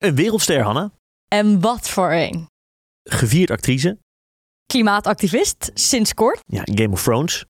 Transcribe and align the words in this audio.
Een 0.00 0.14
wereldster, 0.14 0.60
Hanna. 0.62 0.90
En 1.28 1.60
wat 1.60 1.88
voor 1.88 2.12
een. 2.12 2.46
Gevierd 3.02 3.50
actrice. 3.50 3.98
Klimaatactivist, 4.66 5.70
sinds 5.74 6.14
kort. 6.14 6.40
Ja, 6.46 6.62
Game 6.74 6.90
of 6.90 7.02
Thrones. 7.02 7.44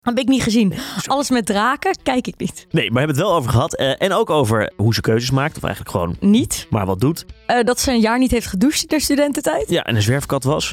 Heb 0.00 0.18
ik 0.18 0.28
niet 0.28 0.42
gezien. 0.42 0.72
Alles 1.06 1.30
met 1.30 1.46
draken 1.46 1.96
kijk 2.02 2.26
ik 2.26 2.38
niet. 2.38 2.66
Nee, 2.70 2.84
maar 2.90 2.92
we 2.92 2.98
hebben 2.98 3.16
het 3.16 3.24
wel 3.26 3.34
over 3.34 3.50
gehad. 3.50 3.74
eh, 3.74 4.02
en 4.02 4.12
ook 4.12 4.30
over 4.30 4.72
hoe 4.76 4.94
ze 4.94 5.00
keuzes 5.00 5.30
maakt. 5.30 5.56
Of 5.56 5.62
eigenlijk 5.62 5.92
gewoon 5.94 6.16
Niet. 6.20 6.66
maar 6.70 6.86
wat 6.86 7.00
doet. 7.00 7.26
Eh, 7.46 7.64
dat 7.64 7.80
ze 7.80 7.90
een 7.90 8.00
jaar 8.00 8.18
niet 8.18 8.30
heeft 8.30 8.46
gedoucht 8.46 8.82
in 8.82 8.88
de 8.88 9.00
studententijd. 9.00 9.68
Ja, 9.70 9.84
en 9.84 9.96
een 9.96 10.02
zwerfkat 10.02 10.44
was. 10.44 10.72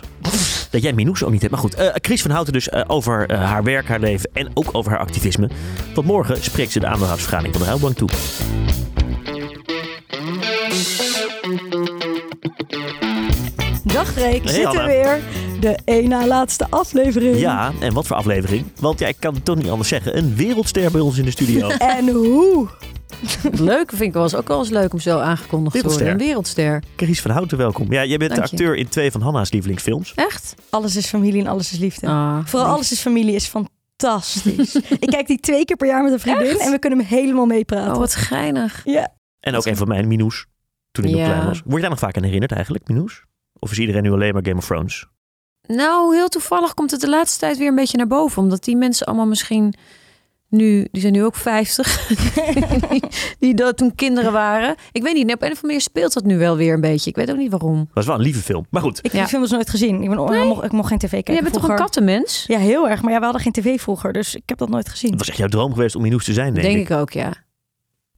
Dat 0.71 0.82
jij 0.82 0.93
Minoes 0.93 1.23
ook 1.23 1.32
niet 1.32 1.39
hebt. 1.41 1.54
Maar 1.54 1.61
goed, 1.61 1.73
eh 1.73 1.88
Chris 1.93 2.21
van 2.21 2.32
Houten 2.32 2.54
dus 2.54 2.71
over 2.88 3.34
haar 3.36 3.63
werk, 3.63 3.88
haar 3.88 4.00
leven 4.00 4.29
en 4.34 4.52
ook 4.54 4.70
over 4.71 4.91
haar 4.91 5.00
activisme. 5.00 5.50
Tot 5.93 6.05
morgen 6.05 6.43
spreekt 6.43 6.71
ze 6.71 6.79
de 6.79 6.86
aandeelhoudersvergadering 6.88 7.55
van 7.55 7.66
de 7.66 7.71
Rabobank 7.71 7.97
toe. 7.97 8.09
Dag 13.95 14.11
Freek, 14.11 14.43
Hey, 14.43 14.54
zitten 14.54 14.69
Anna. 14.79 14.85
weer. 14.85 15.19
De 15.59 15.77
één 15.85 16.09
na 16.09 16.27
laatste 16.27 16.67
aflevering. 16.69 17.37
Ja, 17.39 17.71
en 17.79 17.93
wat 17.93 18.07
voor 18.07 18.15
aflevering? 18.15 18.65
Want 18.79 18.99
jij 18.99 19.13
kan 19.13 19.33
het 19.33 19.45
toch 19.45 19.55
niet 19.55 19.69
anders 19.69 19.89
zeggen. 19.89 20.18
Een 20.18 20.35
wereldster 20.35 20.91
bij 20.91 21.01
ons 21.01 21.18
in 21.18 21.25
de 21.25 21.31
studio. 21.31 21.68
En 21.97 22.09
hoe? 22.09 22.68
Leuk, 23.51 23.89
vind 23.89 24.01
ik 24.01 24.13
wel 24.13 24.23
eens 24.23 24.35
ook 24.35 24.47
wel 24.47 24.59
eens 24.59 24.69
leuk 24.69 24.93
om 24.93 24.99
zo 24.99 25.19
aangekondigd 25.19 25.79
te 25.81 25.87
worden. 25.87 26.07
Een 26.09 26.18
wereldster. 26.18 26.83
Chris 26.95 27.21
van 27.21 27.31
Houten, 27.31 27.57
welkom. 27.57 27.91
Ja, 27.91 28.05
jij 28.05 28.18
bent 28.18 28.29
de 28.31 28.35
je. 28.37 28.43
acteur 28.43 28.75
in 28.75 28.87
twee 28.87 29.11
van 29.11 29.21
Hanna's 29.21 29.51
lievelingsfilms. 29.51 30.13
Echt? 30.15 30.55
Alles 30.69 30.96
is 30.96 31.05
familie 31.07 31.41
en 31.41 31.47
alles 31.47 31.71
is 31.71 31.77
liefde. 31.79 32.07
Ah, 32.07 32.39
Vooral 32.45 32.66
lief. 32.67 32.75
alles 32.75 32.91
is 32.91 32.99
familie 32.99 33.35
is 33.35 33.47
fantastisch. 33.47 34.75
ik 35.05 35.09
kijk 35.09 35.27
die 35.27 35.39
twee 35.39 35.66
keer 35.66 35.75
per 35.75 35.88
jaar 35.88 36.03
met 36.03 36.11
een 36.13 36.19
vriendin 36.19 36.47
Echt? 36.49 36.59
en 36.59 36.71
we 36.71 36.80
kunnen 36.80 36.99
hem 36.99 37.07
helemaal 37.07 37.45
meepraten. 37.45 37.91
Oh, 37.93 37.97
wat 37.99 38.16
geinig. 38.16 38.81
Ja. 38.85 39.13
En 39.39 39.55
ook 39.55 39.66
een 39.66 39.77
van 39.77 39.88
mijn 39.88 40.07
Minoes. 40.07 40.45
Toen 40.91 41.05
ik 41.05 41.11
nog 41.11 41.23
klein 41.23 41.45
was. 41.45 41.61
Word 41.63 41.75
je 41.75 41.81
daar 41.81 41.89
nog 41.89 41.99
vaak 41.99 42.17
aan 42.17 42.23
herinnerd 42.23 42.52
eigenlijk, 42.52 42.88
Minoes? 42.88 43.23
Of 43.66 43.72
is 43.72 43.80
iedereen 43.80 44.03
nu 44.03 44.11
alleen 44.11 44.33
maar 44.33 44.45
Game 44.45 44.58
of 44.58 44.66
Thrones? 44.66 45.05
Nou, 45.67 46.16
heel 46.16 46.27
toevallig 46.27 46.73
komt 46.73 46.91
het 46.91 47.02
de 47.02 47.09
laatste 47.09 47.39
tijd 47.39 47.58
weer 47.58 47.67
een 47.67 47.75
beetje 47.75 47.97
naar 47.97 48.08
boven. 48.08 48.41
Omdat 48.41 48.63
die 48.63 48.75
mensen 48.75 49.05
allemaal 49.08 49.25
misschien 49.27 49.73
nu, 50.49 50.88
die 50.91 51.02
zijn 51.02 51.13
nu 51.13 51.23
ook 51.23 51.35
50, 51.35 52.08
die, 52.89 53.03
die 53.39 53.53
dat 53.53 53.77
toen 53.77 53.95
kinderen 53.95 54.31
waren. 54.31 54.75
Ik 54.91 55.03
weet 55.03 55.13
niet, 55.13 55.23
op 55.23 55.30
een 55.30 55.36
of 55.36 55.41
andere 55.43 55.66
manier 55.66 55.81
speelt 55.81 56.13
dat 56.13 56.23
nu 56.23 56.38
wel 56.38 56.58
weer 56.58 56.73
een 56.73 56.81
beetje. 56.81 57.09
Ik 57.09 57.16
weet 57.16 57.31
ook 57.31 57.38
niet 57.38 57.52
waarom. 57.52 57.89
was 57.93 58.05
wel 58.05 58.16
een 58.16 58.21
lieve 58.21 58.39
film. 58.41 58.66
Maar 58.69 58.81
goed, 58.81 58.97
Ik 58.97 59.03
heb 59.03 59.13
Ja. 59.13 59.19
die 59.19 59.27
film 59.27 59.41
dus 59.41 59.52
nooit 59.52 59.69
gezien. 59.69 60.02
Ik, 60.03 60.09
ben, 60.09 60.33
ik, 60.33 60.43
mocht, 60.47 60.63
ik 60.63 60.71
mocht 60.71 60.88
geen 60.88 60.97
tv 60.97 61.09
kijken 61.09 61.33
Jij 61.33 61.41
bent 61.43 61.53
toch 61.53 61.67
een 61.69 61.75
kattenmens? 61.75 62.43
Ja, 62.47 62.58
heel 62.59 62.89
erg. 62.89 63.02
Maar 63.02 63.11
ja, 63.11 63.17
we 63.17 63.23
hadden 63.23 63.41
geen 63.41 63.52
tv 63.52 63.80
vroeger, 63.81 64.13
dus 64.13 64.36
ik 64.36 64.43
heb 64.45 64.58
dat 64.58 64.69
nooit 64.69 64.89
gezien. 64.89 65.09
het 65.09 65.19
was 65.19 65.30
echt 65.30 65.38
jouw 65.38 65.47
droom 65.47 65.73
geweest 65.73 65.95
om 65.95 66.02
Minoes 66.02 66.25
te 66.25 66.33
zijn, 66.33 66.53
denk, 66.53 66.66
Denk 66.67 66.77
ik. 66.80 66.89
ik 66.89 66.97
ook, 66.97 67.11
ja. 67.11 67.33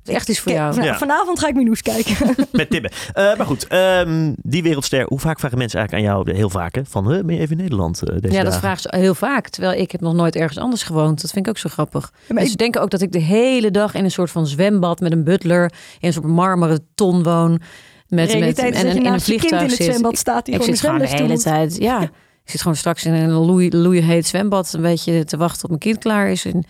Het 0.08 0.16
is 0.16 0.22
echt 0.22 0.30
iets 0.30 0.40
voor 0.40 0.52
jou. 0.52 0.74
van- 0.74 0.84
Ja. 0.84 0.98
Vanavond 0.98 1.40
ga 1.40 1.48
ik 1.48 1.56
Minoes 1.56 1.82
kijken. 1.82 2.36
Met 2.52 2.70
Tibbe. 2.70 2.92
Eh, 3.14 3.36
maar 3.38 3.46
goed, 3.46 3.68
ehm, 3.68 4.34
die 4.42 4.64
wereldster. 4.64 5.06
Hoe 5.08 5.20
vaak 5.20 5.40
vragen 5.40 5.58
mensen 5.58 5.80
eigenlijk 5.80 6.08
aan 6.10 6.16
jou, 6.16 6.36
heel 6.38 6.50
vaak, 6.50 6.76
hè, 6.76 6.82
van 6.86 7.06
ben 7.06 7.36
je 7.36 7.40
even 7.42 7.58
in 7.58 7.62
Nederland 7.64 8.02
eh, 8.04 8.16
deze 8.20 8.34
Ja, 8.34 8.44
dat 8.44 8.46
dagen? 8.46 8.60
vragen 8.60 8.82
ze 8.82 8.96
heel 8.98 9.16
vaak. 9.16 9.50
Terwijl 9.50 9.80
ik 9.82 9.92
heb 9.92 10.02
nog 10.02 10.14
nooit 10.14 10.36
ergens 10.36 10.58
anders 10.60 10.84
gewoond. 10.84 11.22
Dat 11.22 11.32
vind 11.32 11.46
ik 11.46 11.52
ook 11.52 11.58
zo 11.58 11.70
grappig. 11.70 12.12
Maar 12.28 12.36
Dus 12.38 12.44
ik- 12.46 12.52
ze 12.52 12.56
denken 12.58 12.82
ook 12.82 12.90
dat 12.90 13.02
ik 13.02 13.12
de 13.12 13.20
hele 13.20 13.72
dag 13.72 13.94
in 13.94 14.04
een 14.04 14.12
soort 14.12 14.32
van 14.32 14.48
zwembad 14.48 15.00
met 15.00 15.12
een 15.12 15.24
butler 15.24 15.64
in 16.00 16.08
een 16.08 16.14
soort 16.14 16.26
marmeren 16.26 16.88
ton 16.96 17.24
woon. 17.24 17.52
Met, 17.52 17.62
met, 18.08 18.32
realiteit 18.32 18.74
is 18.74 18.80
en, 18.80 18.86
dat 18.86 18.94
je 18.96 19.00
in 19.00 19.06
een 19.06 19.12
kind 19.12 19.28
in 19.28 19.40
vliegtuig 19.40 19.72
het 19.78 19.84
zwembad 19.84 20.18
staat 20.18 20.46
die 20.46 20.54
Ik 20.54 20.60
gewoon 20.62 20.76
zit 20.76 20.86
gewoon 20.86 21.02
de 21.02 21.08
hele 21.08 21.38
tijd. 21.38 21.78
Ja, 21.78 22.02
ik 22.46 22.52
zit 22.54 22.62
gewoon 22.62 22.78
straks 22.78 23.04
in 23.06 23.14
een 23.14 23.32
loei, 23.32 23.70
loeiheet 23.78 24.28
zwembad 24.28 24.74
een 24.74 24.82
beetje 24.82 25.24
te 25.24 25.38
wachten 25.38 25.60
tot 25.60 25.70
mijn 25.70 25.82
kind 25.82 25.98
klaar 25.98 26.30
is. 26.30 26.46
En 26.46 26.64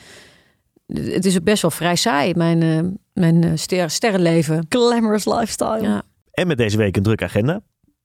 het 0.93 1.25
is 1.25 1.35
ook 1.37 1.43
best 1.43 1.61
wel 1.61 1.71
vrij 1.71 1.95
saai, 1.95 2.33
mijn, 2.35 2.61
eh, 2.61 2.79
mijn 3.23 3.43
eh, 3.43 3.51
ster, 3.55 3.89
sterrenleven. 3.89 4.65
Glamorous 4.69 5.25
lifestyle. 5.25 5.81
Ja, 5.81 6.01
En 6.31 6.47
met 6.47 6.57
deze 6.57 6.77
week 6.77 6.97
een 6.97 7.03
drukke 7.03 7.23
agenda. 7.23 7.61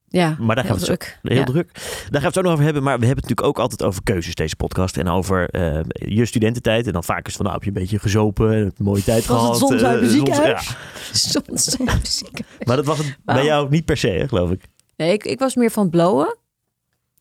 ja 0.08 0.36
Maar 0.40 0.56
daar 0.56 0.64
gaan 0.64 0.76
heel 0.76 0.86
we 0.86 0.96
druk. 0.96 1.18
Heel 1.22 1.36
Ja. 1.36 1.44
druk. 1.44 1.70
Daar 1.74 1.82
gaan 1.92 2.20
we 2.20 2.26
het 2.26 2.34
zo 2.34 2.40
nog 2.42 2.52
over 2.52 2.64
hebben. 2.64 2.82
Maar 2.82 2.98
we 2.98 3.06
hebben 3.06 3.24
het 3.24 3.28
natuurlijk 3.30 3.58
ook 3.58 3.62
altijd 3.70 3.82
over 3.88 4.02
keuzes, 4.02 4.34
deze 4.34 4.56
podcast. 4.56 4.96
En 4.96 5.08
over 5.08 5.48
eh, 5.50 5.80
je 5.92 6.24
studententijd. 6.26 6.86
En 6.86 6.92
dan 6.92 7.04
vaak 7.04 7.26
is 7.26 7.26
het 7.26 7.36
van, 7.36 7.44
nou, 7.44 7.54
heb 7.54 7.62
je 7.64 7.68
een 7.74 7.82
beetje 7.82 7.98
gezopen. 7.98 8.52
Een 8.52 8.72
mooie 8.78 9.02
tijd 9.04 9.26
Was 9.26 9.60
het 9.60 9.80
gehad. 9.80 9.82
Eh, 9.94 9.98
zons- 9.98 10.12
ziekenhuis? 10.12 10.66
ja. 10.68 10.76
Soms 11.12 11.76
muziek. 11.78 12.40
Maar 12.64 12.76
dat 12.76 12.84
was 12.86 12.98
het 12.98 13.16
bij 13.24 13.44
jou 13.44 13.68
niet 13.70 13.84
per 13.84 13.96
se, 13.96 14.08
hè, 14.08 14.28
geloof 14.28 14.50
ik. 14.50 14.62
Nee, 14.96 15.12
ik, 15.12 15.24
ik 15.24 15.38
was 15.38 15.54
meer 15.54 15.70
van 15.70 15.82
het 15.82 15.90
blowen. 15.92 16.36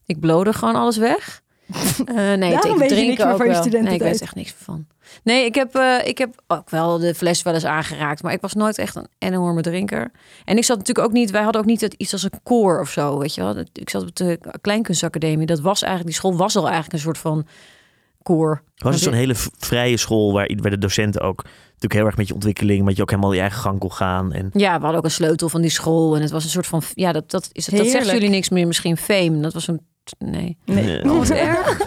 Ik 0.05 0.19
blode 0.19 0.53
gewoon 0.53 0.75
alles 0.75 0.97
weg. 0.97 1.41
Eh, 2.05 2.15
nee, 2.15 2.37
Daarom 2.51 2.71
ik 2.71 2.77
weet 2.77 2.89
je 2.89 2.95
drink 2.95 3.07
niks 3.07 3.23
meer 3.23 3.31
ook 3.31 3.37
van 3.37 3.45
je 3.47 3.69
wel. 3.69 3.81
Nee, 3.81 3.93
ik 3.93 4.01
weet 4.01 4.21
echt 4.21 4.35
niks 4.35 4.53
van. 4.57 4.85
Nee, 5.23 5.45
ik 5.45 5.55
heb, 5.55 5.75
eh, 5.75 6.07
ik 6.07 6.17
heb 6.17 6.41
ook 6.47 6.69
wel 6.69 6.97
de 6.99 7.15
fles 7.15 7.41
wel 7.41 7.53
eens 7.53 7.65
aangeraakt. 7.65 8.23
Maar 8.23 8.33
ik 8.33 8.41
was 8.41 8.53
nooit 8.53 8.77
echt 8.77 8.95
een 8.95 9.07
enorme 9.19 9.61
drinker. 9.61 10.11
En 10.45 10.57
ik 10.57 10.63
zat 10.63 10.77
natuurlijk 10.77 11.07
ook 11.07 11.13
niet... 11.13 11.31
Wij 11.31 11.41
hadden 11.43 11.61
ook 11.61 11.67
niet 11.67 11.81
het, 11.81 11.93
iets 11.93 12.13
als 12.13 12.23
een 12.23 12.39
koor 12.43 12.79
of 12.79 12.89
zo, 12.89 13.17
weet 13.17 13.35
je 13.35 13.41
wel. 13.41 13.57
Ik 13.73 13.89
zat 13.89 14.01
op 14.01 14.15
de 14.15 14.39
Kleinkunstacademie. 14.61 15.45
Dat 15.45 15.59
was 15.59 15.81
eigenlijk... 15.81 16.11
Die 16.11 16.19
school 16.19 16.37
was 16.37 16.55
al 16.55 16.63
eigenlijk 16.63 16.93
een 16.93 16.99
soort 16.99 17.17
van 17.17 17.47
koor. 18.23 18.63
Was 18.77 18.93
het 18.93 19.03
zo'n 19.03 19.13
hele 19.13 19.35
vrije 19.57 19.97
school 19.97 20.33
waar, 20.33 20.51
waar 20.61 20.71
de 20.71 20.77
docenten 20.77 21.21
ook 21.21 21.43
natuurlijk 21.65 21.93
heel 21.93 22.05
erg 22.05 22.17
met 22.17 22.27
je 22.27 22.33
ontwikkeling, 22.33 22.85
met 22.85 22.95
je 22.95 23.01
ook 23.01 23.09
helemaal 23.09 23.33
je 23.33 23.39
eigen 23.39 23.61
gang 23.61 23.79
kon 23.79 23.91
gaan. 23.91 24.33
En 24.33 24.49
Ja, 24.53 24.75
we 24.75 24.81
hadden 24.81 24.97
ook 24.97 25.05
een 25.05 25.11
sleutel 25.11 25.49
van 25.49 25.61
die 25.61 25.69
school. 25.69 26.15
En 26.15 26.21
het 26.21 26.31
was 26.31 26.43
een 26.43 26.49
soort 26.49 26.67
van... 26.67 26.81
Ja, 26.93 27.11
dat, 27.11 27.31
dat, 27.31 27.49
is, 27.51 27.65
dat 27.65 27.87
zegt 27.87 28.11
jullie 28.11 28.29
niks 28.29 28.49
meer. 28.49 28.67
Misschien 28.67 28.97
fame. 28.97 29.39
Dat 29.39 29.53
was 29.53 29.67
een... 29.67 29.81
Nee. 30.19 30.57
Nee. 30.65 30.99
Eh, 30.99 31.11
Oh, 31.11 31.17
wat 31.17 31.29
erg. 31.49 31.77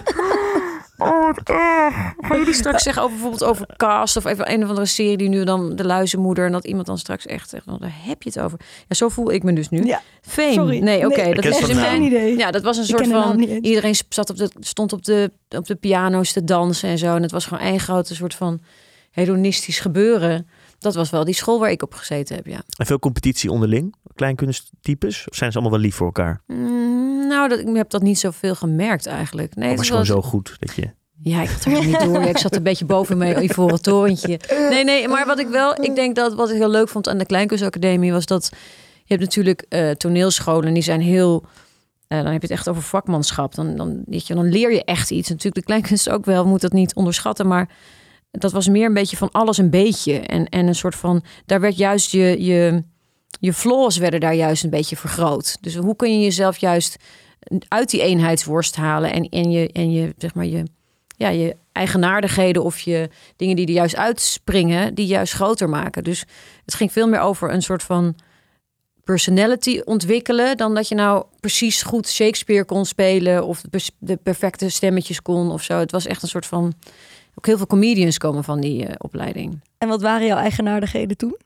Oh, 0.97 1.25
wat 1.25 1.49
erg. 1.49 2.13
Gaan 2.17 2.37
jullie 2.37 2.53
straks 2.53 2.83
zeggen 2.83 3.03
over 3.03 3.15
bijvoorbeeld 3.15 3.43
over 3.49 3.67
cast 3.77 4.17
of 4.17 4.25
even 4.25 4.51
een 4.51 4.63
of 4.63 4.69
andere 4.69 4.85
serie 4.87 5.17
die 5.17 5.29
nu 5.29 5.43
dan 5.43 5.75
de 5.75 5.85
luizenmoeder 5.85 6.45
en 6.45 6.51
dat 6.51 6.65
iemand 6.65 6.85
dan 6.85 6.97
straks 6.97 7.25
echt 7.25 7.49
zegt, 7.49 7.67
"Oh, 7.67 7.79
daar 7.79 7.93
heb 8.01 8.23
je 8.23 8.29
het 8.29 8.39
over. 8.39 8.59
Ja, 8.87 8.95
zo 8.95 9.09
voel 9.09 9.31
ik 9.31 9.43
me 9.43 9.53
dus 9.53 9.69
nu. 9.69 9.83
Ja, 9.83 10.01
Fame. 10.21 10.53
sorry. 10.53 10.79
Nee, 10.79 11.05
oké. 11.05 11.21
Nee, 11.21 11.33
dat 11.33 11.45
is 11.45 11.59
naam. 11.59 11.69
geen 11.69 11.75
mijn. 11.75 12.01
idee. 12.01 12.37
Ja, 12.37 12.51
dat 12.51 12.61
was 12.63 12.77
een 12.77 12.85
soort 12.85 13.07
van. 13.07 13.39
Iedereen 13.43 13.95
zat 14.09 14.29
op 14.29 14.37
de, 14.37 14.49
stond 14.59 14.93
op 14.93 15.03
de, 15.05 15.31
op 15.49 15.65
de 15.65 15.75
piano's 15.75 16.31
te 16.31 16.43
dansen 16.43 16.89
en 16.89 16.97
zo. 16.97 17.15
En 17.15 17.21
het 17.21 17.31
was 17.31 17.45
gewoon 17.45 17.63
één 17.63 17.79
grote 17.79 18.15
soort 18.15 18.35
van 18.35 18.61
hedonistisch 19.11 19.79
gebeuren. 19.79 20.47
Dat 20.85 20.95
was 20.95 21.09
wel 21.09 21.23
die 21.23 21.33
school 21.33 21.59
waar 21.59 21.71
ik 21.71 21.81
op 21.81 21.93
gezeten 21.93 22.35
heb, 22.35 22.45
ja. 22.45 22.61
en 22.77 22.85
veel 22.85 22.99
competitie 22.99 23.51
onderling, 23.51 23.95
kleinkunsttypes? 24.15 25.25
Of 25.29 25.35
zijn 25.35 25.51
ze 25.51 25.57
allemaal 25.57 25.77
wel 25.77 25.85
lief 25.85 25.95
voor 25.95 26.05
elkaar? 26.05 26.41
Mm, 26.47 27.27
nou, 27.27 27.49
dat, 27.49 27.59
ik 27.59 27.75
heb 27.75 27.89
dat 27.89 28.01
niet 28.01 28.19
zoveel 28.19 28.55
gemerkt 28.55 29.05
eigenlijk. 29.05 29.55
Nee, 29.55 29.63
of 29.63 29.69
het 29.69 29.77
was 29.77 29.87
het 29.87 30.07
gewoon 30.07 30.21
zo 30.21 30.29
goed 30.29 30.55
dat 30.59 30.75
je... 30.75 30.89
Ja, 31.21 31.41
ik 31.41 31.49
had 31.49 31.65
er 31.65 31.85
niet 31.85 31.99
door. 31.99 32.21
Ja, 32.21 32.27
Ik 32.27 32.37
zat 32.37 32.55
een 32.55 32.63
beetje 32.71 32.85
boven 32.85 33.17
mijn 33.17 33.43
ivoren 33.43 33.81
torentje. 33.81 34.39
Nee, 34.69 34.83
nee, 34.83 35.07
maar 35.07 35.25
wat 35.25 35.39
ik 35.39 35.47
wel... 35.47 35.83
Ik 35.83 35.95
denk 35.95 36.15
dat 36.15 36.33
wat 36.33 36.49
ik 36.49 36.55
heel 36.55 36.69
leuk 36.69 36.89
vond 36.89 37.07
aan 37.09 37.17
de 37.17 37.25
Kleinkunstacademie... 37.25 38.11
was 38.11 38.25
dat 38.25 38.49
je 39.03 39.13
hebt 39.13 39.21
natuurlijk 39.21 39.65
eh, 39.69 39.91
toneelscholen... 39.91 40.73
die 40.73 40.83
zijn 40.83 41.01
heel... 41.01 41.45
eh, 42.07 42.17
dan 42.17 42.31
heb 42.31 42.41
je 42.41 42.47
het 42.47 42.57
echt 42.57 42.69
over 42.69 42.81
vakmanschap. 42.81 43.55
Dan, 43.55 43.75
dan, 43.75 44.03
weet 44.05 44.27
je, 44.27 44.35
dan 44.35 44.49
leer 44.49 44.71
je 44.71 44.83
echt 44.83 45.11
iets. 45.11 45.29
Natuurlijk, 45.29 45.55
de 45.55 45.63
kleinkunst 45.63 46.09
ook 46.09 46.25
wel. 46.25 46.45
Moet 46.45 46.61
dat 46.61 46.73
niet 46.73 46.95
onderschatten. 46.95 47.47
Maar 47.47 47.69
dat 48.37 48.51
was 48.51 48.67
meer 48.67 48.85
een 48.85 48.93
beetje 48.93 49.17
van 49.17 49.31
alles 49.31 49.57
een 49.57 49.69
beetje. 49.69 50.19
En, 50.19 50.49
en 50.49 50.67
een 50.67 50.75
soort 50.75 50.95
van... 50.95 51.23
Daar 51.45 51.59
werd 51.59 51.77
juist 51.77 52.11
je... 52.11 52.43
je 52.43 52.83
je 53.39 53.53
flaws 53.53 53.97
werden 53.97 54.19
daar 54.19 54.35
juist 54.35 54.63
een 54.63 54.69
beetje 54.69 54.95
vergroot. 54.95 55.57
Dus 55.61 55.75
hoe 55.75 55.95
kun 55.95 56.13
je 56.13 56.23
jezelf 56.23 56.57
juist 56.57 56.95
uit 57.67 57.89
die 57.89 58.01
eenheidsworst 58.01 58.75
halen 58.75 59.11
en, 59.13 59.29
en 59.29 59.51
je 59.51 59.69
en 59.71 59.91
je 59.91 60.13
zeg 60.17 60.33
maar 60.33 60.45
je 60.45 60.63
ja, 61.17 61.29
je 61.29 61.55
eigenaardigheden 61.71 62.63
of 62.63 62.79
je 62.79 63.09
dingen 63.35 63.55
die 63.55 63.67
er 63.67 63.73
juist 63.73 63.95
uitspringen, 63.95 64.93
die 64.93 65.05
juist 65.05 65.33
groter 65.33 65.69
maken. 65.69 66.03
Dus 66.03 66.25
het 66.65 66.73
ging 66.73 66.91
veel 66.91 67.07
meer 67.07 67.19
over 67.19 67.53
een 67.53 67.61
soort 67.61 67.83
van 67.83 68.15
personality 69.03 69.81
ontwikkelen 69.83 70.57
dan 70.57 70.75
dat 70.75 70.87
je 70.87 70.95
nou 70.95 71.25
precies 71.39 71.81
goed 71.81 72.07
Shakespeare 72.07 72.65
kon 72.65 72.85
spelen 72.85 73.45
of 73.45 73.61
de 73.99 74.17
perfecte 74.17 74.69
stemmetjes 74.69 75.21
kon 75.21 75.51
of 75.51 75.63
zo. 75.63 75.79
Het 75.79 75.91
was 75.91 76.05
echt 76.05 76.21
een 76.21 76.27
soort 76.27 76.45
van 76.45 76.73
ook 77.35 77.45
heel 77.45 77.57
veel 77.57 77.67
comedians 77.67 78.17
komen 78.17 78.43
van 78.43 78.61
die 78.61 78.85
eh, 78.85 78.95
opleiding. 78.97 79.61
En 79.77 79.87
wat 79.87 80.01
waren 80.01 80.27
jouw 80.27 80.37
eigenaardigheden 80.37 81.17
toen? 81.17 81.37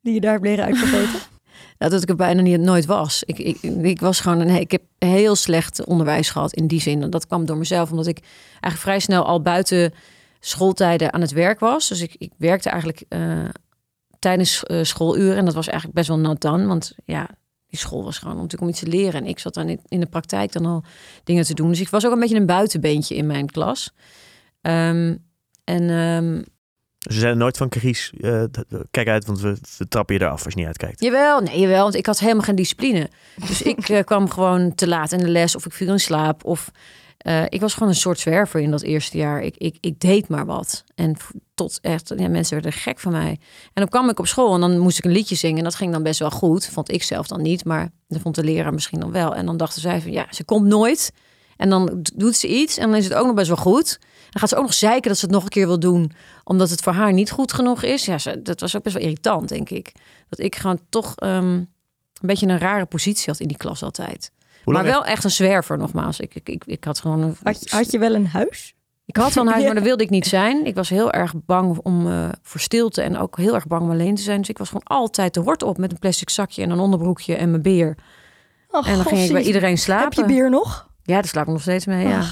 Die 0.00 0.14
je 0.14 0.20
daar 0.20 0.32
hebt 0.32 0.44
leren 0.44 0.64
uitvergroten? 0.64 1.20
Nou, 1.78 1.90
dat 1.90 2.02
ik 2.02 2.08
er 2.08 2.16
bijna 2.16 2.40
niet 2.40 2.60
nooit 2.60 2.86
was. 2.86 3.22
Ik, 3.22 3.38
ik, 3.38 3.62
ik 3.62 4.00
was 4.00 4.20
gewoon 4.20 4.40
een, 4.40 4.48
ik 4.48 4.70
heb 4.70 4.82
heel 4.98 5.34
slecht 5.34 5.84
onderwijs 5.84 6.30
gehad 6.30 6.52
in 6.52 6.66
die 6.66 6.80
zin. 6.80 7.02
En 7.02 7.10
dat 7.10 7.26
kwam 7.26 7.46
door 7.46 7.56
mezelf, 7.56 7.90
omdat 7.90 8.06
ik 8.06 8.18
eigenlijk 8.50 8.82
vrij 8.82 8.98
snel 8.98 9.24
al 9.24 9.42
buiten 9.42 9.92
schooltijden 10.40 11.12
aan 11.12 11.20
het 11.20 11.32
werk 11.32 11.60
was. 11.60 11.88
Dus 11.88 12.00
ik, 12.00 12.14
ik 12.18 12.32
werkte 12.36 12.68
eigenlijk 12.68 13.04
eh, 13.08 13.44
tijdens 14.18 14.62
eh, 14.62 14.82
schooluren. 14.82 15.36
En 15.36 15.44
dat 15.44 15.54
was 15.54 15.66
eigenlijk 15.66 15.96
best 15.98 16.08
wel 16.08 16.18
nat 16.18 16.40
dan. 16.40 16.66
Want 16.66 16.94
ja, 17.04 17.28
die 17.66 17.78
school 17.78 18.04
was 18.04 18.18
gewoon 18.18 18.34
natuurlijk 18.34 18.62
om 18.62 18.68
iets 18.68 18.80
te 18.80 18.88
leren. 18.88 19.20
En 19.20 19.26
ik 19.26 19.38
zat 19.38 19.54
dan 19.54 19.68
in, 19.68 19.80
in 19.88 20.00
de 20.00 20.06
praktijk 20.06 20.52
dan 20.52 20.66
al 20.66 20.84
dingen 21.24 21.44
te 21.44 21.54
doen. 21.54 21.68
Dus 21.68 21.80
ik 21.80 21.88
was 21.88 22.06
ook 22.06 22.12
een 22.12 22.20
beetje 22.20 22.36
een 22.36 22.46
buitenbeentje 22.46 23.14
in 23.14 23.26
mijn 23.26 23.50
klas. 23.50 23.92
Ehm, 24.60 25.16
en 25.66 25.90
ehm, 25.90 26.42
Ze 26.98 27.18
zeiden 27.18 27.38
nooit 27.38 27.56
van 27.56 27.68
Carice, 27.68 28.12
eh, 28.20 28.62
kijk 28.90 29.08
uit, 29.08 29.26
want 29.26 29.40
we, 29.40 29.56
we 29.78 29.88
trappen 29.88 30.14
je 30.14 30.20
eraf 30.20 30.44
als 30.44 30.52
je 30.52 30.58
niet 30.58 30.68
uitkijkt. 30.68 31.00
Jawel, 31.00 31.40
nee, 31.40 31.60
jawel, 31.60 31.82
want 31.82 31.94
ik 31.94 32.06
had 32.06 32.18
helemaal 32.18 32.42
geen 32.42 32.54
discipline. 32.54 33.10
Dus 33.46 33.62
ik 33.62 33.88
eh, 33.88 34.04
kwam 34.04 34.30
gewoon 34.30 34.74
te 34.74 34.88
laat 34.88 35.12
in 35.12 35.18
de 35.18 35.28
les 35.28 35.56
of 35.56 35.66
ik 35.66 35.72
viel 35.72 35.92
in 35.92 36.00
slaap. 36.00 36.44
Of 36.44 36.70
eh, 37.18 37.42
ik 37.48 37.60
was 37.60 37.74
gewoon 37.74 37.88
een 37.88 37.94
soort 37.94 38.18
zwerver 38.18 38.60
in 38.60 38.70
dat 38.70 38.82
eerste 38.82 39.16
jaar. 39.16 39.42
Ik, 39.42 39.56
ik, 39.56 39.76
ik 39.80 40.00
deed 40.00 40.28
maar 40.28 40.46
wat. 40.46 40.84
En 40.94 41.16
tot 41.54 41.78
echt, 41.82 42.12
ja, 42.16 42.28
mensen 42.28 42.54
werden 42.54 42.72
gek 42.72 42.98
van 42.98 43.12
mij. 43.12 43.30
En 43.30 43.38
dan 43.74 43.88
kwam 43.88 44.08
ik 44.08 44.18
op 44.18 44.26
school 44.26 44.54
en 44.54 44.60
dan 44.60 44.78
moest 44.78 44.98
ik 44.98 45.04
een 45.04 45.10
liedje 45.10 45.34
zingen. 45.34 45.58
En 45.58 45.64
dat 45.64 45.74
ging 45.74 45.92
dan 45.92 46.02
best 46.02 46.18
wel 46.18 46.30
goed. 46.30 46.66
Vond 46.66 46.92
ik 46.92 47.02
zelf 47.02 47.26
dan 47.26 47.42
niet, 47.42 47.64
maar 47.64 47.90
dat 48.08 48.20
vond 48.20 48.34
de 48.34 48.44
leraar 48.44 48.74
misschien 48.74 49.00
dan 49.00 49.12
wel. 49.12 49.34
En 49.34 49.46
dan 49.46 49.56
dachten 49.56 49.80
zij 49.80 50.00
van, 50.00 50.12
ja, 50.12 50.26
ze 50.30 50.44
komt 50.44 50.66
nooit. 50.66 51.12
En 51.56 51.68
dan 51.70 52.04
doet 52.14 52.36
ze 52.36 52.48
iets 52.48 52.76
en 52.78 52.88
dan 52.90 52.98
is 52.98 53.04
het 53.04 53.14
ook 53.14 53.26
nog 53.26 53.34
best 53.34 53.46
wel 53.48 53.56
goed. 53.56 53.98
Dan 54.30 54.40
gaat 54.40 54.48
ze 54.48 54.56
ook 54.56 54.62
nog 54.62 54.74
zeiken 54.74 55.08
dat 55.08 55.18
ze 55.18 55.24
het 55.24 55.34
nog 55.34 55.42
een 55.42 55.48
keer 55.48 55.66
wil 55.66 55.78
doen. 55.80 56.12
Omdat 56.44 56.70
het 56.70 56.80
voor 56.80 56.92
haar 56.92 57.12
niet 57.12 57.30
goed 57.30 57.52
genoeg 57.52 57.82
is. 57.82 58.04
Ja, 58.04 58.18
ze, 58.18 58.42
dat 58.42 58.60
was 58.60 58.76
ook 58.76 58.82
best 58.82 58.94
wel 58.94 59.04
irritant, 59.04 59.48
denk 59.48 59.70
ik. 59.70 59.92
Dat 60.28 60.38
ik 60.38 60.56
gewoon 60.56 60.80
toch 60.88 61.12
ehm, 61.16 61.52
een 61.52 61.68
beetje 62.20 62.46
een 62.46 62.58
rare 62.58 62.84
positie 62.86 63.24
had 63.26 63.40
in 63.40 63.48
die 63.48 63.56
klas 63.56 63.82
altijd. 63.82 64.30
Maar 64.64 64.84
wel 64.84 65.04
echt 65.04 65.24
een 65.24 65.30
zwerver, 65.30 65.78
nogmaals. 65.78 66.20
Ik, 66.20 66.34
ik, 66.34 66.48
ik, 66.48 66.62
ik 66.66 66.84
had 66.84 67.00
gewoon 67.00 67.22
een... 67.22 67.36
Had, 67.42 67.60
je- 67.70 67.76
had 67.76 67.90
je 67.92 67.98
wel 67.98 68.14
een 68.14 68.26
huis? 68.26 68.74
Ik 69.04 69.16
had 69.16 69.32
wel 69.32 69.44
een 69.44 69.50
huis, 69.50 69.62
Ja. 69.62 69.66
maar 69.72 69.76
dat 69.76 69.84
wilde 69.88 70.02
ik 70.04 70.10
niet 70.10 70.26
zijn. 70.26 70.66
Ik 70.66 70.74
was 70.74 70.88
heel 70.88 71.12
erg 71.12 71.32
bang 71.46 71.78
om 71.82 72.06
eh, 72.10 72.28
voor 72.42 72.60
stilte 72.60 73.02
en 73.02 73.18
ook 73.18 73.36
heel 73.36 73.54
erg 73.54 73.66
bang 73.66 73.82
om 73.82 73.90
alleen 73.90 74.14
te 74.14 74.22
zijn. 74.22 74.38
Dus 74.38 74.48
ik 74.48 74.58
was 74.58 74.68
gewoon 74.68 74.84
altijd 74.86 75.34
de 75.34 75.40
hort 75.40 75.62
op 75.62 75.78
met 75.78 75.92
een 75.92 75.98
plastic 75.98 76.30
zakje 76.30 76.62
en 76.62 76.70
een 76.70 76.78
onderbroekje 76.78 77.34
en 77.36 77.50
mijn 77.50 77.62
beer. 77.62 77.96
Oh, 78.70 78.88
En 78.88 78.94
dan 78.96 79.04
ging 79.04 79.20
ik 79.20 79.32
bij 79.32 79.42
iedereen 79.42 79.78
slapen. 79.78 80.04
Heb 80.04 80.12
je 80.12 80.24
bier 80.34 80.50
nog? 80.50 80.88
Ja, 81.06 81.14
daar 81.14 81.26
slaap 81.26 81.46
ik 81.46 81.52
nog 81.52 81.62
steeds 81.62 81.86
mee, 81.86 82.06
ja. 82.08 82.24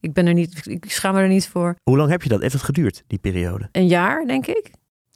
Ik 0.00 0.12
ben 0.12 0.26
er 0.26 0.34
niet, 0.34 0.66
ik 0.66 0.90
schaam 0.90 1.14
me 1.14 1.20
er 1.20 1.28
niet 1.28 1.48
voor. 1.48 1.76
Hoe 1.82 1.96
lang 1.96 2.10
heb 2.10 2.22
je 2.22 2.28
dat? 2.28 2.40
Heeft 2.40 2.52
het 2.52 2.62
geduurd, 2.62 3.02
die 3.06 3.18
periode? 3.18 3.68
Een 3.72 3.86
jaar, 3.86 4.26
denk 4.26 4.46
ik. 4.46 4.70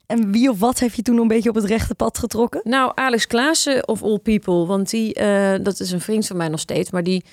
En 0.07 0.33
wie 0.33 0.51
of 0.51 0.59
wat 0.59 0.79
heeft 0.79 0.97
je 0.97 1.03
toen 1.03 1.19
een 1.19 1.29
beetje 1.29 1.49
op 1.49 1.55
het 1.55 1.65
rechte 1.65 1.95
pad 1.95 2.19
getrokken? 2.19 2.61
Nou, 2.65 2.93
Alex 2.95 3.27
Klaassen 3.27 3.89
of 3.89 4.03
all 4.03 4.19
people, 4.19 4.67
want 4.67 4.91
die, 4.91 5.15
eh, 5.15 5.65
dat 5.65 5.81
is 5.81 5.91
een 5.91 6.01
vriend 6.01 6.27
van 6.27 6.37
mij 6.37 6.49
nog 6.49 6.61
steeds, 6.61 6.91
maar 6.91 7.03
die, 7.03 7.25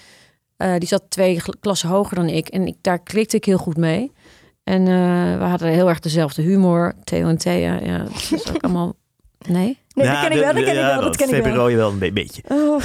eh, 0.58 0.78
die 0.78 0.88
zat 0.88 1.04
twee 1.10 1.42
klassen 1.60 1.90
hoger 1.90 2.16
dan 2.16 2.28
ik 2.28 2.48
en 2.48 2.68
ik, 2.68 2.76
daar 2.82 3.00
klikte 3.00 3.36
ik 3.36 3.46
heel 3.46 3.58
goed 3.58 3.78
mee. 3.78 4.12
En 4.64 4.82
eh, 4.88 5.38
we 5.38 5.44
hadden 5.44 5.68
heel 5.68 5.90
erg 5.90 6.00
dezelfde 6.00 6.42
humor, 6.42 6.94
Theo 7.04 7.28
en 7.28 7.38
Thea. 7.38 7.80
Ja, 7.84 7.98
dat 7.98 8.32
is 8.32 8.50
ook 8.50 8.62
allemaal. 8.64 8.96
Nee? 9.48 9.78
Nee, 9.98 10.08
dat 10.08 10.20
ken 10.22 10.32
ik 10.32 10.40
wel, 10.40 10.54
dat 10.54 10.64
ken 10.64 10.76
ik 10.76 10.82
wel, 10.82 11.02
dat 11.02 11.16
ken 11.16 11.34
ik 11.34 11.44
wel. 11.44 11.68
Je 11.68 11.76
wel 11.76 11.92
een 11.92 12.00
be- 12.00 12.12
beetje. 12.12 12.42
Oh, 12.48 12.82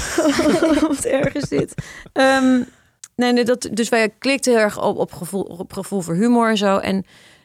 wat 0.88 1.04
erg 1.04 1.34
is 1.34 1.48
dit. 1.48 1.74
Ehm, 2.12 2.62
nee, 3.16 3.32
nee, 3.32 3.44
dat, 3.44 3.68
dus 3.72 3.88
wij 3.88 4.08
klikten 4.18 4.52
heel 4.52 4.60
erg 4.62 4.82
op, 4.82 4.98
op, 4.98 5.12
gevoel, 5.12 5.42
op 5.42 5.72
gevoel 5.72 6.00
voor 6.00 6.14
humor 6.14 6.48
en 6.50 6.56
zo. 6.56 6.76
En 6.76 7.04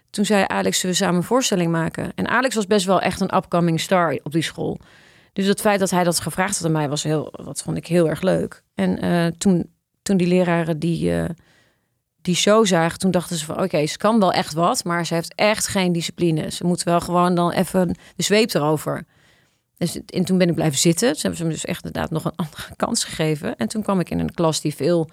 toen 0.09 0.25
zei 0.25 0.43
Alex, 0.47 0.79
zullen 0.79 0.95
we 0.95 1.01
samen 1.01 1.17
een 1.17 1.23
voorstelling 1.23 1.71
maken? 1.71 2.11
En 2.15 2.27
Alex 2.27 2.55
was 2.55 2.67
best 2.67 2.85
wel 2.85 3.01
echt 3.01 3.21
een 3.21 3.35
upcoming 3.35 3.79
star 3.79 4.19
op 4.23 4.31
die 4.31 4.41
school. 4.41 4.79
Dus 5.33 5.45
het 5.45 5.61
feit 5.61 5.79
dat 5.79 5.89
hij 5.89 6.03
dat 6.03 6.19
gevraagd 6.19 6.57
had 6.57 6.65
aan 6.65 6.71
mij, 6.71 6.89
was 6.89 7.03
heel, 7.03 7.33
dat 7.43 7.61
vond 7.61 7.77
ik 7.77 7.87
heel 7.87 8.09
erg 8.09 8.21
leuk. 8.21 8.63
En 8.75 8.99
eh, 8.99 9.25
toen, 9.37 9.71
toen 10.01 10.17
die 10.17 10.27
leraren 10.27 10.79
die, 10.79 11.13
eh, 11.13 11.29
die 12.21 12.35
show 12.35 12.65
zagen, 12.65 12.99
toen 12.99 13.11
dachten 13.11 13.35
ze 13.37 13.45
van... 13.45 13.61
oké, 13.63 13.85
ze 13.85 13.97
kan 13.97 14.19
wel 14.19 14.31
echt 14.33 14.53
wat, 14.53 14.83
maar 14.83 15.05
ze 15.05 15.13
heeft 15.13 15.33
echt 15.35 15.67
geen 15.67 15.91
discipline. 15.91 16.51
Ze 16.51 16.65
moet 16.65 16.83
wel 16.83 16.99
gewoon 16.99 17.35
dan 17.35 17.51
even 17.51 17.87
de 18.15 18.23
zweep 18.23 18.53
erover. 18.53 19.05
Dus, 19.77 19.99
en 20.05 20.25
toen 20.25 20.37
ben 20.37 20.49
ik 20.49 20.55
blijven 20.55 20.79
zitten. 20.79 21.15
Ze 21.15 21.21
hebben 21.21 21.37
ze 21.39 21.45
me 21.45 21.51
dus 21.51 21.65
echt 21.65 21.85
inderdaad 21.85 22.11
nog 22.11 22.25
een 22.25 22.35
andere 22.45 22.75
kans 22.75 23.03
gegeven. 23.03 23.55
En 23.55 23.67
toen 23.67 23.83
kwam 23.83 23.99
ik 23.99 24.09
in 24.09 24.19
een 24.19 24.33
klas 24.33 24.61
die 24.61 24.75
veel, 24.75 25.09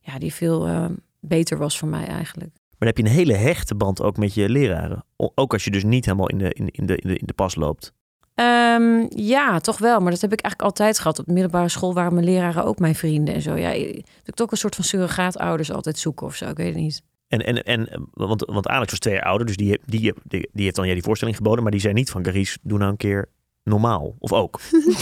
ja, 0.00 0.18
die 0.18 0.34
veel 0.34 0.66
eh, 0.66 0.84
beter 1.20 1.58
was 1.58 1.78
voor 1.78 1.88
mij 1.88 2.06
eigenlijk. 2.06 2.50
Maar 2.54 2.78
dan 2.78 2.88
heb 2.88 2.98
je 2.98 3.04
een 3.04 3.26
hele 3.26 3.46
hechte 3.48 3.74
band 3.74 4.02
ook 4.02 4.16
met 4.16 4.34
je 4.34 4.48
leraren. 4.48 5.04
Ook 5.16 5.52
als 5.52 5.64
je 5.64 5.70
dus 5.70 5.84
niet 5.84 6.04
helemaal 6.04 6.28
in 6.28 6.38
de, 6.38 6.52
in, 6.52 6.68
in 6.70 6.86
de, 6.86 6.96
in 6.96 7.08
de, 7.08 7.18
in 7.18 7.26
de 7.26 7.32
pas 7.32 7.54
loopt. 7.54 7.92
Ehm, 8.34 9.06
ja, 9.08 9.58
toch 9.58 9.78
wel. 9.78 10.00
Maar 10.00 10.10
dat 10.10 10.20
heb 10.20 10.32
ik 10.32 10.40
eigenlijk 10.40 10.62
altijd 10.62 10.98
gehad. 10.98 11.18
Op 11.18 11.26
de 11.26 11.32
middelbare 11.32 11.68
school 11.68 11.94
waren 11.94 12.14
mijn 12.14 12.24
leraren 12.24 12.64
ook 12.64 12.78
mijn 12.78 12.94
vrienden 12.94 13.34
en 13.34 13.42
zo. 13.42 13.56
Ja, 13.56 13.70
ik 13.70 14.06
heb 14.22 14.40
ook 14.40 14.50
een 14.50 14.56
soort 14.56 14.74
van 14.74 14.84
surrogaatouders 14.84 15.72
altijd 15.72 15.98
zoeken 15.98 16.26
of 16.26 16.34
zo. 16.34 16.48
Ik 16.48 16.56
weet 16.56 16.66
het 16.66 16.76
niet. 16.76 17.02
En, 17.28 17.44
en, 17.44 17.62
en 17.62 18.08
want, 18.10 18.44
want 18.44 18.68
Alex 18.68 18.90
was 18.90 19.00
twee 19.00 19.14
jaar 19.14 19.22
ouder, 19.22 19.46
dus 19.46 19.56
die, 19.56 19.80
die, 19.86 20.14
die, 20.24 20.48
die 20.52 20.64
heeft 20.64 20.76
dan 20.76 20.84
jij 20.84 20.94
die 20.94 21.02
voorstelling 21.02 21.36
geboden. 21.36 21.62
Maar 21.62 21.72
die 21.72 21.80
zei 21.80 21.92
niet 21.92 22.10
van, 22.10 22.24
Garies, 22.24 22.58
doe 22.62 22.78
nou 22.78 22.90
een 22.90 22.96
keer 22.96 23.28
normaal. 23.62 24.14
Of 24.18 24.32
ook. 24.32 24.60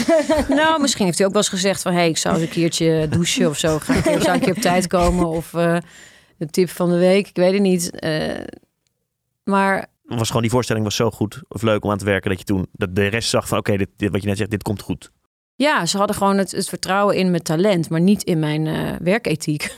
nou, 0.49 0.81
misschien 0.81 1.05
heeft 1.05 1.19
hij 1.19 1.27
ook 1.27 1.33
wel 1.33 1.43
eens 1.43 1.51
gezegd 1.51 1.83
van... 1.83 1.93
hé, 1.93 1.99
hey, 1.99 2.09
ik 2.09 2.17
zou 2.17 2.35
eens 2.35 2.45
een 2.45 2.51
keertje 2.51 3.09
douchen 3.09 3.49
of 3.49 3.59
zo. 3.59 3.79
Ga 3.79 3.97
een 3.97 4.03
keer, 4.03 4.21
zou 4.21 4.35
een 4.35 4.41
keer 4.41 4.57
op 4.57 4.61
tijd 4.61 4.87
komen? 4.87 5.27
Of 5.27 5.55
eh, 5.55 5.77
de 6.37 6.47
tip 6.47 6.69
van 6.69 6.91
de 6.91 6.99
week, 6.99 7.29
ik 7.29 7.37
weet 7.37 7.53
het 7.53 7.63
niet. 7.63 7.91
Eh, 7.91 8.45
maar 9.45 9.87
Was 10.05 10.27
gewoon 10.27 10.43
die 10.43 10.51
voorstelling 10.51 10.85
was 10.85 10.97
zo 10.97 11.11
goed 11.11 11.43
of 11.49 11.63
leuk 11.63 11.85
om 11.85 11.91
aan 11.91 11.99
te 11.99 12.05
werken 12.05 12.31
dat 12.31 12.39
je 12.39 12.45
toen 12.45 12.67
dat 12.73 12.95
de 12.95 13.07
rest 13.07 13.29
zag 13.29 13.49
van 13.49 13.59
oké, 13.59 13.77
dit, 13.77 13.89
dit, 13.97 14.11
wat 14.11 14.23
je 14.23 14.29
net 14.29 14.37
zegt, 14.37 14.51
dit 14.51 14.63
komt 14.63 14.83
goed. 14.83 15.11
ja, 15.55 15.87
ze 15.87 15.97
hadden 15.97 16.17
gewoon 16.17 16.39
het, 16.39 16.51
het 16.51 16.69
vertrouwen 16.69 17.17
in 17.17 17.31
mijn 17.31 17.43
talent... 17.43 17.91
maar 17.91 18.01
niet 18.01 18.23
in 18.23 18.39
mijn 18.39 18.67
eh, 18.67 18.97
werkethiek. 19.03 19.75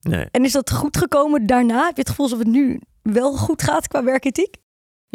Nee. 0.00 0.26
En 0.30 0.44
is 0.44 0.52
dat 0.52 0.70
goed 0.70 0.96
gekomen 0.96 1.46
daarna? 1.46 1.84
Heb 1.84 1.94
je 1.94 2.00
het 2.00 2.08
gevoel 2.08 2.24
alsof 2.26 2.38
het 2.38 2.48
nu 2.48 2.80
wel 3.02 3.36
goed 3.36 3.62
gaat 3.62 3.88
qua 3.88 4.04
werkethiek? 4.04 4.56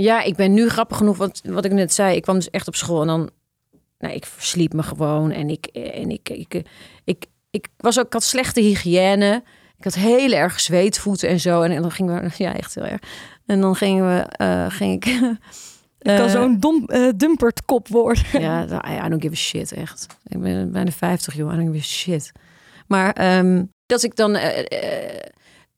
Ja, 0.01 0.21
ik 0.21 0.35
ben 0.35 0.53
nu 0.53 0.69
grappig 0.69 0.97
genoeg, 0.97 1.17
wat, 1.17 1.41
wat 1.45 1.65
ik 1.65 1.71
net 1.71 1.93
zei. 1.93 2.15
Ik 2.15 2.21
kwam 2.21 2.35
dus 2.35 2.49
echt 2.49 2.67
op 2.67 2.75
school 2.75 3.01
en 3.01 3.07
dan... 3.07 3.29
Nou, 3.99 4.13
ik 4.13 4.25
versliep 4.25 4.73
me 4.73 4.83
gewoon 4.83 5.31
en 5.31 5.49
ik, 5.49 5.65
en 5.65 6.09
ik, 6.09 6.29
ik, 6.29 6.61
ik, 7.03 7.25
ik, 7.49 7.67
was 7.77 7.99
ook, 7.99 8.05
ik 8.05 8.13
had 8.13 8.23
slechte 8.23 8.61
hygiëne. 8.61 9.43
Ik 9.77 9.83
had 9.83 9.93
heel 9.93 10.31
erg 10.31 10.59
zweetvoeten 10.59 11.29
en 11.29 11.39
zo. 11.39 11.61
En, 11.61 11.71
en 11.71 11.81
dan 11.81 11.91
gingen 11.91 12.21
we, 12.21 12.29
ja, 12.43 12.55
echt 12.55 12.75
heel 12.75 12.85
erg. 12.85 13.01
En 13.45 13.61
dan 13.61 13.75
gingen 13.75 14.07
we, 14.15 14.21
eh, 14.21 14.65
ging 14.69 15.05
ik... 15.05 15.05
Het 15.97 16.17
kan 16.17 16.25
eh, 16.25 16.31
zo'n 16.31 16.59
dom, 16.59 16.85
eh, 16.85 17.09
dumpert 17.15 17.65
kop 17.65 17.87
worden. 17.87 18.23
Ja, 18.41 18.63
I 19.05 19.09
don't 19.09 19.21
give 19.21 19.33
a 19.33 19.37
shit, 19.37 19.71
echt. 19.71 20.07
Ik 20.23 20.41
ben 20.41 20.71
bijna 20.71 20.91
50, 20.91 21.35
joh. 21.35 21.53
I 21.53 21.55
don't 21.55 21.67
give 21.67 21.79
a 21.79 21.81
shit. 21.81 22.31
Maar 22.87 23.13
ehm, 23.13 23.63
dat 23.85 24.03
ik 24.03 24.15
dan 24.15 24.37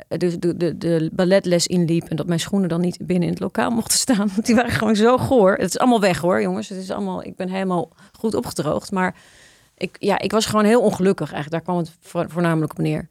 de, 0.07 0.39
de, 0.39 0.57
de, 0.57 0.77
de 0.77 1.09
balletles 1.13 1.67
inliep... 1.67 2.03
en 2.03 2.15
dat 2.15 2.27
mijn 2.27 2.39
schoenen 2.39 2.69
dan 2.69 2.81
niet 2.81 2.97
binnen 3.01 3.27
in 3.27 3.33
het 3.33 3.39
lokaal 3.43 3.69
mochten 3.69 3.97
staan. 3.99 4.29
Want 4.35 4.45
die 4.45 4.55
waren 4.55 4.71
gewoon 4.71 4.95
zo 4.95 5.17
goor. 5.17 5.51
Het 5.51 5.69
is 5.69 5.79
allemaal 5.79 5.99
weg, 5.99 6.19
hoor, 6.19 6.41
jongens. 6.41 6.69
Het 6.69 6.77
is 6.77 6.91
allemaal, 6.91 7.23
ik 7.23 7.35
ben 7.35 7.49
helemaal 7.49 7.91
goed 8.11 8.33
opgedroogd. 8.35 8.91
Maar 8.91 9.15
ik, 9.77 9.95
ja, 9.99 10.19
ik 10.19 10.31
was 10.31 10.45
gewoon 10.45 10.65
heel 10.65 10.81
ongelukkig, 10.81 11.31
eigenlijk. 11.33 11.51
Daar 11.51 11.75
kwam 11.75 11.77
het 11.77 11.97
voor- 11.99 12.29
voornamelijk 12.29 12.71
op 12.71 12.77
neer. 12.77 13.07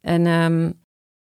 En 0.00 0.26
ehm, 0.26 0.70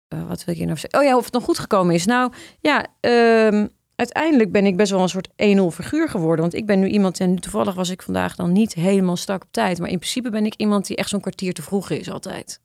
eh, 0.07 0.27
wat 0.27 0.43
wil 0.43 0.53
ik 0.53 0.59
hier 0.59 0.67
nou 0.67 0.79
zeggen? 0.79 0.99
Oh 0.99 1.05
ja, 1.05 1.17
of 1.17 1.23
het 1.23 1.33
nog 1.33 1.43
goed 1.43 1.59
gekomen 1.59 1.95
is. 1.95 2.05
Nou, 2.05 2.31
ja... 2.59 2.85
ehm, 2.99 3.67
uiteindelijk 3.95 4.51
ben 4.51 4.65
ik 4.65 4.77
best 4.77 4.91
wel 4.91 5.01
een 5.01 5.09
soort 5.09 5.29
1-0 5.35 5.75
figuur 5.75 6.09
geworden. 6.09 6.41
Want 6.41 6.53
ik 6.53 6.65
ben 6.65 6.79
nu 6.79 6.87
iemand, 6.87 7.19
en 7.19 7.35
toevallig 7.35 7.75
was 7.75 7.89
ik 7.89 8.01
vandaag 8.01 8.35
dan 8.35 8.51
niet 8.51 8.73
helemaal 8.73 9.15
strak 9.15 9.43
op 9.43 9.51
tijd. 9.51 9.79
Maar 9.79 9.89
in 9.89 9.97
principe 9.97 10.29
ben 10.29 10.45
ik 10.45 10.53
iemand 10.55 10.87
die 10.87 10.97
echt 10.97 11.09
zo'n 11.09 11.21
kwartier 11.21 11.53
te 11.53 11.61
vroeg 11.61 11.89
is 11.89 12.09
altijd. 12.09 12.59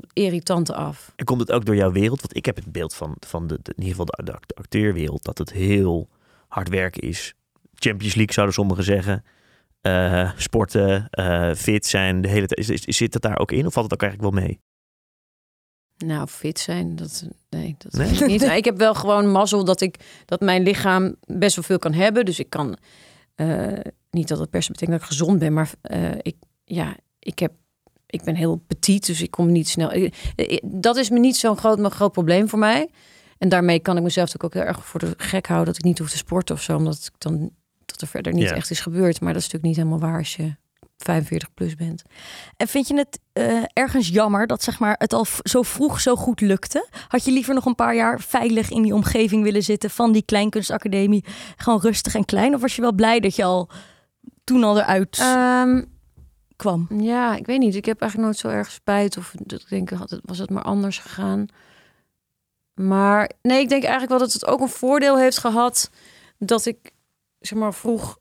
Tot 0.00 0.06
irritante 0.12 0.74
af. 0.74 1.12
En 1.16 1.24
komt 1.24 1.40
het 1.40 1.52
ook 1.52 1.64
door 1.64 1.76
jouw 1.76 1.92
wereld? 1.92 2.20
Want 2.20 2.36
ik 2.36 2.46
heb 2.46 2.56
het 2.56 2.72
beeld 2.72 2.94
van, 2.94 3.16
van 3.26 3.46
de, 3.46 3.58
de- 3.62 3.72
in 3.76 3.82
ieder 3.82 4.04
geval 4.04 4.24
de, 4.24 4.38
acteerwereld 4.54 5.24
dat 5.24 5.38
het 5.38 5.52
heel 5.52 6.08
hard 6.48 6.68
werken 6.68 7.02
is. 7.02 7.34
Champions 7.74 8.14
League 8.14 8.34
zouden 8.34 8.54
sommigen 8.54 8.84
zeggen. 8.84 9.24
Eh, 9.80 10.30
sporten, 10.36 11.06
eh, 11.10 11.54
fit 11.54 11.86
zijn, 11.86 12.20
de 12.20 12.28
hele 12.28 12.46
tijd. 12.46 12.70
Is, 12.70 12.84
is, 12.86 12.96
zit 12.96 13.12
dat 13.12 13.22
daar 13.22 13.38
ook 13.38 13.52
in 13.52 13.66
of 13.66 13.72
valt 13.72 13.84
het 13.90 13.94
ook 13.94 14.02
eigenlijk 14.08 14.34
wel 14.34 14.42
mee? 14.44 14.60
Nou, 15.96 16.26
fit 16.26 16.58
zijn, 16.58 16.96
dat, 16.96 17.28
nee, 17.50 17.74
dat 17.78 17.92
Nee? 17.92 18.10
ik 18.10 18.26
niet. 18.26 18.40
Nou, 18.46 18.56
ik 18.56 18.64
heb 18.64 18.76
wel 18.78 18.94
gewoon 18.94 19.30
mazzel 19.30 19.64
dat, 19.64 19.80
ik, 19.80 20.22
dat 20.24 20.40
mijn 20.40 20.62
lichaam 20.62 21.16
best 21.20 21.54
wel 21.56 21.64
veel 21.64 21.78
kan 21.78 21.92
hebben. 21.92 22.24
Dus 22.24 22.38
ik 22.38 22.50
kan, 22.50 22.76
eh, 23.34 23.72
niet 24.10 24.28
dat 24.28 24.38
het 24.38 24.50
per 24.50 24.62
se 24.62 24.72
betekent 24.72 24.98
dat 24.98 25.08
ik 25.08 25.16
gezond 25.16 25.38
ben, 25.38 25.52
maar 25.52 25.70
ik, 26.22 26.36
ja, 26.64 26.96
ik, 27.18 27.38
heb, 27.38 27.52
ik 28.06 28.22
ben 28.24 28.34
heel 28.34 28.56
petit, 28.66 29.06
dus 29.06 29.22
ik 29.22 29.30
kom 29.30 29.52
niet 29.52 29.68
snel. 29.68 29.90
eh, 29.90 30.10
Dat 30.62 30.96
is 30.96 31.10
me 31.10 31.18
niet 31.18 31.36
zo'n 31.36 31.56
groot, 31.56 31.78
maar 31.78 31.90
groot 31.90 32.12
probleem 32.12 32.48
voor 32.48 32.58
mij. 32.58 32.90
En 33.38 33.48
daarmee 33.48 33.78
kan 33.80 33.96
ik 33.96 34.02
mezelf 34.02 34.26
natuurlijk 34.32 34.54
ook 34.56 34.62
heel 34.62 34.72
erg 34.74 34.86
voor 34.86 35.00
de 35.00 35.14
gek 35.16 35.46
houden 35.46 35.66
dat 35.68 35.76
ik 35.78 35.84
niet 35.84 35.98
hoef 35.98 36.10
te 36.10 36.16
sporten 36.16 36.54
of 36.54 36.62
zo, 36.62 36.76
omdat 36.76 36.94
ik 36.94 37.12
dan 37.18 37.50
dat 37.86 38.00
er 38.00 38.06
verder 38.06 38.32
niet 38.32 38.42
echt 38.54 38.70
is 38.70 38.80
gebeurd. 38.80 39.20
Maar 39.20 39.32
dat 39.32 39.42
is 39.42 39.48
natuurlijk 39.52 39.64
niet 39.64 39.76
helemaal 39.76 40.10
waar 40.10 40.18
als 40.18 40.36
je 40.36 40.56
45 40.96 41.54
plus 41.54 41.74
bent. 41.74 42.02
En 42.56 42.68
vind 42.68 42.88
je 42.88 42.96
het 42.96 43.20
eh, 43.32 43.62
ergens 43.72 44.08
jammer 44.08 44.46
dat 44.46 44.62
zeg 44.62 44.78
maar, 44.78 44.94
het 44.98 45.12
al 45.12 45.26
zo 45.42 45.62
vroeg 45.62 46.00
zo 46.00 46.16
goed 46.16 46.40
lukte? 46.40 46.88
Had 47.08 47.24
je 47.24 47.32
liever 47.32 47.54
nog 47.54 47.64
een 47.66 47.74
paar 47.74 47.94
jaar 47.94 48.20
veilig 48.20 48.70
in 48.70 48.82
die 48.82 48.94
omgeving 48.94 49.42
willen 49.42 49.62
zitten 49.62 49.90
van 49.90 50.12
die 50.12 50.22
kleinkunstacademie? 50.24 51.24
Gewoon 51.56 51.80
rustig 51.80 52.14
en 52.14 52.24
klein? 52.24 52.54
Of 52.54 52.60
was 52.60 52.74
je 52.76 52.80
wel 52.82 52.92
blij 52.92 53.20
dat 53.20 53.36
je 53.36 53.44
al 53.44 53.68
toen 54.44 54.64
al 54.64 54.78
eruit 54.78 55.18
Ehm, 55.18 55.82
kwam? 56.56 56.86
Ja, 56.98 57.36
ik 57.36 57.46
weet 57.46 57.58
niet. 57.58 57.74
Ik 57.74 57.84
heb 57.84 58.00
eigenlijk 58.00 58.30
nooit 58.30 58.42
zo 58.42 58.58
erg 58.58 58.70
spijt. 58.70 59.16
Of 59.16 59.34
dat 59.42 59.60
ik 59.60 59.68
denk, 59.68 59.90
had 59.90 60.10
het, 60.10 60.20
was 60.24 60.38
het 60.38 60.50
maar 60.50 60.62
anders 60.62 60.98
gegaan. 60.98 61.46
Maar 62.74 63.30
nee, 63.42 63.60
ik 63.60 63.68
denk 63.68 63.82
eigenlijk 63.82 64.10
wel 64.10 64.18
dat 64.20 64.32
het 64.32 64.46
ook 64.46 64.60
een 64.60 64.68
voordeel 64.68 65.18
heeft 65.18 65.38
gehad. 65.38 65.90
Dat 66.38 66.66
ik, 66.66 66.90
zeg 67.38 67.58
maar, 67.58 67.74
vroeg 67.74 68.18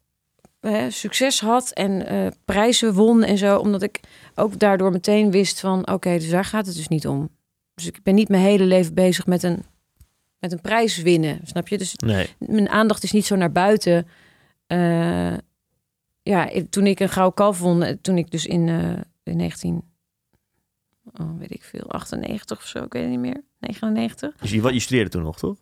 hè, 0.59 0.89
succes 0.91 1.39
had 1.41 1.71
en 1.71 2.07
eh, 2.07 2.27
prijzen 2.45 2.93
won 2.93 3.23
en 3.23 3.37
zo. 3.37 3.57
Omdat 3.57 3.81
ik 3.81 3.99
ook 4.35 4.59
daardoor 4.59 4.91
meteen 4.91 5.31
wist 5.31 5.59
van, 5.59 5.87
oké, 5.91 6.17
dus 6.17 6.29
daar 6.29 6.45
gaat 6.45 6.65
het 6.65 6.75
dus 6.75 6.87
niet 6.87 7.07
om. 7.07 7.29
Dus 7.75 7.87
ik 7.87 8.03
ben 8.03 8.15
niet 8.15 8.29
mijn 8.29 8.43
hele 8.43 8.65
leven 8.65 8.93
bezig 8.93 9.25
met 9.25 9.43
een, 9.43 9.63
met 10.39 10.51
een 10.51 10.61
prijs 10.61 10.97
winnen, 10.97 11.39
snap 11.43 11.67
je? 11.67 11.77
Dus 11.77 11.95
Nee. 11.95 12.29
mijn 12.39 12.69
aandacht 12.69 13.03
is 13.03 13.11
niet 13.11 13.25
zo 13.25 13.35
naar 13.35 13.51
buiten. 13.51 14.07
Eh, 14.67 15.33
ja, 16.23 16.49
toen 16.69 16.87
ik 16.87 16.99
een 16.99 17.09
gouden 17.09 17.33
kalf 17.33 17.59
won, 17.59 17.83
eh, 17.83 17.95
toen 18.01 18.17
ik 18.17 18.31
dus 18.31 18.45
in, 18.45 18.69
eh, 18.69 19.33
in 19.63 19.83
oh, 21.13 21.37
weet 21.37 21.53
ik 21.53 21.63
veel, 21.63 21.91
98 21.91 22.57
of 22.57 22.65
zo, 22.65 22.83
ik 22.83 22.93
weet 22.93 23.01
het 23.01 23.11
niet 23.11 23.19
meer, 23.19 23.43
99. 23.59 24.35
Dus 24.35 24.51
je, 24.51 24.73
je 24.73 24.79
studeerde 24.79 25.09
toen 25.09 25.23
nog, 25.23 25.37
toch? 25.37 25.57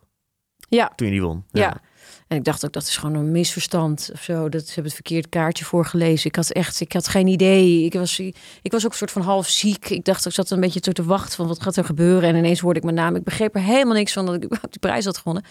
Ja, 0.69 0.91
Toen 0.95 1.07
je 1.07 1.13
die 1.13 1.21
won. 1.21 1.43
ja. 1.51 1.81
En 2.27 2.37
ik 2.37 2.43
dacht 2.43 2.65
ook, 2.65 2.73
dat 2.73 2.83
is 2.83 2.97
gewoon 2.97 3.15
een 3.15 3.31
misverstand 3.31 4.09
of 4.13 4.21
zo. 4.21 4.49
Dat 4.49 4.61
ze 4.61 4.67
hebben 4.67 4.83
het 4.83 4.93
verkeerd 4.93 5.29
kaartje 5.29 5.65
voorgelezen. 5.65 6.29
Ik 6.29 6.35
had 6.35 6.51
echt, 6.51 6.79
ik 6.79 6.93
had 6.93 7.07
geen 7.07 7.27
idee. 7.27 7.83
Ik 7.83 7.93
was, 7.93 8.19
ik 8.61 8.71
was 8.71 8.85
ook 8.85 8.91
een 8.91 8.97
soort 8.97 9.11
van 9.11 9.21
half 9.21 9.47
ziek. 9.47 9.89
Ik 9.89 10.05
dacht, 10.05 10.25
ik 10.25 10.31
zat 10.31 10.49
een 10.49 10.59
beetje 10.59 10.79
te 10.79 10.91
te 10.91 11.03
wachten 11.03 11.35
van 11.35 11.47
wat 11.47 11.61
gaat 11.61 11.75
er 11.75 11.85
gebeuren. 11.85 12.29
En 12.29 12.35
ineens 12.35 12.59
hoorde 12.59 12.79
ik 12.79 12.83
mijn 12.85 12.95
naam. 12.95 13.15
Ik 13.15 13.23
begreep 13.23 13.55
er 13.55 13.61
helemaal 13.61 13.93
niks 13.93 14.13
van 14.13 14.25
dat 14.25 14.35
ik 14.35 14.49
die 14.49 14.79
prijs 14.79 15.05
had 15.05 15.17
gewonnen. 15.17 15.43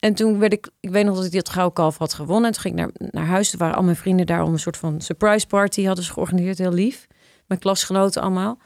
En 0.00 0.14
toen 0.14 0.38
werd 0.38 0.52
ik, 0.52 0.70
ik 0.80 0.90
weet 0.90 1.04
nog 1.04 1.16
dat 1.16 1.24
ik 1.24 1.32
dat 1.32 1.48
gouden 1.48 1.94
had 1.98 2.14
gewonnen. 2.14 2.44
En 2.44 2.52
toen 2.52 2.62
ging 2.62 2.78
ik 2.78 2.80
naar, 2.80 3.10
naar 3.10 3.26
huis. 3.26 3.52
Er 3.52 3.58
waren 3.58 3.76
al 3.76 3.82
mijn 3.82 3.96
vrienden 3.96 4.26
daar 4.26 4.42
om 4.42 4.52
een 4.52 4.58
soort 4.58 4.76
van 4.76 5.00
surprise 5.00 5.46
party 5.46 5.84
hadden 5.84 6.04
ze 6.04 6.12
georganiseerd. 6.12 6.58
Heel 6.58 6.72
lief. 6.72 7.06
Mijn 7.46 7.60
klasgenoten 7.60 8.22
allemaal. 8.22 8.58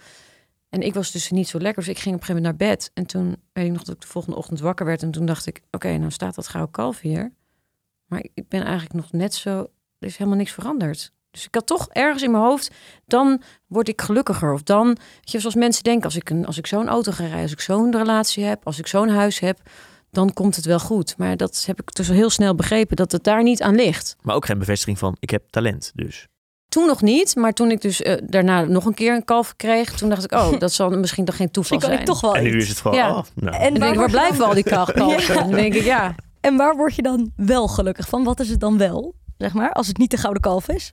En 0.68 0.80
ik 0.80 0.94
was 0.94 1.10
dus 1.10 1.30
niet 1.30 1.48
zo 1.48 1.58
lekker. 1.58 1.82
Dus 1.82 1.92
ik 1.92 1.98
ging 1.98 2.14
op 2.14 2.20
een 2.20 2.26
gegeven 2.26 2.42
moment 2.42 2.60
naar 2.60 2.76
bed. 2.76 2.90
En 2.94 3.06
toen 3.06 3.36
weet 3.52 3.64
ik 3.64 3.72
nog 3.72 3.82
dat 3.82 3.94
ik 3.94 4.00
de 4.00 4.06
volgende 4.06 4.36
ochtend 4.36 4.60
wakker 4.60 4.86
werd. 4.86 5.02
En 5.02 5.10
toen 5.10 5.26
dacht 5.26 5.46
ik, 5.46 5.60
oké, 5.70 5.96
nou 5.96 6.10
staat 6.10 6.34
dat 6.34 6.48
gouden 6.48 6.72
kalf 6.72 7.00
hier. 7.00 7.32
Maar 8.06 8.24
ik 8.34 8.48
ben 8.48 8.62
eigenlijk 8.62 8.94
nog 8.94 9.12
net 9.12 9.34
zo... 9.34 9.58
Er 9.98 10.10
is 10.10 10.16
helemaal 10.16 10.38
niks 10.38 10.52
veranderd. 10.52 11.12
Dus 11.30 11.44
ik 11.44 11.54
had 11.54 11.66
toch 11.66 11.88
ergens 11.88 12.22
in 12.22 12.30
mijn 12.30 12.42
hoofd... 12.42 12.70
dan 13.06 13.42
word 13.66 13.88
ik 13.88 14.00
gelukkiger. 14.00 14.52
Of 14.52 14.62
dan, 14.62 14.86
weet 14.86 15.30
je, 15.30 15.38
zoals 15.38 15.54
mensen 15.54 15.82
denken... 15.82 16.04
als 16.04 16.16
ik, 16.16 16.30
een, 16.30 16.46
als 16.46 16.58
ik 16.58 16.66
zo'n 16.66 16.88
auto 16.88 17.12
ga 17.12 17.22
rijden, 17.22 17.42
als 17.42 17.52
ik 17.52 17.60
zo'n 17.60 17.96
relatie 17.96 18.44
heb... 18.44 18.66
als 18.66 18.78
ik 18.78 18.86
zo'n 18.86 19.08
huis 19.08 19.38
heb, 19.38 19.60
dan 20.14 20.32
komt 20.32 20.56
het 20.56 20.64
wel 20.64 20.78
goed. 20.78 21.14
Maar 21.18 21.36
dat 21.36 21.62
heb 21.66 21.80
ik 21.80 21.94
dus 21.94 22.08
heel 22.08 22.30
snel 22.30 22.54
begrepen... 22.54 22.96
dat 22.96 23.12
het 23.12 23.24
daar 23.24 23.42
niet 23.42 23.62
aan 23.62 23.74
ligt. 23.74 24.16
Maar 24.22 24.34
ook 24.34 24.46
geen 24.46 24.58
bevestiging 24.58 24.98
van, 24.98 25.16
ik 25.18 25.30
heb 25.30 25.42
talent 25.50 25.92
dus. 25.94 26.26
Toen 26.68 26.86
nog 26.86 27.02
niet, 27.02 27.36
maar 27.36 27.52
toen 27.52 27.70
ik 27.70 27.80
dus 27.80 28.02
eh, 28.02 28.16
daarna 28.26 28.60
nog 28.64 28.84
een 28.84 28.94
keer 28.94 29.14
een 29.14 29.24
kalf 29.24 29.56
kreeg... 29.56 29.92
toen 29.92 30.08
dacht 30.08 30.24
ik, 30.24 30.32
oh, 30.32 30.58
dat 30.58 30.72
zal 30.72 30.90
misschien 30.90 31.24
toch 31.24 31.36
geen 31.36 31.50
toeval 31.50 31.78
Misschien 31.78 31.80
kan 31.80 31.88
zijn. 31.88 32.00
ik 32.00 32.06
toch 32.06 32.20
wel 32.20 32.34
En 32.36 32.42
nu 32.52 32.62
is 32.62 32.68
het 32.68 32.78
gewoon, 32.80 32.96
Ja. 32.96 33.16
oh, 33.16 33.22
nou. 33.34 33.56
En 33.56 33.70
Dan 33.72 33.80
denk 33.80 33.92
ik, 33.92 33.98
waar 33.98 34.06
je 34.06 34.10
blijven 34.12 34.44
al 34.44 34.54
die 34.54 34.62
kalf- 34.64 34.92
kalven? 34.92 35.34
Ja. 35.34 35.40
Dan 35.40 35.50
denk 35.50 35.74
ik, 35.74 35.82
ja... 35.82 36.14
En 36.40 36.56
waar 36.56 36.76
word 36.76 36.94
je 36.94 37.02
dan 37.02 37.32
wel 37.36 37.68
gelukkig 37.68 38.08
van? 38.08 38.24
Wat 38.24 38.40
is 38.40 38.48
het 38.48 38.60
dan 38.60 38.78
wel, 38.78 39.14
zeg 39.38 39.52
maar, 39.54 39.72
als 39.72 39.86
het 39.86 39.98
niet 39.98 40.10
de 40.10 40.16
gouden 40.16 40.42
kalf 40.42 40.68
is? 40.68 40.92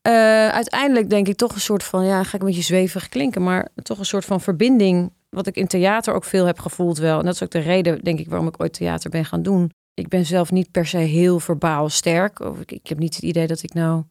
Eh, 0.00 0.48
uiteindelijk 0.48 1.10
denk 1.10 1.28
ik 1.28 1.36
toch 1.36 1.54
een 1.54 1.60
soort 1.60 1.84
van, 1.84 2.04
ja, 2.04 2.22
ga 2.22 2.34
ik 2.36 2.40
een 2.40 2.46
beetje 2.48 2.62
zweverig 2.62 3.08
klinken, 3.08 3.42
maar 3.42 3.68
toch 3.82 3.98
een 3.98 4.04
soort 4.06 4.24
van 4.24 4.40
verbinding, 4.40 5.12
wat 5.30 5.46
ik 5.46 5.56
in 5.56 5.66
theater 5.66 6.14
ook 6.14 6.24
veel 6.24 6.46
heb 6.46 6.58
gevoeld 6.58 6.98
wel. 6.98 7.18
En 7.18 7.24
dat 7.24 7.34
is 7.34 7.42
ook 7.42 7.50
de 7.50 7.58
reden, 7.58 8.04
denk 8.04 8.18
ik, 8.18 8.28
waarom 8.28 8.48
ik 8.48 8.60
ooit 8.60 8.72
theater 8.72 9.10
ben 9.10 9.24
gaan 9.24 9.42
doen. 9.42 9.70
Ik 9.94 10.08
ben 10.08 10.26
zelf 10.26 10.50
niet 10.50 10.70
per 10.70 10.86
se 10.86 10.96
heel 10.96 11.40
verbaal 11.40 11.88
sterk. 11.88 12.40
Of 12.40 12.60
ik, 12.66 12.86
heb 12.86 12.98
niet 12.98 13.14
het 13.14 13.24
idee 13.24 13.46
dat 13.46 13.62
ik 13.62 13.74
nou 13.74 14.04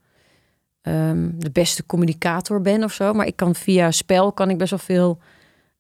ehm, 0.82 1.30
de 1.36 1.52
beste 1.52 1.86
communicator 1.86 2.62
ben 2.62 2.84
of 2.84 2.94
zo. 2.94 3.14
Maar 3.14 3.26
ik 3.26 3.36
kan 3.36 3.56
via 3.56 3.92
spel 3.92 4.32
kan 4.32 4.50
ik 4.50 4.58
best 4.58 4.70
wel 4.70 4.80
veel 4.80 5.20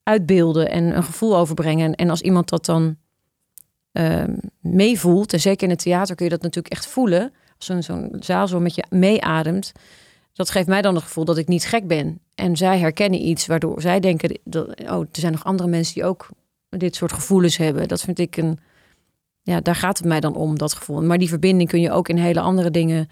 uitbeelden 0.03 0.69
en 0.69 0.95
een 0.95 1.03
gevoel 1.03 1.37
overbrengen. 1.37 1.95
En, 1.95 2.09
als 2.09 2.21
iemand 2.21 2.49
dat 2.49 2.65
dan 2.65 2.97
ehm, 3.91 4.37
meevoelt, 4.59 5.33
en 5.33 5.39
zeker 5.39 5.63
in 5.63 5.69
het 5.69 5.83
theater 5.83 6.15
kun 6.15 6.25
je 6.25 6.31
dat 6.31 6.41
natuurlijk 6.41 6.73
echt 6.73 6.87
voelen. 6.87 7.33
Als 7.57 7.65
zo'n 7.65 7.83
zo'n 7.83 8.15
zaal 8.19 8.47
zo 8.47 8.59
met 8.59 8.75
je 8.75 8.85
meeademt. 8.89 9.71
Dat 10.33 10.49
geeft 10.49 10.67
mij 10.67 10.81
dan 10.81 10.95
het 10.95 11.03
gevoel 11.03 11.25
dat 11.25 11.37
ik 11.37 11.47
niet 11.47 11.65
gek 11.65 11.87
ben. 11.87 12.19
En 12.39 12.57
zij 12.57 12.79
herkennen 12.79 13.27
iets 13.27 13.45
waardoor 13.45 13.81
zij 13.81 13.99
denken... 13.99 14.39
Dat, 14.43 14.67
oh, 14.81 14.99
er 14.99 15.07
zijn 15.11 15.31
nog 15.31 15.43
andere 15.43 15.69
mensen 15.69 15.93
die 15.93 16.03
ook 16.03 16.29
dit 16.69 16.95
soort 16.95 17.13
gevoelens 17.13 17.57
hebben. 17.57 17.87
Dat 17.87 18.01
vind 18.01 18.19
ik 18.19 18.37
een... 18.37 18.59
Ja, 19.41 19.61
daar 19.61 19.75
gaat 19.75 19.97
het 19.97 20.07
mij 20.07 20.19
dan 20.19 20.35
om, 20.35 20.57
dat 20.57 20.73
gevoel. 20.73 21.03
Maar 21.03 21.17
die 21.17 21.29
verbinding 21.29 21.69
kun 21.69 21.81
je 21.81 21.91
ook 21.91 22.09
in 22.09 22.17
hele 22.17 22.39
andere 22.39 22.71
dingen... 22.71 23.09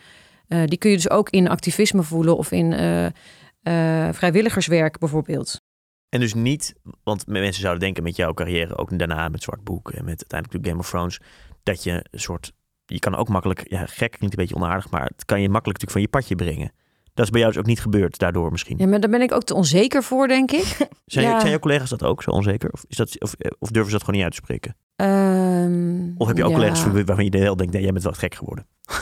eh, 0.47 0.63
die 0.65 0.77
kun 0.77 0.89
je 0.89 0.95
dus 0.95 1.09
ook 1.09 1.29
in 1.29 1.47
activisme 1.47 2.03
voelen 2.03 2.37
of 2.37 2.51
in 2.51 2.73
eh, 2.73 3.05
eh, 3.05 4.13
vrijwilligerswerk 4.13 4.99
bijvoorbeeld. 4.99 5.61
En 6.09 6.19
dus 6.19 6.33
niet, 6.33 6.75
want 7.03 7.27
mensen 7.27 7.61
zouden 7.61 7.83
denken 7.83 8.03
met 8.03 8.15
jouw 8.15 8.33
carrière, 8.33 8.77
ook 8.77 8.97
daarna 8.97 9.29
met 9.29 9.43
Zwart 9.43 9.63
Boek 9.63 9.91
en 9.91 10.05
met 10.05 10.19
uiteindelijk 10.19 10.63
de 10.63 10.69
Game 10.69 10.81
of 10.81 10.89
Thrones, 10.89 11.19
dat 11.63 11.83
je 11.83 12.05
een 12.11 12.19
soort, 12.19 12.51
je 12.85 12.99
kan 12.99 13.15
ook 13.15 13.29
makkelijk, 13.29 13.69
ja 13.69 13.85
gek 13.85 14.11
klinkt 14.11 14.37
een 14.37 14.45
beetje 14.45 14.55
onaardig, 14.55 14.89
maar 14.89 15.05
het 15.05 15.25
kan 15.25 15.41
je 15.41 15.49
makkelijk 15.49 15.81
natuurlijk 15.81 15.91
van 15.91 16.01
je 16.01 16.35
padje 16.35 16.35
brengen. 16.35 16.71
Dat 17.17 17.25
is 17.25 17.31
bij 17.31 17.41
jou 17.41 17.53
dus 17.53 17.61
ook 17.61 17.67
niet 17.67 17.79
gebeurd 17.79 18.17
daardoor 18.17 18.51
misschien. 18.51 18.77
Ja, 18.77 18.87
maar 18.87 18.99
daar 18.99 19.09
ben 19.09 19.21
ik 19.21 19.31
ook 19.31 19.43
te 19.43 19.53
onzeker 19.53 20.03
voor, 20.03 20.27
denk 20.27 20.51
ik. 20.51 20.63
Zijn, 21.05 21.25
ja. 21.25 21.39
zijn 21.39 21.49
jouw 21.49 21.59
collega's 21.59 21.89
dat 21.89 22.03
ook 22.03 22.23
zo 22.23 22.29
onzeker? 22.29 22.69
Of, 22.71 22.85
is 22.87 22.97
dat, 22.97 23.21
of, 23.21 23.35
of 23.59 23.69
durven 23.69 23.91
ze 23.91 23.97
dat 23.97 24.05
gewoon 24.05 24.15
niet 24.15 24.23
uit 24.23 24.35
te 24.35 24.41
spreken? 24.43 24.75
Ehm, 24.95 26.11
Of 26.17 26.27
heb 26.27 26.37
je 26.37 26.43
ook 26.43 26.49
ja. 26.49 26.55
collega's 26.55 26.83
waarvan 26.83 27.23
je 27.23 27.29
de 27.29 27.37
hele 27.37 27.55
denkt, 27.55 27.73
nee, 27.73 27.81
jij 27.81 27.91
bent 27.91 28.03
wel 28.03 28.13
gek 28.13 28.35
geworden? 28.35 28.67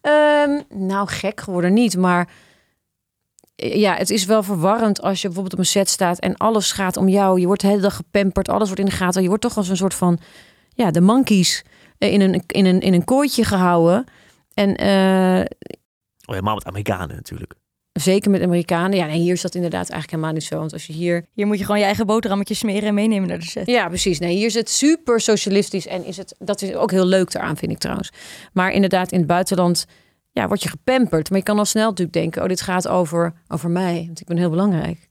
Ehm, 0.00 0.60
nou, 0.68 1.08
gek 1.08 1.40
geworden 1.40 1.72
niet, 1.72 1.96
maar 1.96 2.28
eh, 3.56 3.74
ja, 3.74 3.94
het 3.94 4.10
is 4.10 4.24
wel 4.24 4.42
verwarrend 4.42 5.02
als 5.02 5.20
je 5.20 5.26
bijvoorbeeld 5.26 5.54
op 5.54 5.60
een 5.60 5.66
set 5.70 5.88
staat 5.88 6.18
en 6.18 6.36
alles 6.36 6.72
gaat 6.72 6.96
om 6.96 7.08
jou. 7.08 7.40
Je 7.40 7.46
wordt 7.46 7.60
de 7.60 7.68
hele 7.68 7.80
dag 7.80 7.96
gepamperd, 7.96 8.48
alles 8.48 8.66
wordt 8.66 8.82
in 8.82 8.88
de 8.88 8.96
gaten. 8.96 9.22
Je 9.22 9.28
wordt 9.28 9.42
toch 9.42 9.56
als 9.56 9.68
een 9.68 9.76
soort 9.76 9.94
van, 9.94 10.18
ja, 10.74 10.90
de 10.90 11.00
monkeys 11.00 11.64
eh, 11.98 12.12
in 12.12 12.20
een, 12.20 12.42
in 12.46 12.66
een, 12.66 12.80
in 12.80 12.94
een 12.94 13.04
kooitje 13.04 13.44
gehouden. 13.44 14.04
En 14.54 14.76
eh, 14.76 15.44
Oh, 16.26 16.34
helemaal 16.34 16.54
met 16.54 16.66
Amerikanen 16.66 17.16
natuurlijk. 17.16 17.54
zeker 17.92 18.30
met 18.30 18.42
Amerikanen. 18.42 18.98
Ja, 18.98 19.06
nee, 19.06 19.18
hier 19.18 19.32
is 19.32 19.40
dat 19.40 19.54
inderdaad 19.54 19.90
eigenlijk 19.90 20.10
helemaal 20.10 20.32
niet 20.32 20.44
zo. 20.44 20.58
Want 20.58 20.72
als 20.72 20.86
je 20.86 20.92
hier 20.92 21.26
Hier 21.32 21.46
moet 21.46 21.58
je 21.58 21.64
gewoon 21.64 21.80
je 21.80 21.86
eigen 21.86 22.06
boterhammetje 22.06 22.54
smeren 22.54 22.88
en 22.88 22.94
meenemen 22.94 23.28
naar 23.28 23.38
de 23.38 23.44
set. 23.44 23.66
Ja, 23.66 23.88
precies. 23.88 24.18
Nee, 24.18 24.36
hier 24.36 24.46
is 24.46 24.54
het 24.54 24.70
super 24.70 25.20
socialistisch 25.20 25.86
en 25.86 26.04
is 26.04 26.16
het, 26.16 26.34
dat 26.38 26.62
is 26.62 26.74
ook 26.74 26.90
heel 26.90 27.06
leuk 27.06 27.32
daaraan, 27.32 27.56
vind 27.56 27.72
ik 27.72 27.78
trouwens. 27.78 28.12
Maar 28.52 28.72
inderdaad, 28.72 29.12
in 29.12 29.18
het 29.18 29.26
buitenland 29.26 29.86
ja, 30.36 30.46
word 30.48 30.62
je 30.62 30.68
gepamperd. 30.68 31.30
Maar 31.30 31.38
je 31.38 31.44
kan 31.44 31.58
al 31.58 31.64
snel 31.64 31.88
natuurlijk 31.88 32.16
denken, 32.16 32.42
oh, 32.42 32.48
dit 32.48 32.60
gaat 32.60 32.88
over, 32.88 33.32
over 33.48 33.70
mij, 33.70 34.04
want 34.06 34.20
ik 34.20 34.26
ben 34.26 34.36
heel 34.36 34.50
belangrijk. 34.50 35.08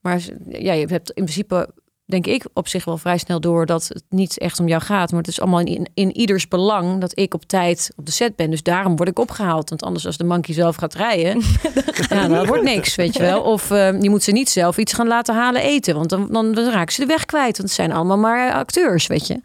Maar 0.00 0.22
ja, 0.48 0.72
je 0.72 0.86
hebt 0.86 1.10
in 1.10 1.24
principe, 1.24 1.74
denk 2.08 2.26
ik, 2.26 2.44
op 2.52 2.68
zich 2.68 2.84
wel 2.84 2.98
vrij 2.98 3.18
snel 3.18 3.40
door 3.40 3.66
dat 3.66 3.88
het 3.88 4.04
niet 4.08 4.38
echt 4.38 4.60
om 4.60 4.68
jou 4.68 4.82
gaat. 4.82 5.10
Maar 5.10 5.20
het 5.20 5.28
is 5.28 5.40
allemaal 5.40 5.60
in, 5.60 5.88
in 5.94 6.16
ieders 6.16 6.48
belang 6.48 7.00
dat 7.00 7.18
ik 7.18 7.34
op 7.34 7.44
tijd 7.44 7.90
op 7.96 8.06
de 8.06 8.12
set 8.12 8.36
ben. 8.36 8.50
Dus 8.50 8.62
daarom 8.62 8.96
word 8.96 9.08
ik 9.08 9.18
opgehaald. 9.18 9.68
Want 9.68 9.82
anders 9.82 10.06
als 10.06 10.16
de 10.16 10.24
monkey 10.24 10.54
zelf 10.54 10.76
gaat 10.76 10.94
rijden, 10.94 11.42
ja, 12.10 12.28
dat 12.28 12.46
wordt 12.46 12.62
niks, 12.62 12.94
weet 12.94 13.14
je 13.14 13.22
wel. 13.22 13.42
Of 13.42 13.70
eh, 13.70 14.00
je 14.00 14.10
moet 14.10 14.22
ze 14.22 14.32
niet 14.32 14.48
zelf 14.48 14.78
iets 14.78 14.92
gaan 14.92 15.06
laten 15.06 15.34
halen 15.34 15.62
eten. 15.62 15.94
Want 15.94 16.08
dan, 16.08 16.28
dan, 16.32 16.52
dan 16.54 16.70
raken 16.70 16.94
ze 16.94 17.00
de 17.00 17.06
weg 17.06 17.24
kwijt. 17.24 17.56
Want 17.56 17.68
het 17.68 17.72
zijn 17.78 17.92
allemaal 17.92 18.18
maar 18.18 18.52
acteurs, 18.52 19.06
weet 19.06 19.26
je. 19.26 19.40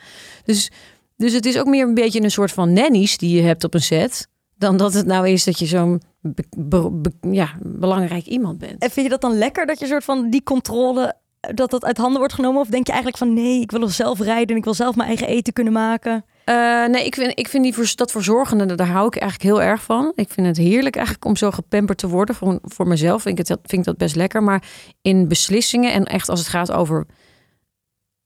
Dus, 0.45 0.71
dus 1.17 1.33
het 1.33 1.45
is 1.45 1.57
ook 1.59 1.67
meer 1.67 1.87
een 1.87 1.93
beetje 1.93 2.23
een 2.23 2.31
soort 2.31 2.51
van 2.51 2.73
nannies 2.73 3.17
die 3.17 3.35
je 3.35 3.41
hebt 3.41 3.63
op 3.63 3.73
een 3.73 3.81
set. 3.81 4.27
Dan 4.55 4.77
dat 4.77 4.93
het 4.93 5.05
nou 5.05 5.29
is 5.29 5.43
dat 5.43 5.59
je 5.59 5.65
zo'n 5.65 6.01
be- 6.21 6.43
be- 6.57 6.91
be- 6.91 7.31
ja, 7.31 7.49
belangrijk 7.61 8.25
iemand 8.25 8.57
bent. 8.57 8.81
En 8.81 8.89
vind 8.89 9.05
je 9.05 9.11
dat 9.11 9.21
dan 9.21 9.37
lekker 9.37 9.65
dat 9.65 9.79
je 9.79 9.85
soort 9.85 10.03
van 10.03 10.29
die 10.29 10.43
controle 10.43 11.15
dat 11.51 11.71
dat 11.71 11.85
uit 11.85 11.97
handen 11.97 12.17
wordt 12.17 12.33
genomen? 12.33 12.61
Of 12.61 12.67
denk 12.67 12.85
je 12.85 12.91
eigenlijk 12.91 13.23
van 13.23 13.33
nee, 13.33 13.61
ik 13.61 13.71
wil 13.71 13.87
zelf 13.87 14.19
rijden 14.19 14.49
en 14.49 14.55
ik 14.55 14.63
wil 14.63 14.73
zelf 14.73 14.95
mijn 14.95 15.07
eigen 15.07 15.27
eten 15.27 15.53
kunnen 15.53 15.73
maken? 15.73 16.25
Eh, 16.45 16.85
nee, 16.85 17.05
ik 17.05 17.15
vind, 17.15 17.39
ik 17.39 17.47
vind 17.47 17.63
die, 17.63 17.95
dat 17.95 18.11
verzorgende, 18.11 18.75
daar 18.75 18.87
hou 18.87 19.07
ik 19.07 19.15
eigenlijk 19.15 19.51
heel 19.55 19.61
erg 19.61 19.83
van. 19.83 20.11
Ik 20.15 20.29
vind 20.29 20.47
het 20.47 20.57
heerlijk 20.57 20.95
eigenlijk 20.95 21.25
om 21.25 21.35
zo 21.35 21.51
gepamperd 21.51 21.97
te 21.97 22.07
worden. 22.07 22.35
Voor, 22.35 22.59
voor 22.63 22.87
mezelf 22.87 23.21
vind 23.21 23.39
ik, 23.39 23.47
het, 23.47 23.59
vind 23.63 23.81
ik 23.81 23.87
dat 23.87 23.97
best 23.97 24.15
lekker. 24.15 24.43
Maar 24.43 24.63
in 25.01 25.27
beslissingen 25.27 25.93
en 25.93 26.05
echt 26.05 26.29
als 26.29 26.39
het 26.39 26.47
gaat 26.49 26.71
over, 26.71 27.05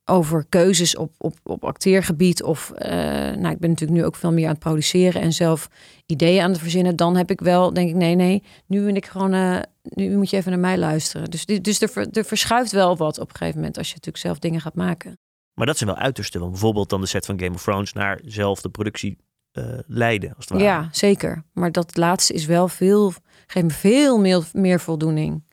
over 0.06 0.46
keuzes 0.50 0.96
op, 0.96 1.12
op, 1.18 1.34
op 1.44 1.66
acteergebied... 1.66 2.44
of 2.44 2.72
eh, 2.72 2.92
nou, 3.36 3.50
ik 3.50 3.60
ben 3.60 3.70
natuurlijk 3.70 4.00
nu 4.00 4.06
ook 4.06 4.16
veel 4.16 4.32
meer 4.34 4.46
aan 4.46 4.52
het 4.52 4.60
produceren... 4.60 5.22
en 5.22 5.34
zelf 5.34 5.70
ideeën 6.06 6.44
aan 6.44 6.52
het 6.52 6.60
verzinnen... 6.60 6.96
dan 6.96 7.16
heb 7.16 7.32
ik 7.32 7.42
wel, 7.42 7.74
denk 7.74 7.90
ik, 7.90 7.96
nee, 7.96 8.16
nee, 8.16 8.44
nu 8.66 8.86
ben 8.86 8.96
ik 8.96 9.06
gewoon... 9.06 9.34
eh, 9.34 9.60
nu 9.90 10.18
moet 10.18 10.30
je 10.30 10.38
even 10.38 10.52
naar 10.52 10.60
mij 10.60 10.78
luisteren. 10.78 11.30
Dus, 11.30 11.46
dus 11.46 11.82
er, 11.82 12.08
er 12.12 12.26
verschuift 12.26 12.72
wel 12.72 12.98
wat 12.98 13.20
op 13.20 13.30
een 13.30 13.36
gegeven 13.36 13.60
moment... 13.60 13.78
als 13.78 13.88
je 13.88 13.94
natuurlijk 13.94 14.24
zelf 14.24 14.40
dingen 14.40 14.62
gaat 14.62 14.76
maken. 14.76 15.20
Maar 15.54 15.66
dat 15.66 15.78
zijn 15.78 15.90
wel 15.90 16.00
uitersten. 16.00 16.40
Want 16.40 16.52
bijvoorbeeld 16.52 16.90
dan 16.90 17.02
de 17.02 17.08
set 17.08 17.26
van 17.26 17.40
Game 17.40 17.54
of 17.54 17.64
Thrones 17.64 17.94
naar 17.94 18.20
zelf 18.26 18.62
de 18.62 18.70
productie 18.70 19.18
eh, 19.52 19.64
leiden, 19.88 20.30
als 20.36 20.46
het 20.46 20.50
ware. 20.50 20.64
Ja, 20.64 20.90
zeker. 20.92 21.44
Maar 21.54 21.72
dat 21.72 21.98
laatste 21.98 22.34
is 22.34 22.46
wel 22.46 22.68
veel, 22.68 23.14
geeft 23.48 23.66
me 23.66 23.72
veel 23.72 24.20
meer, 24.20 24.50
meer 24.54 24.80
voldoening. 24.80 25.44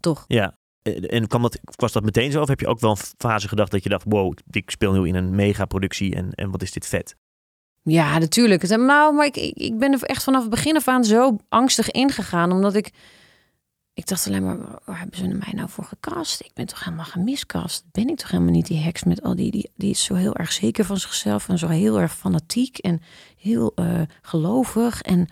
Toch? 0.00 0.24
Ja. 0.26 0.56
En 0.82 1.08
en 1.08 1.26
kwam 1.26 1.42
dat, 1.42 1.58
was 1.76 1.92
dat 1.92 2.04
meteen 2.04 2.30
zo? 2.30 2.40
Of 2.40 2.48
heb 2.48 2.60
je 2.60 2.66
ook 2.66 2.80
wel 2.80 2.90
een 2.90 2.96
fase 3.16 3.48
gedacht 3.48 3.70
dat 3.70 3.82
je 3.82 3.88
dacht, 3.88 4.04
wow, 4.08 4.36
ik 4.50 4.70
speel 4.70 4.92
nu 4.92 5.08
in 5.08 5.14
een 5.14 5.34
megaproductie 5.34 6.14
en, 6.14 6.32
en 6.32 6.50
wat 6.50 6.62
is 6.62 6.72
dit 6.72 6.86
vet? 6.86 7.16
Ja, 7.82 8.18
natuurlijk. 8.18 8.68
Nou, 8.68 9.14
maar 9.14 9.26
ik, 9.26 9.36
ik, 9.36 9.54
ik 9.54 9.78
ben 9.78 9.92
er 9.92 10.02
echt 10.02 10.22
vanaf 10.22 10.40
het 10.40 10.50
begin 10.50 10.76
af 10.76 10.88
aan 10.88 11.04
zo 11.04 11.36
angstig 11.48 11.90
ingegaan. 11.90 12.52
Omdat 12.52 12.74
ik... 12.74 12.90
Ik 13.94 14.06
dacht 14.06 14.26
alleen 14.26 14.44
maar, 14.44 14.56
waar 14.84 14.98
hebben 14.98 15.18
ze 15.18 15.26
mij 15.26 15.52
nou 15.52 15.68
voor 15.68 15.84
gecast? 15.84 16.40
Ik 16.40 16.50
ben 16.54 16.66
toch 16.66 16.84
helemaal 16.84 17.04
gemiscast? 17.04 17.84
Ben 17.92 18.08
ik 18.08 18.16
toch 18.16 18.30
helemaal 18.30 18.52
niet 18.52 18.66
die 18.66 18.78
heks 18.80 19.04
met 19.04 19.22
al 19.22 19.34
die... 19.34 19.50
Die, 19.50 19.70
die 19.76 19.90
is 19.90 20.04
zo 20.04 20.14
heel 20.14 20.34
erg 20.36 20.52
zeker 20.52 20.84
van 20.84 20.96
zichzelf 20.98 21.48
en 21.48 21.58
zo 21.58 21.68
heel 21.68 22.00
erg 22.00 22.14
fanatiek 22.16 22.78
en 22.78 23.00
heel 23.36 23.72
eh, 23.74 24.00
gelovig. 24.22 25.02
En 25.02 25.28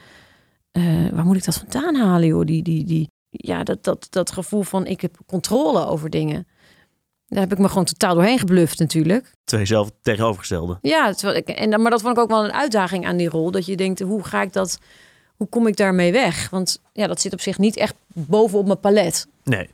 eh, 0.72 1.08
waar 1.12 1.24
moet 1.24 1.36
ik 1.36 1.44
dat 1.44 1.56
vandaan 1.56 1.94
halen, 1.94 2.26
joh? 2.28 2.44
Die, 2.44 2.62
die, 2.62 2.84
die, 2.84 3.08
ja, 3.28 3.62
dat, 3.62 3.84
dat, 3.84 4.06
dat 4.10 4.32
gevoel 4.32 4.62
van 4.62 4.86
ik 4.86 5.00
heb 5.00 5.18
controle 5.26 5.86
over 5.86 6.10
dingen. 6.10 6.46
Daar 7.26 7.40
heb 7.40 7.52
ik 7.52 7.58
me 7.58 7.68
gewoon 7.68 7.84
totaal 7.84 8.14
doorheen 8.14 8.38
gebluft 8.38 8.78
natuurlijk. 8.78 9.32
Je 9.44 9.66
zelf 9.66 9.90
tegenovergestelde. 10.02 10.78
Ja, 10.82 11.12
terwijl 11.12 11.38
ik, 11.38 11.48
en, 11.48 11.70
dan- 11.70 11.82
maar 11.82 11.90
dat 11.90 12.02
vond 12.02 12.16
ik 12.16 12.22
ook 12.22 12.30
wel 12.30 12.44
een 12.44 12.52
uitdaging 12.52 13.06
aan 13.06 13.16
die 13.16 13.28
rol. 13.28 13.50
Dat 13.50 13.66
je 13.66 13.76
denkt, 13.76 14.00
hoe 14.00 14.24
ga 14.24 14.42
ik 14.42 14.52
dat, 14.52 14.78
hoe 15.42 15.50
kom 15.50 15.66
ik 15.66 15.76
daarmee 15.76 16.12
weg? 16.12 16.50
Want 16.50 16.80
ja, 16.92 17.06
dat 17.06 17.20
zit 17.20 17.32
op 17.32 17.40
zich 17.40 17.58
niet 17.58 17.76
echt 17.76 17.94
bovenop 18.06 18.66
mijn 18.66 18.80
palet. 18.80 19.26
Nee. 19.44 19.68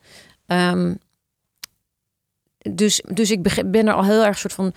Ehm, 0.46 0.94
dus, 2.58 3.02
dus 3.12 3.30
ik 3.30 3.70
ben 3.70 3.86
er 3.86 3.94
al 3.94 4.04
heel 4.04 4.24
erg 4.24 4.38
soort 4.38 4.52
van 4.52 4.72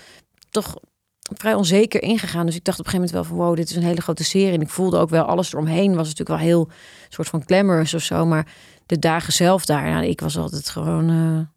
toch 0.50 0.76
vrij 1.22 1.54
onzeker 1.54 2.02
ingegaan. 2.02 2.46
Dus 2.46 2.56
ik 2.56 2.64
dacht 2.64 2.80
op 2.80 2.86
een 2.86 2.92
gegeven 2.92 3.14
moment 3.16 3.30
wel 3.30 3.38
van 3.38 3.48
wow, 3.48 3.56
dit 3.56 3.70
is 3.70 3.76
een 3.76 3.90
hele 3.90 4.02
grote 4.02 4.24
serie. 4.24 4.54
En 4.54 4.62
ik 4.62 4.70
voelde 4.70 4.98
ook 4.98 5.10
wel 5.10 5.24
alles 5.24 5.54
eromheen 5.54 5.96
was 5.96 6.08
natuurlijk 6.08 6.40
wel 6.40 6.48
heel 6.48 6.70
soort 7.10 7.28
van 7.28 7.44
glamorous 7.46 7.94
of 7.94 8.02
zo. 8.02 8.26
Maar 8.26 8.54
de 8.86 9.00
dagen 9.00 9.34
zelf 9.34 9.66
daar, 9.66 9.88
ja, 9.88 10.02
ik 10.02 10.22
was 10.22 10.38
altijd 10.38 10.70
gewoon. 10.70 11.10
eh, 11.10 11.48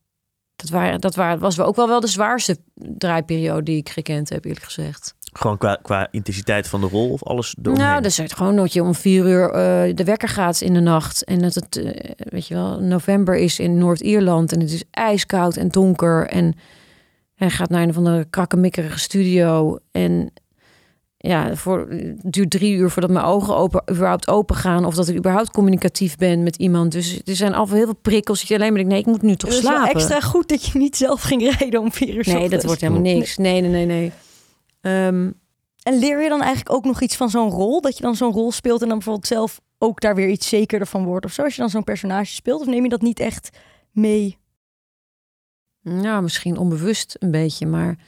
dat, 0.56 0.68
waren, 0.68 1.00
dat 1.00 1.14
waren, 1.14 1.38
was 1.38 1.60
ook 1.60 1.76
wel, 1.76 1.88
wel 1.88 2.00
de 2.00 2.06
zwaarste 2.06 2.58
draaiperiode 2.74 3.62
die 3.62 3.76
ik 3.76 3.88
gekend 3.88 4.28
heb, 4.28 4.44
eerlijk 4.44 4.64
gezegd. 4.64 5.14
Gewoon 5.38 5.58
qua, 5.58 5.78
qua 5.82 6.08
intensiteit 6.10 6.68
van 6.68 6.80
de 6.80 6.86
rol 6.86 7.10
of 7.10 7.24
alles 7.24 7.54
door. 7.58 7.76
Nou, 7.76 8.02
dus 8.02 8.16
het 8.16 8.32
gewoon 8.32 8.56
dat 8.56 8.72
je 8.72 8.82
om 8.82 8.94
vier 8.94 9.26
uur 9.26 9.50
eh, 9.50 9.94
de 9.94 10.04
wekker 10.04 10.28
gaat 10.28 10.60
in 10.60 10.74
de 10.74 10.80
nacht. 10.80 11.24
En 11.24 11.38
dat 11.38 11.54
het, 11.54 11.76
eh, 11.76 12.10
weet 12.16 12.46
je 12.46 12.54
wel, 12.54 12.80
november 12.80 13.36
is 13.36 13.58
in 13.58 13.78
Noord-Ierland. 13.78 14.52
En 14.52 14.60
het 14.60 14.72
is 14.72 14.84
ijskoud 14.90 15.56
en 15.56 15.68
donker. 15.68 16.26
En 16.26 16.54
hij 17.34 17.50
gaat 17.50 17.68
naar 17.68 17.82
een 17.82 17.92
van 17.92 18.04
de 18.04 18.26
krakkemikkerige 18.30 18.98
studio. 18.98 19.78
En 19.92 20.32
ja, 21.16 21.56
voor, 21.56 21.86
het 21.88 22.32
duurt 22.32 22.50
drie 22.50 22.76
uur 22.76 22.90
voordat 22.90 23.10
mijn 23.10 23.24
ogen 23.24 23.56
open, 23.56 23.82
überhaupt 23.90 24.28
open 24.28 24.56
gaan. 24.56 24.84
Of 24.84 24.94
dat 24.94 25.08
ik 25.08 25.16
überhaupt 25.16 25.50
communicatief 25.50 26.16
ben 26.16 26.42
met 26.42 26.56
iemand. 26.56 26.92
Dus 26.92 27.20
er 27.24 27.36
zijn 27.36 27.54
al 27.54 27.68
heel 27.68 27.84
veel 27.84 27.98
prikkels. 28.02 28.38
Dat 28.38 28.48
je 28.48 28.54
alleen 28.54 28.68
maar 28.68 28.76
denkt, 28.76 28.90
nee, 28.92 29.00
ik 29.00 29.06
moet 29.06 29.22
nu 29.22 29.36
toch 29.36 29.50
Het 29.50 29.58
is 29.58 29.64
wel 29.64 29.72
slapen. 29.72 29.94
extra 29.94 30.20
goed 30.20 30.48
dat 30.48 30.66
je 30.66 30.78
niet 30.78 30.96
zelf 30.96 31.22
ging 31.22 31.54
rijden 31.58 31.80
om 31.80 31.92
vier 31.92 32.14
uur 32.14 32.34
Nee, 32.34 32.48
dat 32.48 32.64
wordt 32.64 32.80
helemaal 32.80 33.02
niks. 33.02 33.36
Nee, 33.36 33.60
nee, 33.60 33.70
nee, 33.70 33.86
nee. 33.86 34.12
Ehm, 34.84 35.30
En 35.82 35.98
leer 35.98 36.22
je 36.22 36.28
dan 36.28 36.40
eigenlijk 36.40 36.76
ook 36.76 36.84
nog 36.84 37.00
iets 37.00 37.16
van 37.16 37.30
zo'n 37.30 37.50
rol? 37.50 37.80
Dat 37.80 37.96
je 37.96 38.02
dan 38.02 38.16
zo'n 38.16 38.32
rol 38.32 38.52
speelt 38.52 38.82
en 38.82 38.88
dan 38.88 38.96
bijvoorbeeld 38.96 39.26
zelf 39.26 39.60
ook 39.78 40.00
daar 40.00 40.14
weer 40.14 40.28
iets 40.28 40.48
zekerder 40.48 40.86
van 40.86 41.04
wordt 41.04 41.24
of 41.24 41.32
zo? 41.32 41.42
Als 41.42 41.54
je 41.54 41.60
dan 41.60 41.70
zo'n 41.70 41.84
personage 41.84 42.34
speelt? 42.34 42.60
Of 42.60 42.66
neem 42.66 42.82
je 42.82 42.88
dat 42.88 43.02
niet 43.02 43.20
echt 43.20 43.58
mee? 43.90 44.38
Nou, 45.80 46.22
misschien 46.22 46.56
onbewust 46.58 47.16
een 47.18 47.30
beetje, 47.30 47.66
maar 47.66 47.98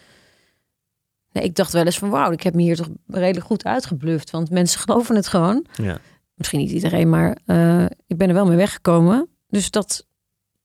nee, 1.33 1.45
ik 1.45 1.55
dacht 1.55 1.73
wel 1.73 1.85
eens 1.85 1.99
van 1.99 2.11
wauw, 2.11 2.31
ik 2.31 2.43
heb 2.43 2.55
me 2.55 2.63
hier 2.63 2.77
toch 2.77 2.89
redelijk 3.07 3.47
goed 3.47 3.65
uitgebluft, 3.65 4.31
want 4.31 4.51
mensen 4.51 4.81
geloven 4.87 5.17
het 5.17 5.27
gewoon. 5.29 5.67
Ja. 5.73 5.99
Misschien 6.35 6.61
niet 6.61 6.71
iedereen, 6.71 7.09
maar 7.09 7.37
eh, 7.47 7.85
ik 8.07 8.17
ben 8.17 8.29
er 8.29 8.35
wel 8.35 8.47
mee 8.47 8.57
weggekomen. 8.57 9.29
Dus 9.49 9.71
dat, 9.71 10.07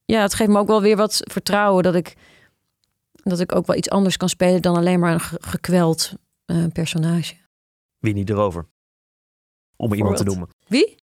ja, 0.05 0.21
het 0.21 0.33
geeft 0.33 0.49
me 0.49 0.59
ook 0.59 0.67
wel 0.67 0.81
weer 0.81 0.97
wat 0.97 1.19
vertrouwen 1.21 1.83
dat 1.83 1.95
ik 1.95 2.15
dat 3.23 3.39
ik 3.39 3.55
ook 3.55 3.65
wel 3.67 3.75
iets 3.75 3.89
anders 3.89 4.17
kan 4.17 4.29
spelen 4.29 4.61
dan 4.61 4.75
alleen 4.75 4.99
maar 4.99 5.13
een 5.13 5.19
ge- 5.19 5.37
gekweld 5.41 6.13
eh, 6.45 6.65
personage. 6.73 7.33
Winnie 7.99 8.29
erover. 8.29 8.67
Om 9.75 9.93
iemand 9.93 10.17
te 10.17 10.23
noemen. 10.23 10.47
Wie? 10.67 10.99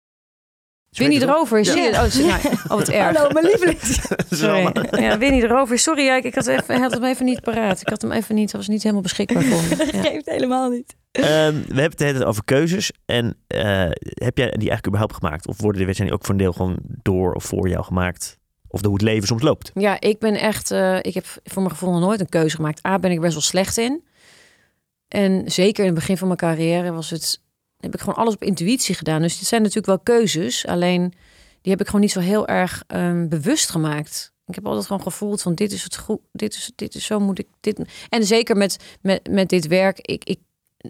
Winnie 0.91 1.23
erover, 1.23 1.65
zie 1.65 1.81
je? 1.83 1.91
Ja. 1.91 2.05
Oh, 2.05 2.15
nou, 2.15 2.55
oh, 2.57 2.67
wat 2.69 2.89
erg. 2.99 3.17
Hallo, 3.17 3.31
mijn 3.33 3.45
lieveling. 3.47 3.79
Sorry. 4.31 5.01
Ja, 5.03 5.19
Winnie 5.19 5.43
erover. 5.43 5.79
Sorry, 5.79 6.05
ja, 6.05 6.17
ik, 6.17 6.25
ik 6.25 6.35
had, 6.35 6.47
even, 6.47 6.81
had 6.81 6.93
hem 6.93 7.05
even 7.05 7.25
niet 7.25 7.41
paraat. 7.41 7.81
Ik 7.81 7.89
had 7.89 8.03
hem 8.03 8.13
even 8.13 8.35
niet, 8.35 8.51
hij 8.53 8.61
was 8.61 8.69
niet 8.69 8.83
helemaal 8.83 9.03
beschikbaar 9.03 9.43
voor 9.43 9.63
me. 9.63 9.77
Dat 9.77 9.91
Ja. 9.95 10.01
geeft 10.03 10.27
helemaal 10.27 10.71
niet. 10.71 10.97
Ehm, 11.11 11.25
we 11.53 11.65
hebben 11.65 11.83
het 11.83 11.99
de 11.99 12.05
hele 12.05 12.17
tijd 12.17 12.29
over 12.29 12.45
keuzes. 12.45 12.93
En 13.05 13.37
eh, 13.47 13.61
heb 14.01 14.37
jij 14.39 14.47
die 14.47 14.51
eigenlijk 14.51 14.87
überhaupt 14.87 15.15
gemaakt? 15.15 15.47
Of 15.47 15.61
worden 15.61 15.85
die, 15.85 15.95
zijn 15.95 16.07
die 16.09 16.17
ook 16.17 16.25
voor 16.25 16.35
een 16.35 16.41
deel 16.41 16.53
gewoon 16.53 16.77
door 17.03 17.33
of 17.33 17.45
voor 17.45 17.69
jou 17.69 17.85
gemaakt? 17.85 18.39
Of 18.79 18.85
hoe 18.85 18.93
het 18.93 19.03
leven 19.03 19.27
soms 19.27 19.43
loopt? 19.43 19.71
Ja, 19.75 20.01
ik 20.01 20.19
ben 20.19 20.35
echt. 20.35 20.71
eh, 20.71 20.97
ik 21.03 21.15
heb 21.15 21.27
voor 21.45 21.63
mijn 21.63 21.75
gevoel 21.75 21.91
nog 21.93 22.01
nooit 22.01 22.21
een 22.21 22.29
keuze 22.29 22.57
gemaakt. 22.57 22.87
A, 22.87 22.99
ben 22.99 23.11
ik 23.11 23.21
best 23.21 23.33
wel 23.33 23.43
slecht 23.43 23.77
in. 23.79 24.05
En 25.09 25.43
zeker 25.51 25.81
in 25.85 25.91
het 25.91 25.99
begin 25.99 26.17
van 26.17 26.27
mijn 26.27 26.39
carrière 26.39 26.93
was 26.93 27.11
het. 27.11 27.41
Heb 27.77 27.95
ik 27.95 28.01
gewoon 28.01 28.15
alles 28.15 28.35
op 28.35 28.43
intuïtie 28.43 28.95
gedaan. 28.95 29.23
Dus 29.23 29.39
dit 29.39 29.49
zijn 29.49 29.61
natuurlijk 29.61 29.87
wel 29.87 29.99
keuzes. 30.17 30.67
Alleen 30.67 31.13
die 31.61 31.73
heb 31.73 31.81
ik 31.81 31.87
gewoon 31.87 32.01
niet 32.01 32.13
zo 32.13 32.21
heel 32.21 32.47
erg 32.47 32.83
ehm, 32.87 33.29
bewust 33.29 33.71
gemaakt. 33.71 34.33
Ik 34.47 34.55
heb 34.55 34.67
altijd 34.67 34.87
gewoon 34.87 35.03
gevoeld 35.03 35.43
van 35.43 35.55
dit 35.55 35.73
is 35.73 35.83
het 35.83 35.97
goed. 35.97 36.21
Dit 36.33 36.55
is, 36.55 36.73
dit 36.75 36.95
is 36.95 37.05
zo 37.05 37.19
moet 37.21 37.39
ik 37.39 37.47
dit. 37.61 37.81
En 38.09 38.25
zeker 38.25 38.57
met, 38.57 38.77
met, 39.01 39.29
met 39.31 39.49
dit 39.49 39.67
werk. 39.67 39.99
Ik, 40.01 40.25
ik, 40.25 40.39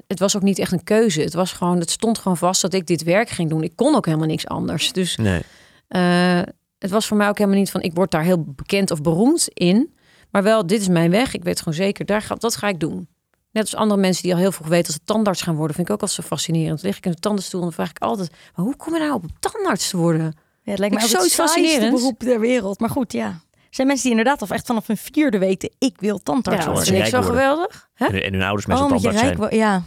het 0.07 0.18
was 0.18 0.37
ook 0.37 0.42
niet 0.42 0.59
echt 0.59 0.73
een 0.73 0.85
keuze. 0.85 1.21
Het 1.21 1.35
was 1.35 1.52
gewoon. 1.52 1.78
Het 1.78 1.90
stond 1.90 2.18
gewoon 2.18 2.37
vast 2.37 2.62
dat 2.62 2.75
ik 2.75 2.87
dit 2.87 3.02
werk 3.02 3.28
ging 3.28 3.49
doen. 3.50 3.62
Ik 3.62 3.76
kon 3.76 3.95
ook 3.95 4.07
helemaal 4.07 4.26
niks 4.26 4.47
anders. 4.47 4.92
Dus 4.92 5.16
Nee. 5.16 5.42
eh, 5.88 6.42
het 6.78 6.90
was 6.90 7.06
voor 7.06 7.16
mij 7.16 7.28
ook 7.28 7.38
helemaal 7.38 7.58
niet 7.58 7.70
van 7.70 7.80
ik 7.82 7.94
word 7.94 8.11
daar 8.11 8.23
heel 8.23 8.44
bekend 8.44 8.90
of 8.90 9.00
beroemd 9.00 9.49
in. 9.52 9.95
Maar 10.30 10.43
wel, 10.43 10.67
dit 10.67 10.80
is 10.80 10.88
mijn 10.88 11.10
weg. 11.10 11.34
Ik 11.34 11.45
weet 11.45 11.58
gewoon 11.58 11.75
zeker, 11.75 12.06
daar 12.06 12.23
ga, 12.23 12.34
dat 12.34 12.56
ga 12.56 12.69
ik 12.69 12.80
doen. 12.80 13.08
Net 13.52 13.62
als 13.62 13.75
andere 13.75 14.00
mensen 14.00 14.23
die 14.23 14.32
al 14.32 14.38
heel 14.38 14.52
vroeg 14.52 14.69
weten 14.69 14.86
als 14.86 14.95
ze 14.95 15.00
tandarts 15.04 15.43
gaan 15.43 15.54
worden. 15.56 15.75
Vind 15.75 15.88
ik 15.88 15.95
ook 15.95 16.00
altijd 16.00 16.21
zo 16.21 16.28
fascinerend. 16.28 16.80
Dan 16.80 16.88
lig 16.91 16.97
ik 16.99 17.06
in 17.06 17.10
de 17.10 17.19
tandenstoel 17.19 17.60
en 17.60 17.67
dan 17.67 17.75
vraag 17.75 17.91
ik 17.91 17.99
altijd... 17.99 18.30
Maar 18.54 18.64
hoe 18.64 18.76
kom 18.76 18.95
je 18.95 19.00
nou 19.00 19.12
op 19.12 19.25
tandarts 19.41 19.91
te 19.91 19.97
worden? 19.97 20.34
Ja, 20.62 20.71
het 20.71 20.78
lijkt 20.78 20.95
me 20.95 21.00
ook 21.00 21.08
het 21.08 21.17
zoiets 21.17 21.34
saaiste 21.34 21.60
fascinerends. 21.60 22.00
beroep 22.00 22.19
ter 22.19 22.41
wereld. 22.41 22.80
Maar 22.80 22.91
goed, 22.91 23.12
ja. 23.12 23.26
Er 23.52 23.75
zijn 23.75 23.86
mensen 23.86 24.08
die 24.08 24.19
inderdaad 24.19 24.43
of 24.43 24.50
echt 24.50 24.67
vanaf 24.67 24.88
een 24.88 24.97
vierde 24.97 25.38
weten... 25.38 25.71
ik 25.78 26.00
wil 26.00 26.19
tandarts 26.19 26.64
Ja, 26.64 26.73
dat 26.73 26.75
worden. 26.75 26.93
worden. 26.93 27.12
vind 27.12 27.23
ik 27.23 27.28
zo 27.28 27.34
geweldig. 27.34 27.88
Hè? 27.95 28.06
En, 28.06 28.32
hun 28.32 28.43
ouders 28.43 28.67
met 28.67 28.76
Oh, 28.76 28.82
tandarts 28.88 29.21
rijk 29.21 29.36
zijn. 29.38 29.56
Ja. 29.56 29.82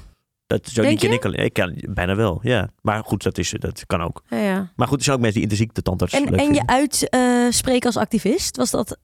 Dat, 0.52 0.68
zo 0.68 0.82
Denk 0.82 1.00
die 1.00 1.10
ken 1.10 1.10
je? 1.10 1.16
ik 1.16 1.40
al. 1.40 1.46
Ik 1.46 1.54
kan 1.54 1.94
bijna 1.94 2.16
wel, 2.16 2.40
ja. 2.44 2.70
Maar 2.82 3.04
goed, 3.04 3.24
dat, 3.24 3.38
is, 3.38 3.54
dat 3.60 3.84
kan 3.86 4.02
ook. 4.02 4.22
Ja, 4.30 4.38
ja. 4.38 4.72
Maar 4.76 4.88
goed, 4.88 4.98
er 4.98 5.04
zijn 5.04 5.16
ook 5.16 5.22
mensen 5.22 5.42
die 5.42 5.50
intrinsiek 5.50 5.76
de 5.76 5.82
tandarts 5.82 6.14
En, 6.14 6.22
leuk 6.30 6.40
en 6.40 6.54
je 6.54 6.64
vinden. 6.66 6.68
uitspreken 6.68 7.86
als 7.86 7.98
activist, 7.98 8.58
was 8.58 8.72
dat, 8.72 8.98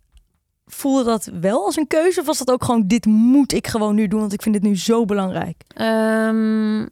voelde 0.65 1.03
dat 1.03 1.29
wel 1.41 1.65
als 1.65 1.75
een 1.77 1.87
keuze? 1.87 2.19
Of 2.19 2.25
was 2.25 2.37
dat 2.37 2.51
ook 2.51 2.63
gewoon, 2.63 2.87
dit 2.87 3.05
moet 3.05 3.53
ik 3.53 3.67
gewoon 3.67 3.95
nu 3.95 4.07
doen, 4.07 4.19
want 4.19 4.33
ik 4.33 4.41
vind 4.41 4.55
dit 4.55 4.63
nu 4.63 4.77
zo 4.77 5.05
belangrijk? 5.05 5.63
Ehm, 5.67 6.85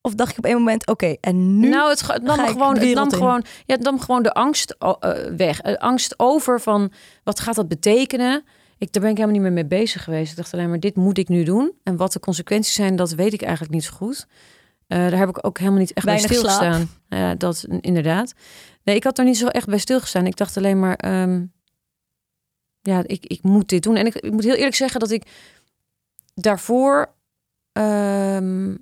Of 0.00 0.14
dacht 0.14 0.32
je 0.32 0.38
op 0.38 0.44
een 0.44 0.52
moment, 0.56 0.86
oké, 0.86 1.16
en 1.20 1.58
nu? 1.60 1.68
nou, 1.68 1.90
het, 1.90 2.02
ge- 2.02 2.12
het 2.12 2.22
nam, 2.22 2.36
ga 2.36 2.42
ik 2.44 2.50
gewoon, 2.50 2.74
de 2.74 2.80
het 2.80 2.88
nam 2.88 2.94
wereld 2.94 3.12
in. 3.12 3.18
gewoon, 3.18 3.44
ja, 3.66 3.74
het 3.74 3.82
nam 3.84 4.00
gewoon 4.00 4.22
de 4.22 4.32
angst 4.32 4.76
o- 4.78 4.96
eh, 5.00 5.30
weg. 5.36 5.60
Eh, 5.60 5.74
angst 5.74 6.14
over 6.16 6.60
van, 6.60 6.92
wat 7.24 7.40
gaat 7.40 7.54
dat 7.54 7.68
betekenen? 7.68 8.44
Ik, 8.84 8.92
daar 8.92 9.02
ben 9.02 9.10
ik 9.10 9.16
helemaal 9.16 9.40
niet 9.40 9.52
meer 9.52 9.64
mee 9.64 9.80
bezig 9.80 10.04
geweest. 10.04 10.30
Ik 10.30 10.36
dacht 10.36 10.52
alleen 10.54 10.68
maar, 10.68 10.80
dit 10.80 10.96
moet 10.96 11.18
ik 11.18 11.28
nu 11.28 11.42
doen. 11.44 11.72
En 11.82 11.96
wat 11.96 12.12
de 12.12 12.20
consequenties 12.20 12.74
zijn, 12.74 12.96
dat 12.96 13.10
weet 13.10 13.32
ik 13.32 13.42
eigenlijk 13.42 13.72
niet 13.72 13.84
zo 13.84 13.92
goed. 13.94 14.26
Eh, 14.86 14.98
daar 14.98 15.18
heb 15.18 15.28
ik 15.28 15.46
ook 15.46 15.58
helemaal 15.58 15.78
niet 15.78 15.92
echt 15.92 16.06
Weinig 16.06 16.28
bij 16.28 16.36
stilgestaan. 16.36 16.88
Ja, 17.08 17.34
dat 17.34 17.66
inderdaad. 17.80 18.32
Nee, 18.82 18.96
ik 18.96 19.04
had 19.04 19.18
er 19.18 19.24
niet 19.24 19.36
zo 19.38 19.46
echt 19.46 19.66
bij 19.66 19.78
stilgestaan. 19.78 20.26
Ik 20.26 20.36
dacht 20.36 20.56
alleen 20.56 20.78
maar, 20.80 20.96
ehm, 20.96 21.44
ja, 22.80 23.02
ik, 23.06 23.26
ik 23.26 23.42
moet 23.42 23.68
dit 23.68 23.82
doen. 23.82 23.96
En 23.96 24.06
ik, 24.06 24.14
ik 24.14 24.32
moet 24.32 24.44
heel 24.44 24.54
eerlijk 24.54 24.74
zeggen 24.74 25.00
dat 25.00 25.10
ik 25.10 25.22
daarvoor, 26.34 27.14
ehm, 27.72 28.76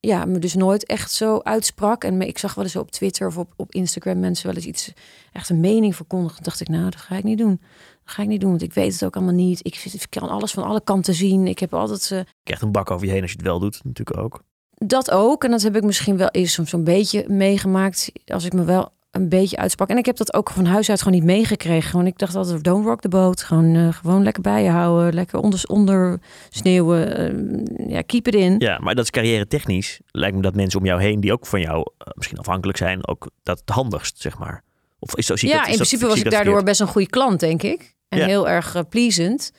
ja, 0.00 0.24
me 0.24 0.38
dus 0.38 0.54
nooit 0.54 0.86
echt 0.86 1.12
zo 1.12 1.38
uitsprak. 1.38 2.04
En 2.04 2.16
me- 2.16 2.26
ik 2.26 2.38
zag 2.38 2.54
wel 2.54 2.64
eens 2.64 2.76
op 2.76 2.90
Twitter 2.90 3.26
of 3.26 3.36
op, 3.38 3.52
op 3.56 3.72
Instagram 3.72 4.20
mensen 4.20 4.46
wel 4.46 4.54
eens 4.54 4.66
iets, 4.66 4.92
echt 5.32 5.48
een 5.48 5.60
mening 5.60 5.96
verkondigen. 5.96 6.42
Dacht 6.42 6.60
ik, 6.60 6.68
nou, 6.68 6.84
dat 6.84 7.00
ga 7.00 7.16
ik 7.16 7.24
niet 7.24 7.38
doen. 7.38 7.60
Dat 8.04 8.14
ga 8.14 8.22
ik 8.22 8.28
niet 8.28 8.40
doen, 8.40 8.50
want 8.50 8.62
ik 8.62 8.72
weet 8.72 8.92
het 8.92 9.04
ook 9.04 9.16
allemaal 9.16 9.34
niet. 9.34 9.60
Ik, 9.62 9.84
ik 9.84 10.06
kan 10.08 10.28
alles 10.28 10.52
van 10.52 10.64
alle 10.64 10.80
kanten 10.84 11.14
zien. 11.14 11.46
Ik 11.46 11.58
heb 11.58 11.74
altijd... 11.74 12.06
Je 12.08 12.24
krijgt 12.42 12.62
een 12.62 12.72
bak 12.72 12.90
over 12.90 13.06
je 13.06 13.12
heen 13.12 13.22
als 13.22 13.30
je 13.30 13.36
het 13.36 13.46
wel 13.46 13.58
doet, 13.58 13.80
natuurlijk 13.84 14.18
ook. 14.18 14.42
dat 14.74 15.10
ook. 15.10 15.44
En 15.44 15.50
dat 15.50 15.62
heb 15.62 15.76
ik 15.76 15.82
misschien 15.82 16.16
wel 16.16 16.28
eens 16.30 16.52
soms 16.52 16.70
zo'n 16.70 16.84
beetje 16.84 17.24
meegemaakt. 17.28 18.12
Als 18.26 18.44
ik 18.44 18.52
me 18.52 18.64
wel 18.64 18.92
een 19.10 19.28
beetje 19.28 19.56
uitsprak. 19.56 19.88
En 19.88 19.96
ik 19.96 20.06
heb 20.06 20.16
dat 20.16 20.34
ook 20.34 20.50
van 20.50 20.64
huis 20.64 20.90
uit 20.90 21.02
gewoon 21.02 21.18
niet 21.18 21.26
meegekregen. 21.26 21.90
Gewoon, 21.90 22.06
ik 22.06 22.18
dacht 22.18 22.34
altijd, 22.34 22.64
don't 22.64 22.86
rock 22.86 23.00
the 23.00 23.08
boat. 23.08 23.42
Gewoon, 23.42 23.74
eh, 23.74 23.92
gewoon 23.92 24.22
lekker 24.22 24.42
bij 24.42 24.62
je 24.62 24.70
houden. 24.70 25.14
Lekker 25.14 25.38
onder, 25.38 25.62
onder 25.66 26.20
sneeuwen. 26.48 27.16
eh, 27.16 27.88
ja, 27.88 28.02
keep 28.02 28.26
it 28.26 28.34
in. 28.34 28.54
Ja, 28.58 28.78
maar 28.78 28.94
dat 28.94 29.04
is 29.04 29.10
carrière 29.10 29.46
technisch. 29.46 30.00
Lijkt 30.10 30.36
me 30.36 30.42
dat 30.42 30.54
mensen 30.54 30.80
om 30.80 30.86
jou 30.86 31.00
heen, 31.02 31.20
die 31.20 31.32
ook 31.32 31.46
van 31.46 31.60
jou 31.60 31.84
eh, 31.98 32.06
misschien 32.14 32.38
afhankelijk 32.38 32.78
zijn, 32.78 33.06
ook 33.06 33.30
dat 33.42 33.58
het 33.60 33.70
handigst, 33.70 34.20
zeg 34.20 34.38
maar. 34.38 34.62
Of 35.02 35.16
is 35.16 35.26
zo, 35.26 35.36
zie 35.36 35.48
ik 35.48 35.54
ja, 35.54 35.60
dat, 35.60 35.70
in 35.70 35.78
dat- 35.78 35.86
principe 35.88 36.10
was 36.10 36.18
ik 36.20 36.30
daardoor 36.30 36.42
verkeerd? 36.44 36.64
best 36.64 36.80
een 36.80 36.86
goede 36.86 37.08
klant, 37.08 37.40
denk 37.40 37.62
ik. 37.62 37.94
En 38.08 38.18
Ja. 38.18 38.26
heel 38.26 38.48
erg 38.48 38.88
pleasant. 38.88 39.52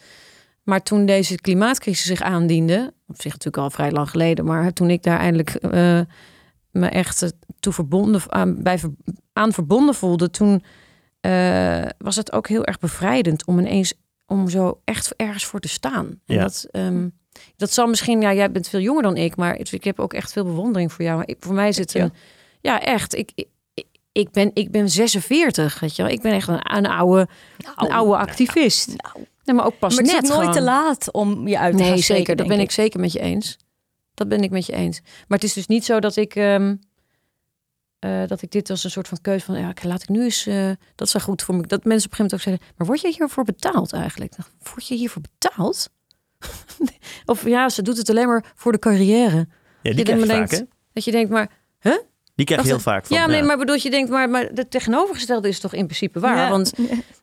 Maar 0.63 0.83
toen 0.83 1.05
deze 1.05 1.35
klimaatcrisis 1.35 2.05
zich 2.05 2.21
aandiende, 2.21 2.93
op 3.07 3.21
zich 3.21 3.31
natuurlijk 3.31 3.63
al 3.63 3.69
vrij 3.69 3.91
lang 3.91 4.09
geleden, 4.09 4.45
maar 4.45 4.73
toen 4.73 4.89
ik 4.89 5.03
daar 5.03 5.19
eindelijk 5.19 5.49
eh, 5.49 5.99
me 6.71 6.87
echt 6.87 7.21
eh, 7.21 7.29
toe 7.59 7.73
verbonden, 7.73 8.21
aan, 8.27 8.63
bij, 8.63 8.79
aan 9.33 9.53
verbonden 9.53 9.95
voelde, 9.95 10.29
toen 10.29 10.63
was 11.97 12.15
het 12.15 12.31
ook 12.31 12.47
heel 12.47 12.65
erg 12.65 12.79
bevrijdend 12.79 13.45
om 13.45 13.59
ineens 13.59 13.93
om 14.25 14.49
zo 14.49 14.81
echt 14.83 15.13
ergens 15.15 15.45
voor 15.45 15.59
te 15.59 15.67
staan. 15.67 16.05
En 16.25 16.35
Ja. 16.35 16.41
dat, 16.41 16.67
ehm, 16.71 17.07
dat 17.55 17.71
zal 17.73 17.87
misschien, 17.87 18.21
ja, 18.21 18.33
jij 18.33 18.51
bent 18.51 18.67
veel 18.69 18.79
jonger 18.79 19.03
dan 19.03 19.17
ik, 19.17 19.35
maar 19.35 19.57
ik 19.71 19.83
heb 19.83 19.99
ook 19.99 20.13
echt 20.13 20.31
veel 20.31 20.43
bewondering 20.43 20.91
voor 20.91 21.05
jou. 21.05 21.17
Maar 21.17 21.27
ik, 21.27 21.37
voor 21.39 21.53
mij 21.53 21.67
is 21.67 21.77
het 21.77 21.91
Ja. 21.91 22.03
een, 22.03 22.13
ja, 22.61 22.81
echt. 22.81 23.15
Ik, 23.15 23.31
ik, 24.13 24.31
ben, 24.31 24.51
ik 24.53 24.71
ben 24.71 24.89
46, 24.89 25.79
weet 25.79 25.95
je 25.95 26.03
wel. 26.03 26.11
Ik 26.11 26.21
ben 26.21 26.31
echt 26.31 26.47
een, 26.47 26.75
een 26.75 26.85
oude, 26.85 27.27
een 27.75 27.91
oude 27.91 28.17
activist. 28.17 28.87
Nou, 28.87 29.25
Nee, 29.43 29.55
maar 29.55 29.65
ook 29.65 29.79
pas 29.79 29.95
maar 29.95 30.03
het 30.03 30.13
is 30.13 30.19
net 30.21 30.31
ook 30.31 30.37
nooit 30.37 30.55
gewoon. 30.55 30.65
te 30.65 30.71
laat 30.71 31.11
om 31.11 31.47
je 31.47 31.59
uit 31.59 31.77
te 31.77 31.83
gaan 31.83 31.91
Nee, 31.91 32.01
spreken, 32.01 32.15
zeker. 32.25 32.35
Dat 32.35 32.47
ben 32.47 32.59
ik 32.59 32.71
zeker 32.71 32.99
met 32.99 33.11
je 33.11 33.19
eens. 33.19 33.57
Dat 34.13 34.27
ben 34.27 34.41
ik 34.43 34.49
met 34.51 34.65
je 34.65 34.73
eens. 34.73 34.99
Maar 35.27 35.37
het 35.37 35.43
is 35.43 35.53
dus 35.53 35.67
niet 35.67 35.85
zo 35.85 35.99
dat 35.99 36.15
ik, 36.15 36.35
ehm, 36.35 36.75
eh, 37.99 38.27
dat 38.27 38.41
ik 38.41 38.51
dit 38.51 38.69
als 38.69 38.83
een 38.83 38.91
soort 38.91 39.07
van 39.07 39.21
keuze 39.21 39.45
van, 39.45 39.59
ja, 39.59 39.73
laat 39.81 40.01
ik 40.01 40.09
nu 40.09 40.23
eens, 40.23 40.45
eh, 40.45 40.69
dat 40.95 41.07
is 41.07 41.13
wel 41.13 41.21
goed 41.23 41.41
voor 41.41 41.55
me. 41.55 41.61
Dat 41.67 41.83
mensen 41.83 42.11
op 42.11 42.19
een 42.19 42.19
gegeven 42.19 42.23
moment 42.23 42.33
ook 42.33 42.39
zeiden, 42.41 42.65
maar 42.77 42.87
word 42.87 43.01
je 43.01 43.13
hiervoor 43.17 43.43
betaald 43.43 43.93
eigenlijk? 43.93 44.33
Word 44.73 44.87
je 44.87 44.95
hiervoor 44.95 45.21
betaald? 45.21 45.89
of 47.25 47.45
ja, 47.47 47.69
ze 47.69 47.81
doet 47.81 47.97
het 47.97 48.09
alleen 48.09 48.27
maar 48.27 48.51
voor 48.55 48.71
de 48.71 48.79
carrière. 48.79 49.35
Ja, 49.37 49.47
die 49.81 49.95
je 49.97 50.03
krijg 50.03 50.19
je 50.19 50.25
vaak, 50.25 50.35
denkt- 50.49 50.51
hè? 50.51 50.63
Dat 50.93 51.03
je 51.03 51.11
denkt, 51.11 51.29
maar 51.29 51.49
Die 52.35 52.45
krijg 52.45 52.61
je 52.61 52.67
heel 52.67 52.79
vaak 52.79 53.05
van. 53.05 53.17
ja, 53.17 53.25
nee, 53.25 53.43
maar 53.43 53.57
bedoel 53.57 53.75
je 53.79 53.89
denkt, 53.89 54.09
maar, 54.09 54.29
maar 54.29 54.49
het 54.53 54.71
tegenovergestelde 54.71 55.47
is 55.47 55.59
toch 55.59 55.73
in 55.73 55.85
principe 55.85 56.19
waar? 56.19 56.37
Ja. 56.37 56.49
Want 56.49 56.73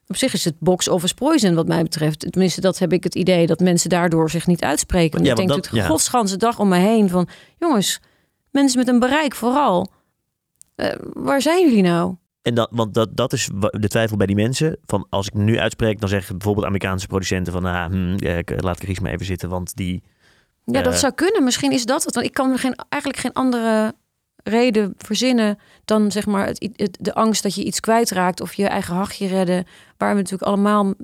op 0.06 0.16
zich 0.16 0.32
is 0.32 0.44
het 0.44 0.54
box 0.58 0.88
office 0.88 1.14
poison 1.14 1.54
wat 1.54 1.66
mij 1.66 1.82
betreft. 1.82 2.32
Tenminste, 2.32 2.60
dat 2.60 2.78
heb 2.78 2.92
ik 2.92 3.04
het 3.04 3.14
idee 3.14 3.46
dat 3.46 3.60
mensen 3.60 3.90
daardoor 3.90 4.30
zich 4.30 4.46
niet 4.46 4.62
uitspreken. 4.62 5.12
Want 5.12 5.24
Ja, 5.24 5.30
ik 5.30 5.36
denk 5.36 5.48
dat- 5.48 5.56
natuurlijk 5.56 5.84
ja. 5.86 5.90
godsganse 5.92 6.36
dag 6.36 6.58
om 6.58 6.68
me 6.68 6.76
heen 6.76 7.08
van... 7.08 7.28
jongens, 7.58 8.00
mensen 8.50 8.78
met 8.78 8.88
een 8.88 8.98
bereik 8.98 9.34
vooral. 9.34 9.90
Eh, 10.74 10.94
waar 11.12 11.42
zijn 11.42 11.64
jullie 11.68 11.82
nou? 11.82 12.14
En 12.42 12.54
dat, 12.54 12.68
want 12.72 12.94
dat, 12.94 13.16
dat 13.16 13.32
is 13.32 13.48
de 13.70 13.88
twijfel 13.88 14.16
bij 14.16 14.26
die 14.26 14.36
mensen. 14.36 14.76
Van 14.86 15.06
als 15.10 15.26
ik 15.26 15.34
nu 15.34 15.58
uitspreek, 15.58 16.00
dan 16.00 16.08
zeggen 16.08 16.32
bijvoorbeeld 16.36 16.66
Amerikaanse 16.66 17.06
producenten 17.06 17.52
van, 17.52 17.64
ah, 17.64 17.84
hm, 17.90 18.14
eh, 18.16 18.38
ik- 18.38 18.62
laat 18.62 18.78
Chris 18.78 19.00
maar 19.00 19.12
even 19.12 19.26
zitten, 19.26 19.48
want 19.48 19.76
die. 19.76 20.02
Ja, 20.64 20.82
dat 20.82 20.92
Eh. 20.92 20.98
zou 20.98 21.12
kunnen. 21.12 21.44
Misschien 21.44 21.72
is 21.72 21.84
dat 21.84 22.04
het. 22.04 22.14
Want 22.14 22.26
ik 22.26 22.34
kan 22.34 22.50
me 22.50 22.56
geen, 22.58 22.74
eigenlijk 22.88 23.22
geen 23.22 23.32
andere 23.32 23.94
reden 24.44 24.94
verzinnen 24.98 25.58
dan 25.84 26.10
zeg 26.12 26.26
maar 26.26 26.46
het, 26.46 26.68
het- 26.76 26.96
de 27.00 27.14
angst 27.14 27.42
dat 27.42 27.54
je 27.54 27.64
iets 27.64 27.80
kwijtraakt 27.80 28.40
of 28.40 28.54
je 28.54 28.66
eigen 28.66 28.94
hachje 28.94 29.26
redden. 29.26 29.64
Waar 29.96 30.10
we 30.10 30.16
natuurlijk 30.20 30.48
allemaal 30.50 30.94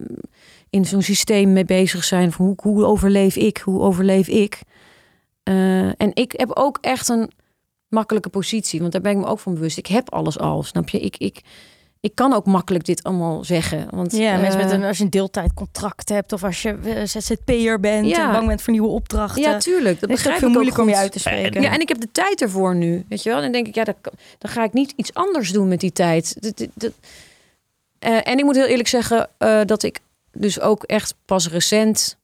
in 0.71 0.85
zo'n 0.85 1.03
systeem 1.03 1.53
mee 1.53 1.65
bezig 1.65 2.05
zijn. 2.05 2.33
Van 2.33 2.45
hoe, 2.47 2.55
hoe 2.57 2.85
overleef 2.85 3.37
ik? 3.37 3.57
Hoe 3.59 3.81
overleef 3.81 4.29
ik? 4.29 4.61
Eh, 5.43 5.87
en 5.87 6.11
ik 6.15 6.33
heb 6.37 6.51
ook 6.55 6.79
echt 6.81 7.09
een 7.09 7.31
makkelijke 7.89 8.29
positie, 8.29 8.81
want 8.81 8.93
daar 8.93 9.01
ben 9.01 9.13
ik 9.13 9.19
me 9.19 9.27
ook 9.27 9.39
van 9.39 9.55
bewust. 9.55 9.79
Ik 9.79 9.87
heb 9.87 10.13
alles 10.13 10.39
al, 10.39 10.63
snap 10.63 10.89
je? 10.89 11.01
Ik, 11.01 11.17
ik, 11.17 11.41
ik 12.07 12.15
kan 12.15 12.33
ook 12.33 12.47
makkelijk 12.47 12.85
dit 12.85 13.03
allemaal 13.03 13.45
zeggen. 13.45 13.87
Want, 13.91 14.13
Ja, 14.17 14.37
mensen 14.37 14.61
met 14.61 14.71
eh, 14.71 14.79
een, 14.79 14.85
als 14.85 14.99
je 14.99 15.05
een 15.05 15.11
deeltijdcontract 15.11 16.09
hebt 16.09 16.33
of 16.33 16.45
als 16.45 16.63
je 16.63 16.77
eh, 16.85 17.05
ZZP'er 17.05 17.81
bent 17.81 18.07
Ja. 18.07 18.27
en 18.27 18.33
bang 18.33 18.47
bent 18.47 18.63
voor 18.63 18.73
nieuwe 18.73 18.89
opdrachten. 18.89 19.43
Ja, 19.43 19.59
tuurlijk. 19.59 20.01
Dat 20.01 20.11
is 20.11 20.15
begrijp 20.17 20.39
veel 20.39 20.43
ik 20.43 20.45
ook 20.49 20.53
moeilijker 20.53 20.83
om 20.83 20.89
je 20.89 20.97
uit 20.97 21.13
te 21.13 21.19
spreken. 21.19 21.63
Ja, 21.63 21.73
en 21.73 21.81
ik 21.81 21.89
heb 21.89 22.01
de 22.01 22.09
tijd 22.13 22.43
ervoor 22.43 22.75
nu, 22.77 23.05
weet 23.09 23.23
je 23.23 23.29
wel. 23.29 23.39
En 23.39 23.45
dan 23.45 23.53
denk 23.53 23.67
ik, 23.67 23.75
ja, 23.75 23.85
dan, 23.85 23.95
ga 24.39 24.65
ik 24.65 24.73
niet 24.73 24.93
iets 24.97 25.15
anders 25.15 25.53
doen 25.53 25.69
met 25.69 25.81
die 25.81 25.93
tijd. 25.93 26.37
Dat- 26.43 26.59
dat- 26.59 26.69
dat- 26.75 26.93
Eh, 27.99 28.29
en 28.29 28.39
ik 28.39 28.45
moet 28.45 28.55
heel 28.57 28.67
eerlijk 28.67 28.89
zeggen 28.89 29.29
dat 29.67 29.83
ik 29.83 30.01
dus 30.33 30.61
ook 30.61 30.83
echt 30.83 31.15
pas 31.25 31.49
recent 31.49 32.17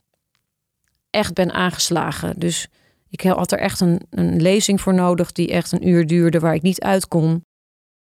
echt 1.10 1.34
ben 1.34 1.52
aangeslagen. 1.52 2.34
Dus 2.38 2.68
ik 3.10 3.20
had 3.22 3.52
er 3.52 3.58
echt 3.58 3.80
een, 3.80 4.00
een 4.10 4.42
lezing 4.42 4.80
voor 4.80 4.94
nodig 4.94 5.32
die 5.32 5.48
echt 5.48 5.72
een 5.72 5.88
uur 5.88 6.06
duurde 6.06 6.38
waar 6.38 6.54
ik 6.54 6.62
niet 6.62 6.80
uit 6.80 7.08
kon. 7.08 7.44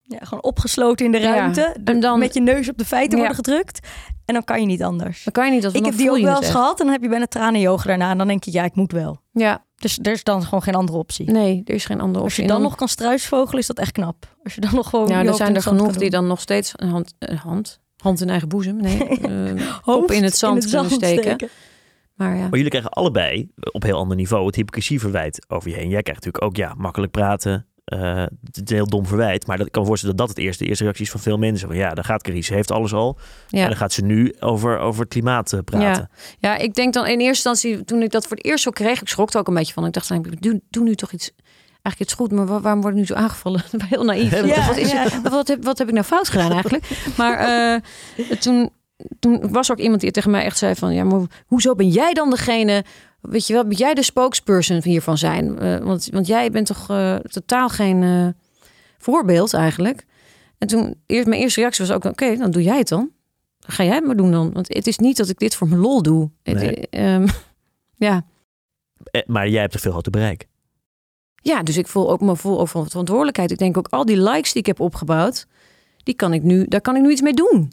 Ja, 0.08 0.18
gewoon 0.22 0.42
opgesloten 0.42 1.06
in 1.06 1.12
de 1.12 1.18
Ja, 1.20 1.34
ruimte. 1.34 1.76
en 1.84 2.00
dan- 2.00 2.18
met 2.18 2.34
je 2.34 2.40
neus 2.40 2.68
op 2.68 2.78
de 2.78 2.84
feiten 2.84 3.18
Ja. 3.18 3.24
worden 3.26 3.44
gedrukt. 3.44 3.86
En 4.24 4.34
dan 4.34 4.44
kan 4.44 4.60
je 4.60 4.66
niet 4.66 4.82
anders. 4.82 5.24
Dan 5.24 5.32
kan 5.32 5.46
je 5.46 5.52
niet 5.52 5.64
als 5.64 5.74
Ik 5.74 5.84
heb 5.84 5.96
die 5.96 6.10
ook 6.10 6.16
je 6.18 6.24
wel 6.24 6.36
eens 6.36 6.50
gehad. 6.50 6.78
En 6.78 6.84
dan 6.84 6.92
heb 6.94 7.02
je 7.02 7.08
bijna 7.08 7.26
tranen 7.26 7.54
in 7.54 7.60
je 7.60 7.68
ogen 7.68 7.86
daarna. 7.88 8.10
En 8.10 8.18
dan 8.18 8.26
denk 8.26 8.44
je, 8.44 8.52
ja, 8.52 8.64
ik 8.64 8.74
moet 8.74 8.92
wel. 8.92 9.20
Ja, 9.32 9.64
Dus 9.76 9.98
er 10.02 10.12
is 10.12 10.24
dan 10.24 10.42
gewoon 10.42 10.62
geen 10.62 10.74
andere 10.74 10.98
optie. 10.98 11.30
nee, 11.30 11.62
er 11.64 11.74
is 11.74 11.84
geen 11.84 12.00
andere 12.00 12.24
Als 12.24 12.32
optie. 12.32 12.42
je 12.44 12.48
En 12.48 12.54
dan 12.54 12.62
nog 12.64 12.74
kan 12.76 12.88
struisvogelen, 12.88 13.60
is 13.60 13.66
dat 13.66 13.78
echt 13.78 13.92
knap. 13.92 14.36
Als 14.44 14.54
je 14.54 14.60
dan 14.60 14.74
nog 14.74 14.88
gewoon. 14.90 15.08
Ja, 15.08 15.20
je 15.20 15.28
er 15.28 15.34
zijn 15.34 15.48
in 15.48 15.54
er 15.54 15.62
genoeg 15.62 15.96
die 15.96 16.10
dan 16.10 16.26
nog 16.26 16.40
steeds 16.40 16.72
een 16.76 16.88
hand, 16.88 17.14
een 17.18 17.36
hand, 17.36 17.80
hand 17.96 18.20
in 18.20 18.28
eigen 18.30 18.48
boezem, 18.48 18.76
nee, 18.76 18.98
eh, 19.08 19.62
Hoofd 19.82 19.98
kop 20.06 20.10
in 20.12 20.22
het 20.24 20.36
zand 20.36 20.66
kunnen 20.70 20.90
steken. 20.90 21.48
Maar 22.14 22.34
ja. 22.36 22.40
Maar 22.40 22.50
jullie 22.56 22.68
krijgen 22.68 22.90
allebei 22.90 23.40
eh, 23.40 23.46
op 23.72 23.82
heel 23.82 23.96
ander 23.98 24.16
niveau 24.16 24.46
het 24.46 24.54
hypocrisieverwijt 24.54 25.44
over 25.48 25.70
je 25.70 25.76
heen. 25.76 25.88
Jij 25.88 26.02
krijgt 26.02 26.24
natuurlijk 26.24 26.44
ook, 26.44 26.56
ja, 26.56 26.74
makkelijk 26.76 27.12
praten. 27.12 27.66
Eh, 27.88 28.16
het 28.44 28.56
is 28.56 28.60
een 28.60 28.76
heel 28.76 28.86
dom 28.86 29.06
verwijt. 29.06 29.46
Maar 29.46 29.56
dat, 29.56 29.66
ik 29.66 29.72
kan 29.72 29.82
me 29.82 29.88
voorstellen 29.88 30.16
dat 30.16 30.26
dat 30.26 30.36
het 30.36 30.44
eerste, 30.44 30.62
de 30.62 30.68
eerste 30.68 30.84
reactie 30.84 31.04
is 31.04 31.10
van 31.10 31.20
veel 31.20 31.38
mensen. 31.38 31.68
Van, 31.68 31.76
ja, 31.76 31.94
daar 31.94 32.04
gaat 32.04 32.26
Chris, 32.26 32.46
ze 32.46 32.54
heeft 32.54 32.70
alles 32.70 32.92
al. 32.92 33.18
En 33.50 33.58
ja. 33.58 33.66
dan 33.66 33.76
gaat 33.76 33.92
ze 33.92 34.04
nu 34.04 34.34
over, 34.40 34.78
over 34.78 35.00
het 35.00 35.08
klimaat 35.10 35.52
eh, 35.52 35.60
praten. 35.64 36.10
Ja, 36.38 36.56
ik 36.56 36.74
denk 36.74 36.92
dan 36.92 37.06
in 37.06 37.20
eerste 37.20 37.48
instantie, 37.48 37.84
toen 37.84 38.02
ik 38.02 38.10
dat 38.10 38.26
voor 38.26 38.36
het 38.36 38.46
eerst 38.46 38.62
zo 38.64 38.70
kreeg, 38.70 39.00
ik 39.00 39.08
schrok 39.08 39.32
er 39.32 39.40
ook 39.40 39.48
een 39.48 39.54
beetje 39.54 39.72
van. 39.72 39.86
Ik 39.86 39.92
dacht, 39.92 40.10
ik 40.10 40.42
doe, 40.42 40.60
doe 40.70 40.84
nu 40.84 40.94
toch 40.94 41.12
iets, 41.12 41.30
eigenlijk 41.82 42.00
iets 42.00 42.12
goed, 42.12 42.32
maar 42.32 42.46
waar- 42.46 42.60
waarom 42.60 42.80
word 42.80 42.92
ik 42.92 43.00
nu 43.00 43.06
zo 43.06 43.14
aangevallen? 43.14 43.62
Heel 43.88 44.04
naïef. 44.04 44.44
Ja, 44.44 44.66
wat, 44.66 44.76
is, 44.76 44.90
ja. 44.90 45.06
wat, 45.22 45.48
heb, 45.48 45.64
wat 45.64 45.78
heb 45.78 45.88
ik 45.88 45.94
nou 45.94 46.06
fout 46.06 46.28
gedaan 46.28 46.52
eigenlijk? 46.52 46.88
Maar 47.16 47.38
eh, 47.38 48.36
toen, 48.38 48.70
toen 49.18 49.52
was 49.52 49.68
er 49.68 49.74
ook 49.74 49.80
iemand 49.82 50.00
die 50.00 50.10
tegen 50.10 50.30
mij 50.30 50.44
echt 50.44 50.58
zei 50.58 50.74
van, 50.74 50.94
ja, 50.94 51.04
maar 51.04 51.20
hoezo 51.46 51.74
ben 51.74 51.88
jij 51.88 52.12
dan 52.12 52.30
degene, 52.30 52.84
weet 53.20 53.46
je 53.46 53.52
wel, 53.52 53.64
ben 53.66 53.76
jij 53.76 53.94
de 53.94 54.02
spokesperson 54.02 54.82
hiervan 54.82 55.18
zijn? 55.18 55.58
Eh, 55.58 55.76
want, 55.78 56.08
want 56.12 56.26
jij 56.26 56.50
bent 56.50 56.66
toch 56.66 56.90
eh, 56.90 57.14
totaal 57.16 57.68
geen 57.68 58.02
eh, 58.02 58.28
voorbeeld 58.98 59.54
eigenlijk. 59.54 60.06
En 60.58 60.68
toen, 60.68 60.94
eerst, 61.06 61.26
mijn 61.26 61.40
eerste 61.40 61.60
reactie 61.60 61.86
was 61.86 61.94
ook, 61.94 62.04
oké, 62.04 62.36
dan 62.36 62.50
doe 62.50 62.62
jij 62.62 62.78
het 62.78 62.88
dan. 62.88 63.10
Ga 63.60 63.84
jij 63.84 63.94
het 63.94 64.04
maar 64.06 64.16
doen 64.16 64.30
dan. 64.32 64.52
Want 64.52 64.74
het 64.74 64.86
is 64.86 64.98
niet 64.98 65.16
dat 65.16 65.28
ik 65.28 65.38
dit 65.38 65.54
voor 65.54 65.68
mijn 65.68 65.80
lol 65.80 66.02
doe. 66.02 66.30
Het- 66.42 66.88
ehm, 66.90 67.26
ja. 68.06 68.26
Maar 69.26 69.48
jij 69.48 69.60
hebt 69.60 69.74
een 69.74 69.80
veel 69.80 69.90
groter 69.92 70.12
bereik. 70.12 70.46
ja, 71.42 71.62
dus 71.62 71.76
ik 71.76 71.86
voel 71.86 72.10
ook 72.10 72.20
me 72.20 72.36
voel 72.36 72.60
ook 72.60 72.68
van 72.68 72.88
verantwoordelijkheid. 72.88 73.50
Ik 73.50 73.58
denk 73.58 73.76
ook 73.76 73.88
al 73.88 74.04
die 74.04 74.22
likes 74.22 74.52
die 74.52 74.60
ik 74.60 74.66
heb 74.66 74.80
opgebouwd, 74.80 75.46
die 76.02 76.14
kan 76.14 76.32
ik 76.32 76.42
nu, 76.42 76.66
daar 76.68 76.80
kan 76.80 76.96
ik 76.96 77.02
nu 77.02 77.10
iets 77.10 77.20
mee 77.20 77.34
doen. 77.34 77.72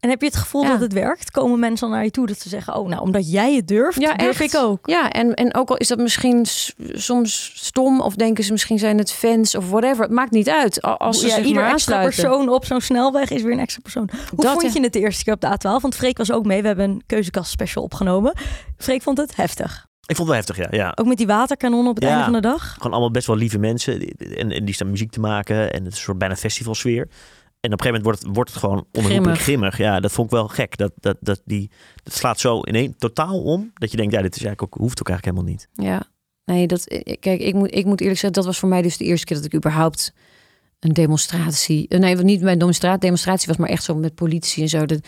En 0.00 0.08
heb 0.08 0.20
je 0.20 0.26
het 0.26 0.36
gevoel 0.36 0.62
Ja. 0.62 0.68
dat 0.68 0.80
het 0.80 0.92
werkt? 0.92 1.30
Komen 1.30 1.58
mensen 1.58 1.86
dan 1.88 1.96
naar 1.96 2.04
je 2.04 2.10
toe 2.10 2.26
dat 2.26 2.38
ze 2.40 2.48
zeggen: 2.48 2.74
Oh, 2.76 2.88
nou, 2.88 3.02
omdat 3.02 3.30
jij 3.30 3.54
het 3.54 3.68
durft, 3.68 4.00
Ja, 4.00 4.14
durf 4.14 4.40
echt. 4.40 4.54
ik 4.54 4.60
ook. 4.60 4.86
Ja, 4.86 5.10
en, 5.10 5.34
en 5.34 5.54
ook 5.54 5.68
al 5.70 5.76
is 5.76 5.88
dat 5.88 5.98
misschien 5.98 6.46
soms 6.92 7.52
stom, 7.54 8.00
of 8.00 8.14
denken 8.14 8.44
ze 8.44 8.52
misschien 8.52 8.78
zijn 8.78 8.98
het 8.98 9.12
fans 9.12 9.54
of 9.54 9.70
whatever. 9.70 10.02
Het 10.02 10.12
maakt 10.12 10.30
niet 10.30 10.48
uit. 10.48 10.82
Als 10.82 11.20
ze 11.20 11.26
ja, 11.26 11.38
ieder 11.38 11.62
maar 11.62 11.72
extra 11.72 11.94
aansluiten. 11.94 12.22
persoon 12.22 12.48
op 12.48 12.64
zo'n 12.64 12.80
snelweg 12.80 13.30
is 13.30 13.42
weer 13.42 13.52
een 13.52 13.58
extra 13.58 13.80
persoon. 13.82 14.08
Hoe 14.34 14.44
Dat, 14.44 14.60
vond 14.60 14.72
je 14.72 14.80
het 14.80 14.92
de 14.92 15.00
eerste 15.00 15.24
keer 15.24 15.34
op 15.34 15.40
de 15.40 15.46
A12? 15.46 15.80
Want 15.82 15.94
Freek 15.94 16.18
was 16.18 16.32
ook 16.32 16.44
mee. 16.46 16.60
We 16.60 16.66
hebben 16.66 16.90
een 16.90 17.02
keuzekast 17.06 17.50
special 17.50 17.84
opgenomen. 17.84 18.32
Freek 18.76 19.02
vond 19.02 19.18
het 19.18 19.36
heftig. 19.36 19.86
Ik 20.06 20.16
vond 20.16 20.28
het 20.28 20.36
wel 20.46 20.46
heftig, 20.56 20.78
ja. 20.78 20.84
ja. 20.84 20.92
Ook 20.94 21.06
met 21.06 21.16
die 21.16 21.26
waterkanonnen 21.26 21.88
op 21.88 21.94
het 21.94 22.04
Ja. 22.04 22.10
einde 22.10 22.24
van 22.24 22.32
de 22.32 22.40
dag. 22.40 22.72
Gewoon 22.74 22.92
allemaal 22.92 23.10
best 23.10 23.26
wel 23.26 23.36
lieve 23.36 23.58
mensen. 23.58 23.98
Die- 23.98 24.36
En, 24.36 24.50
en 24.52 24.64
die 24.64 24.74
staan 24.74 24.90
muziek 24.90 25.10
te 25.10 25.20
maken. 25.20 25.56
En 25.72 25.84
het 25.84 25.92
is 25.92 25.98
een 25.98 26.04
soort 26.04 26.18
bijna 26.18 26.36
festivalsfeer. 26.36 27.08
En 27.60 27.72
op 27.72 27.80
een 27.80 27.86
gegeven 27.86 28.02
moment 28.02 28.04
wordt 28.04 28.22
het, 28.22 28.34
wordt 28.34 28.50
het 28.50 28.58
gewoon 28.58 28.86
onherroepelijk 28.92 29.40
grimmig. 29.40 29.78
Ja, 29.78 30.00
dat 30.00 30.12
vond 30.12 30.26
ik 30.26 30.36
wel 30.36 30.48
gek. 30.48 30.76
Dat, 30.76 30.92
dat, 30.96 31.16
dat, 31.20 31.40
die, 31.44 31.70
dat 32.02 32.14
slaat 32.14 32.40
zo 32.40 32.60
in 32.60 32.74
één 32.74 32.96
totaal 32.98 33.42
om. 33.42 33.70
Dat 33.74 33.90
je 33.90 33.96
denkt, 33.96 34.12
ja, 34.12 34.22
dit 34.22 34.36
is 34.36 34.44
eigenlijk 34.44 34.74
ook, 34.74 34.80
hoeft 34.80 35.00
ook 35.00 35.08
eigenlijk 35.08 35.36
helemaal 35.36 35.56
niet. 35.56 35.86
Ja, 35.86 36.02
nee, 36.44 36.66
dat, 36.66 36.84
kijk, 37.20 37.40
ik 37.40 37.54
moet, 37.54 37.74
ik 37.74 37.84
moet 37.84 38.00
eerlijk 38.00 38.18
zeggen, 38.18 38.32
dat 38.32 38.44
was 38.44 38.58
voor 38.58 38.68
mij 38.68 38.82
dus 38.82 38.96
de 38.96 39.04
eerste 39.04 39.26
keer 39.26 39.36
dat 39.36 39.46
ik 39.46 39.54
überhaupt 39.54 40.12
een 40.80 40.92
demonstratie, 40.92 41.88
eh, 41.88 41.98
nee, 41.98 42.16
niet 42.16 42.40
mijn 42.40 42.58
demonstratie, 42.58 43.00
demonstratie 43.00 43.48
was 43.48 43.56
maar 43.56 43.68
echt 43.68 43.82
zo 43.82 43.94
met 43.94 44.14
politie 44.14 44.62
en 44.62 44.68
zo. 44.68 44.86
Dat, 44.86 45.00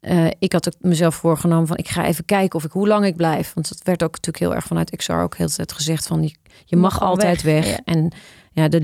eh, 0.00 0.26
ik 0.38 0.52
had 0.52 0.66
ook 0.66 0.74
mezelf 0.80 1.14
voorgenomen 1.14 1.66
van, 1.66 1.76
ik 1.76 1.88
ga 1.88 2.06
even 2.06 2.24
kijken 2.24 2.58
of 2.58 2.64
ik 2.64 2.72
hoe 2.72 2.88
lang 2.88 3.04
ik 3.04 3.16
blijf, 3.16 3.54
want 3.54 3.68
dat 3.68 3.80
werd 3.82 4.02
ook 4.02 4.12
natuurlijk 4.12 4.44
heel 4.44 4.54
erg 4.54 4.64
vanuit 4.64 4.96
XR 4.96 5.12
ook 5.12 5.36
heel 5.36 5.46
de 5.46 5.52
tijd 5.54 5.72
gezegd 5.72 6.06
van, 6.06 6.22
je, 6.22 6.34
je 6.64 6.76
mag, 6.76 6.92
Mag 6.92 7.02
al 7.02 7.08
altijd 7.08 7.42
weg, 7.42 7.64
weg. 7.64 7.70
ja. 7.70 7.80
En 7.84 8.12
ja, 8.56 8.68
de, 8.68 8.78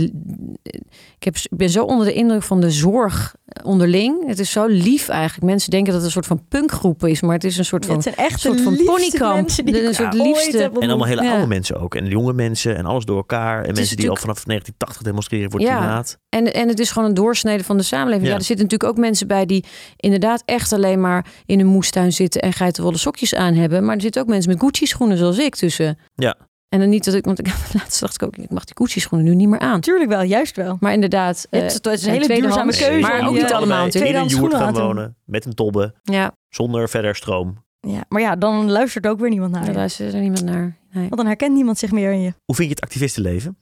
ik, 1.19 1.25
heb, 1.25 1.37
ik 1.37 1.57
ben 1.57 1.71
zo 1.71 1.85
onder 1.85 2.07
de 2.07 2.13
indruk 2.13 2.43
van 2.43 2.61
de 2.61 2.71
zorg 2.71 3.35
onderling. 3.65 4.27
Het 4.27 4.39
is 4.39 4.51
zo 4.51 4.67
lief 4.67 5.09
eigenlijk. 5.09 5.51
Mensen 5.51 5.71
denken 5.71 5.87
dat 5.93 5.97
het 5.97 6.05
een 6.05 6.13
soort 6.23 6.27
van 6.27 6.45
punkgroep 6.49 7.05
is, 7.07 7.21
maar 7.21 7.35
het 7.35 7.45
is 7.45 7.59
een 7.59 7.65
soort 7.65 7.87
van 7.87 7.95
het 7.95 8.03
zijn 8.05 8.15
echt 8.17 8.41
soort 8.41 8.61
van 8.61 8.73
liefste 8.73 8.91
ponykamp. 8.93 9.49
een 9.49 9.95
soort 9.95 10.15
liefste- 10.15 10.63
En 10.63 10.89
allemaal 10.89 11.07
hele 11.07 11.23
Ja. 11.23 11.31
oude 11.33 11.47
mensen 11.47 11.81
ook. 11.81 11.95
En 11.95 12.07
jonge 12.07 12.33
mensen 12.33 12.77
en 12.77 12.85
alles 12.87 13.05
door 13.05 13.17
elkaar. 13.17 13.65
En 13.65 13.75
mensen 13.75 13.97
die 13.97 14.11
al 14.11 14.17
vanaf 14.17 14.45
1980 14.47 15.03
demonstreren 15.03 15.51
voor 15.51 15.61
het 15.61 15.69
Ja. 15.69 15.77
klimaat. 15.77 16.19
En, 16.29 16.53
en 16.55 16.69
het 16.69 16.79
is 16.81 16.91
gewoon 16.91 17.09
een 17.09 17.15
doorsnede 17.15 17.65
van 17.65 17.77
de 17.77 17.83
samenleving. 17.83 18.25
Ja. 18.27 18.33
Ja. 18.33 18.39
er 18.39 18.45
zitten 18.45 18.65
natuurlijk 18.65 18.91
ook 18.93 18.99
mensen 19.05 19.27
bij 19.27 19.47
die 19.47 19.65
inderdaad 19.97 20.43
echt 20.45 20.73
alleen 20.73 21.01
maar 21.01 21.27
in 21.47 21.61
een 21.61 21.67
moestuin 21.67 22.13
zitten 22.13 22.41
en 22.41 22.53
geitenwolle 22.53 22.97
sokjes 22.99 23.35
aan 23.35 23.55
hebben. 23.55 23.85
Maar 23.85 23.95
er 23.97 24.03
zitten 24.03 24.23
ook 24.23 24.29
mensen 24.29 24.51
met 24.53 24.61
Gucci 24.61 24.87
schoenen 24.87 25.17
zoals 25.17 25.39
ik 25.39 25.55
tussen. 25.55 25.99
Ja. 26.15 26.37
En 26.73 26.79
dan 26.79 26.89
niet 26.89 27.05
dat 27.05 27.15
ik, 27.15 27.25
want 27.25 27.39
ik 27.39 27.47
laatst 27.79 28.01
dacht 28.01 28.15
ik 28.15 28.23
ook, 28.23 28.37
ik 28.37 28.51
mag 28.51 28.65
die 28.65 28.75
Gucci 28.77 29.01
schoenen 29.01 29.29
nu 29.29 29.35
niet 29.35 29.49
meer 29.49 29.59
aan. 29.59 29.71
Natuurlijk 29.73 30.09
wel, 30.11 30.23
juist 30.23 30.57
wel. 30.57 30.77
Maar 30.81 30.93
inderdaad, 30.93 31.47
Je 31.51 31.57
hebt- 31.59 31.81
eh, 31.87 31.93
het 31.93 32.01
is 32.01 32.07
een 32.07 32.13
hele 32.13 32.27
duurzame 32.41 32.73
keuze. 32.77 32.99
Maar 33.01 33.27
ook 33.29 33.35
je- 33.35 33.43
niet 33.43 33.53
allemaal 33.53 33.87
in 33.87 34.03
een 34.05 34.13
joert 34.13 34.31
schoenen 34.31 34.59
gaan 34.59 34.75
wonen. 34.75 35.17
Met 35.25 35.45
een 35.45 35.55
tobbe. 35.55 35.95
Ja, 36.03 36.33
Zonder 36.49 36.89
verder 36.89 37.17
stroom. 37.17 37.65
Ja, 37.81 38.05
maar 38.09 38.21
ja, 38.21 38.37
dan 38.37 38.71
luistert 38.71 39.07
ook 39.07 39.21
weer 39.21 39.31
niemand 39.31 39.53
naar 39.53 39.65
je. 39.65 39.73
luistert 39.73 40.15
er 40.15 40.21
niemand 40.21 40.45
naar. 40.45 40.77
Nee. 40.93 41.03
Want 41.03 41.17
dan 41.17 41.27
herkent 41.27 41.55
niemand 41.55 41.79
zich 41.79 41.91
meer 41.91 42.13
in 42.13 42.21
je. 42.21 42.35
Hoe 42.45 42.55
vind 42.57 42.69
je 42.69 42.75
het 42.75 42.83
activistenleven? 42.85 43.57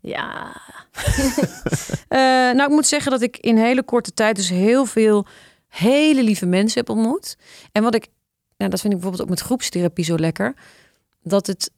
Ja. 0.00 0.52
Eh, 2.08 2.18
nou, 2.18 2.62
ik 2.62 2.68
moet 2.68 2.86
zeggen 2.86 3.10
dat 3.10 3.22
ik 3.22 3.36
in 3.36 3.56
hele 3.56 3.82
korte 3.82 4.12
tijd 4.14 4.36
dus 4.36 4.48
heel 4.48 4.84
veel 4.84 5.26
hele 5.68 6.22
lieve 6.22 6.46
mensen 6.46 6.80
heb 6.80 6.88
ontmoet. 6.88 7.36
En 7.72 7.82
wat 7.82 7.94
ik, 7.94 8.08
nou, 8.56 8.70
dat 8.70 8.80
vind 8.80 8.92
ik 8.92 8.98
bijvoorbeeld 9.00 9.22
ook 9.22 9.28
met 9.36 9.40
groepstherapie 9.46 10.04
zo 10.04 10.16
lekker. 10.18 10.54
Dat 11.22 11.46
het, 11.46 11.70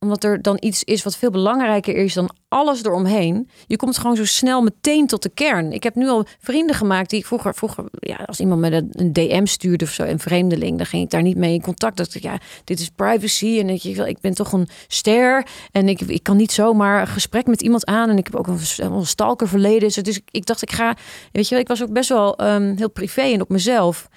omdat 0.00 0.24
er 0.24 0.42
dan 0.42 0.56
iets 0.60 0.84
is 0.84 1.02
wat 1.02 1.16
veel 1.16 1.30
belangrijker 1.30 1.94
is 1.94 2.14
dan 2.14 2.30
alles 2.48 2.84
eromheen. 2.84 3.48
Je 3.66 3.76
komt 3.76 3.98
gewoon 3.98 4.16
zo 4.16 4.24
snel 4.24 4.62
meteen 4.62 5.06
tot 5.06 5.22
de 5.22 5.28
kern. 5.28 5.72
Ik 5.72 5.82
heb 5.82 5.94
nu 5.94 6.08
al 6.08 6.26
vrienden 6.40 6.76
gemaakt 6.76 7.10
die 7.10 7.18
ik 7.18 7.26
vroeger, 7.26 7.54
vroeger 7.54 7.84
ja, 7.90 8.16
als 8.26 8.40
iemand 8.40 8.60
met 8.60 8.72
een, 8.72 9.12
DM 9.12 9.46
stuurde 9.46 9.84
of 9.84 9.90
zo, 9.90 10.02
een 10.02 10.18
vreemdeling, 10.18 10.76
dan 10.76 10.86
ging 10.86 11.04
ik 11.04 11.10
daar 11.10 11.22
niet 11.22 11.36
mee 11.36 11.54
in 11.54 11.62
contact. 11.62 11.96
Dat 11.96 12.22
ja, 12.22 12.38
dit 12.64 12.80
is 12.80 12.88
privacy 12.88 13.58
en 13.58 13.68
je, 13.68 14.08
ik 14.08 14.20
ben 14.20 14.34
toch 14.34 14.52
een 14.52 14.68
ster 14.86 15.46
en 15.72 15.88
ik, 15.88 16.00
ik 16.00 16.22
kan 16.22 16.36
niet 16.36 16.52
zomaar 16.52 17.00
een 17.00 17.06
gesprek 17.06 17.46
met 17.46 17.62
iemand 17.62 17.86
aan. 17.86 18.10
En 18.10 18.18
ik 18.18 18.24
heb 18.24 18.36
ook 18.36 18.46
een, 18.46 18.60
een 18.78 19.06
stalker 19.06 19.48
verleden. 19.48 20.02
Dus 20.02 20.20
ik, 20.30 20.46
dacht, 20.46 20.62
ik 20.62 20.72
ga, 20.72 20.96
weet 21.32 21.48
je, 21.48 21.58
ik 21.58 21.68
was 21.68 21.82
ook 21.82 21.92
best 21.92 22.08
wel 22.08 22.36
ehm, 22.36 22.76
heel 22.76 22.90
privé 22.90 23.22
en 23.22 23.40
op 23.40 23.48
mezelf. 23.48 24.08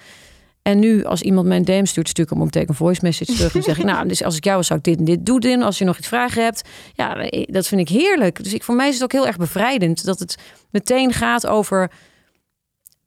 En 0.62 0.78
nu, 0.78 1.04
als 1.04 1.22
iemand 1.22 1.46
mijn 1.46 1.64
DM 1.64 1.84
stuurt, 1.84 2.08
stuur 2.08 2.24
ik 2.24 2.30
hem 2.30 2.38
meteen 2.38 2.68
een 2.68 2.74
voice 2.74 3.00
message 3.02 3.32
terug. 3.32 3.54
En 3.54 3.62
zeg 3.62 3.78
ik, 3.78 3.84
nou, 3.92 4.08
dus 4.08 4.24
als 4.24 4.36
ik 4.36 4.44
jou 4.44 4.56
was, 4.56 4.66
zou 4.66 4.78
ik 4.78 4.84
dit 4.84 4.98
en 4.98 5.04
dit 5.04 5.26
doen. 5.26 5.62
Als 5.62 5.78
je 5.78 5.84
nog 5.84 5.98
iets 5.98 6.08
vragen 6.08 6.42
hebt, 6.42 6.62
ja, 6.92 7.28
dat 7.46 7.66
vind 7.66 7.80
ik 7.80 7.88
heerlijk. 7.88 8.44
Dus 8.44 8.54
ik, 8.54 8.62
voor 8.62 8.74
mij 8.74 8.88
is 8.88 8.94
het 8.94 9.02
ook 9.02 9.12
heel 9.12 9.26
erg 9.26 9.36
bevrijdend 9.36 10.04
dat 10.04 10.18
het 10.18 10.36
meteen 10.70 11.12
gaat 11.12 11.46
over 11.46 11.90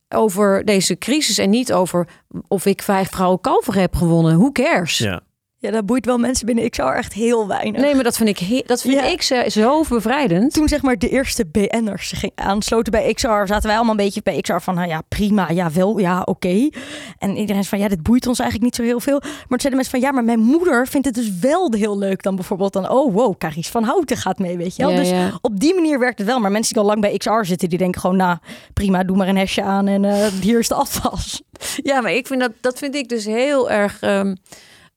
over 0.09 0.65
deze 0.65 0.97
crisis 0.97 1.37
en 1.37 1.49
niet 1.49 1.73
over 1.73 2.07
of 2.47 2.65
ik 2.65 2.81
vijf 2.81 3.09
vrouwen 3.09 3.41
kalver 3.41 3.75
heb 3.75 3.95
gewonnen. 3.95 4.37
Who 4.37 4.51
cares? 4.51 4.97
Ja. 4.97 5.21
Ja, 5.65 5.71
dat 5.71 5.85
boeit 5.85 6.05
wel 6.05 6.17
mensen 6.17 6.45
binnen 6.45 6.69
XR 6.69 6.81
echt 6.81 7.13
heel 7.13 7.47
weinig. 7.47 7.81
Nee, 7.81 7.95
maar 7.95 8.03
dat 8.03 8.17
vind 8.17 8.41
ik, 8.41 8.67
dat 8.67 8.81
vind 8.81 8.93
Ja. 8.93 9.03
ik 9.05 9.21
zo, 9.21 9.49
zo 9.49 9.83
bevrijdend. 9.89 10.53
Toen 10.53 10.67
zeg 10.67 10.81
maar 10.81 10.97
de 10.97 11.09
eerste 11.09 11.45
BN'ers 11.45 12.13
aansloten 12.35 12.91
bij 12.91 13.13
XR, 13.13 13.27
zaten 13.27 13.61
wij 13.67 13.75
allemaal 13.75 13.95
een 13.97 14.03
beetje 14.05 14.21
bij 14.23 14.41
XR 14.41 14.57
van, 14.57 14.75
nou 14.75 14.87
ja, 14.87 15.01
prima, 15.07 15.49
ja 15.49 15.71
wel, 15.71 15.97
ja, 15.97 16.21
oké. 16.25 16.69
En 17.17 17.37
iedereen 17.37 17.61
is 17.61 17.67
van, 17.69 17.79
ja, 17.79 17.87
dit 17.87 18.03
boeit 18.03 18.27
ons 18.27 18.39
eigenlijk 18.39 18.69
niet 18.71 18.75
zo 18.85 18.91
heel 18.91 18.99
veel. 18.99 19.19
Maar 19.19 19.31
toen 19.47 19.59
zeiden 19.59 19.75
mensen 19.75 19.91
van, 19.91 20.09
ja, 20.09 20.11
maar 20.11 20.23
mijn 20.23 20.39
moeder 20.39 20.87
vindt 20.87 21.05
het 21.05 21.15
dus 21.15 21.39
wel 21.39 21.73
heel 21.73 21.97
leuk 21.97 22.23
dan 22.23 22.35
bijvoorbeeld 22.35 22.73
dan, 22.73 22.89
oh 22.89 23.13
wow, 23.13 23.37
Carice 23.37 23.71
van 23.71 23.83
Houten 23.83 24.17
gaat 24.17 24.39
mee, 24.39 24.57
weet 24.57 24.75
je 24.75 24.81
wel. 24.83 24.91
Ja, 24.91 24.97
dus 24.97 25.09
ja. 25.09 25.31
op 25.41 25.59
die 25.59 25.73
manier 25.73 25.99
werkt 25.99 26.17
het 26.17 26.27
wel. 26.27 26.39
Maar 26.39 26.51
mensen 26.51 26.73
die 26.73 26.81
al 26.83 26.87
lang 26.89 27.01
bij 27.01 27.17
XR 27.17 27.43
zitten, 27.43 27.69
die 27.69 27.77
denken 27.77 28.01
gewoon, 28.01 28.17
nou, 28.17 28.37
prima, 28.73 29.03
doe 29.03 29.17
maar 29.17 29.27
een 29.27 29.37
hesje 29.37 29.61
aan 29.61 29.87
en 29.87 30.05
eh, 30.05 30.27
hier 30.41 30.59
is 30.59 30.67
de 30.67 30.75
afwas. 30.75 31.41
Ja, 31.83 32.01
maar 32.01 32.11
ik 32.13 32.27
vind 32.27 32.39
dat, 32.39 32.51
dat 32.61 32.77
vind 32.77 32.95
ik 32.95 33.09
dus 33.09 33.25
heel 33.25 33.69
erg, 33.71 34.01
ehm, 34.01 34.35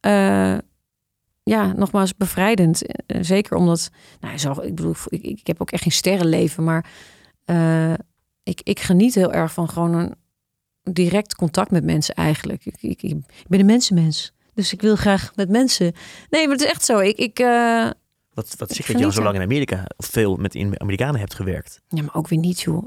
eh, 0.01 0.59
ja, 1.49 1.73
nogmaals 1.73 2.17
bevrijdend. 2.17 3.07
Eh, 3.07 3.19
zeker 3.21 3.57
omdat, 3.57 3.91
nou, 4.21 4.39
zo, 4.39 4.51
ik 4.51 4.75
bedoel, 4.75 4.95
ik, 5.09 5.23
ik 5.23 5.47
heb 5.47 5.61
ook 5.61 5.71
echt 5.71 5.83
geen 5.83 5.93
sterrenleven, 5.93 6.65
maar 6.65 6.91
eh, 7.45 7.93
ik, 8.43 8.61
ik 8.63 8.81
geniet 8.81 9.15
heel 9.15 9.33
erg 9.33 9.53
van 9.53 9.69
gewoon 9.69 9.95
een 9.95 10.15
direct 10.93 11.35
contact 11.35 11.71
met 11.71 11.85
mensen 11.85 12.15
eigenlijk. 12.15 12.67
Ik, 12.67 12.77
ik, 12.81 13.03
ik 13.03 13.47
ben 13.47 13.61
een 13.61 13.67
mensenmens, 13.67 14.33
dus 14.55 14.73
ik 14.73 14.81
wil 14.81 14.97
graag 14.97 15.33
met 15.35 15.49
mensen. 15.49 15.93
Nee, 16.31 16.47
maar 16.47 16.57
het 16.57 16.65
is 16.65 16.71
echt 16.71 16.85
zo. 16.85 16.99
Ik, 16.99 17.17
ik, 17.17 17.39
eh, 17.39 17.91
Wat, 18.33 18.55
wat 18.59 18.71
zeg 18.71 18.87
dat 18.87 18.99
je 18.99 19.05
al 19.05 19.13
zo 19.13 19.23
lang 19.23 19.37
in 19.37 19.43
Amerika 19.43 19.85
of 19.97 20.07
veel 20.07 20.37
met 20.37 20.57
Amerikanen 20.79 21.21
hebt 21.21 21.35
gewerkt? 21.35 21.81
ja, 21.89 22.03
maar 22.03 22.15
ook 22.15 22.29
weer 22.29 22.39
niet, 22.39 22.61
joh. 22.61 22.87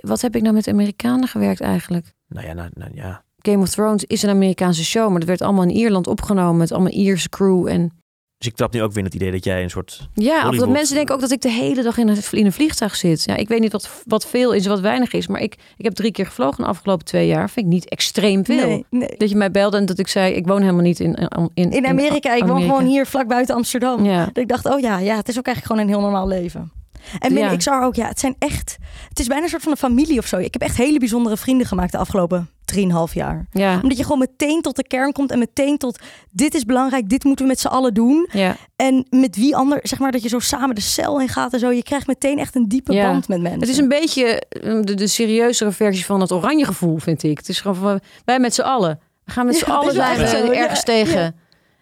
Wat 0.00 0.20
heb 0.20 0.36
ik 0.36 0.42
nou 0.42 0.54
met 0.54 0.68
Amerikanen 0.68 1.28
gewerkt 1.28 1.60
eigenlijk? 1.60 2.14
Nou 2.28 2.46
ja, 2.46 2.52
nou, 2.52 2.70
nou 2.74 2.94
ja. 2.94 3.24
Game 3.46 3.62
of 3.62 3.68
Thrones 3.68 4.04
is 4.04 4.22
een 4.22 4.30
Amerikaanse 4.30 4.84
show, 4.84 5.08
maar 5.10 5.18
dat 5.18 5.28
werd 5.28 5.42
allemaal 5.42 5.62
in 5.64 5.70
Ierland 5.70 6.06
opgenomen 6.06 6.56
met 6.56 6.72
allemaal 6.72 6.92
Ierse 6.92 7.28
crew 7.28 7.66
en 7.68 7.90
Dus 8.38 8.48
ik 8.48 8.56
trap 8.56 8.72
nu 8.72 8.82
ook 8.82 8.88
weer 8.88 8.98
in 8.98 9.04
het 9.04 9.14
idee 9.14 9.30
dat 9.30 9.44
jij 9.44 9.62
een 9.62 9.70
soort... 9.70 10.08
Ja, 10.14 10.48
of 10.48 10.56
dat 10.56 10.68
mensen 10.68 10.94
denken 10.94 11.14
ook 11.14 11.20
dat 11.20 11.30
ik 11.30 11.40
de 11.40 11.50
hele 11.50 11.82
dag 11.82 11.98
in 11.98 12.08
een, 12.08 12.18
in 12.30 12.46
een 12.46 12.52
vliegtuig 12.52 12.96
zit. 12.96 13.24
Ja, 13.24 13.36
ik 13.36 13.48
weet 13.48 13.60
niet 13.60 13.72
wat, 13.72 14.02
wat 14.06 14.26
veel 14.26 14.52
is 14.54 14.64
en 14.64 14.70
wat 14.70 14.80
weinig 14.80 15.12
is. 15.12 15.26
Maar 15.26 15.40
ik, 15.40 15.56
ik 15.76 15.84
heb 15.84 15.94
drie 15.94 16.10
keer 16.10 16.26
gevlogen 16.26 16.64
de 16.64 16.68
afgelopen 16.70 17.04
twee 17.04 17.26
jaar. 17.26 17.50
Vind 17.50 17.66
ik 17.66 17.72
niet 17.72 17.88
extreem 17.88 18.44
veel. 18.44 18.66
Nee, 18.68 18.84
nee. 18.90 19.14
Dat 19.16 19.28
je 19.30 19.36
mij 19.36 19.50
belde 19.50 19.76
en 19.76 19.86
dat 19.86 19.98
ik 19.98 20.08
zei, 20.08 20.34
ik 20.34 20.46
woon 20.46 20.60
helemaal 20.60 20.82
niet 20.82 21.00
in... 21.00 21.14
In, 21.14 21.50
in, 21.54 21.70
In 21.70 21.86
Amerika, 21.86 22.34
ik 22.34 22.40
woon 22.40 22.50
Amerika. 22.50 22.72
gewoon 22.72 22.88
hier 22.88 23.06
vlak 23.06 23.28
buiten 23.28 23.54
Amsterdam. 23.54 24.04
Ja, 24.04 24.24
Dat 24.24 24.36
ik 24.36 24.48
dacht, 24.48 24.66
oh 24.66 24.80
ja, 24.80 24.98
ja, 24.98 25.16
het 25.16 25.28
is 25.28 25.38
ook 25.38 25.46
eigenlijk 25.46 25.66
gewoon 25.66 25.82
een 25.82 25.88
heel 25.88 26.10
normaal 26.10 26.28
leven. 26.28 26.72
En 27.18 27.32
binnen 27.34 27.50
Ja. 27.50 27.56
XR 27.56 27.70
ook, 27.70 27.94
ja, 27.94 28.06
het 28.06 28.20
zijn 28.20 28.34
echt, 28.38 28.76
het 29.08 29.18
is 29.20 29.26
bijna 29.26 29.42
een 29.42 29.48
soort 29.48 29.62
van 29.62 29.70
een 29.72 29.78
familie 29.78 30.18
of 30.18 30.26
zo. 30.26 30.36
Ik 30.36 30.52
heb 30.52 30.62
echt 30.62 30.76
hele 30.76 30.98
bijzondere 30.98 31.36
vrienden 31.36 31.66
gemaakt 31.66 31.92
de 31.92 31.98
afgelopen 31.98 32.50
3,5 32.74 33.12
jaar. 33.12 33.46
ja, 33.52 33.80
Omdat 33.82 33.96
je 33.98 34.02
gewoon 34.02 34.18
meteen 34.18 34.60
tot 34.62 34.76
de 34.76 34.86
kern 34.86 35.12
komt 35.12 35.30
en 35.30 35.38
meteen 35.38 35.78
tot, 35.78 35.98
dit 36.30 36.54
is 36.54 36.64
belangrijk, 36.64 37.08
dit 37.08 37.24
moeten 37.24 37.44
we 37.44 37.50
met 37.50 37.60
z'n 37.60 37.66
allen 37.66 37.94
doen. 37.94 38.28
ja. 38.32 38.56
En 38.76 39.06
met 39.10 39.36
wie 39.36 39.56
ander, 39.56 39.78
zeg 39.82 39.98
maar 39.98 40.12
dat 40.12 40.22
je 40.22 40.28
zo 40.28 40.38
samen 40.38 40.74
de 40.74 40.80
cel 40.80 41.20
in 41.20 41.28
gaat 41.28 41.52
en 41.52 41.58
zo. 41.58 41.70
Je 41.72 41.82
krijgt 41.82 42.06
meteen 42.06 42.38
echt 42.38 42.54
een 42.54 42.68
diepe 42.68 42.92
Ja. 42.92 43.10
band 43.10 43.28
met 43.28 43.40
mensen. 43.40 43.60
Het 43.60 43.68
is 43.68 43.76
een 43.78 43.88
beetje 43.88 44.40
eh, 44.48 44.80
de, 44.82 44.94
de 44.94 45.06
serieuzere 45.06 45.72
versie 45.72 46.04
van 46.04 46.20
het 46.20 46.32
oranje 46.32 46.64
gevoel, 46.64 46.98
vind 46.98 47.22
ik. 47.22 47.38
Het 47.38 47.48
is 47.48 47.60
gewoon 47.60 47.76
van, 47.76 48.00
wij 48.24 48.38
met 48.38 48.54
z'n 48.54 48.60
allen. 48.62 49.00
We 49.24 49.32
gaan 49.32 49.46
met 49.46 49.56
z'n 49.56 49.70
allen 49.70 49.92
zijn 49.94 50.52
ergens 50.54 50.84
tegen. 50.84 51.36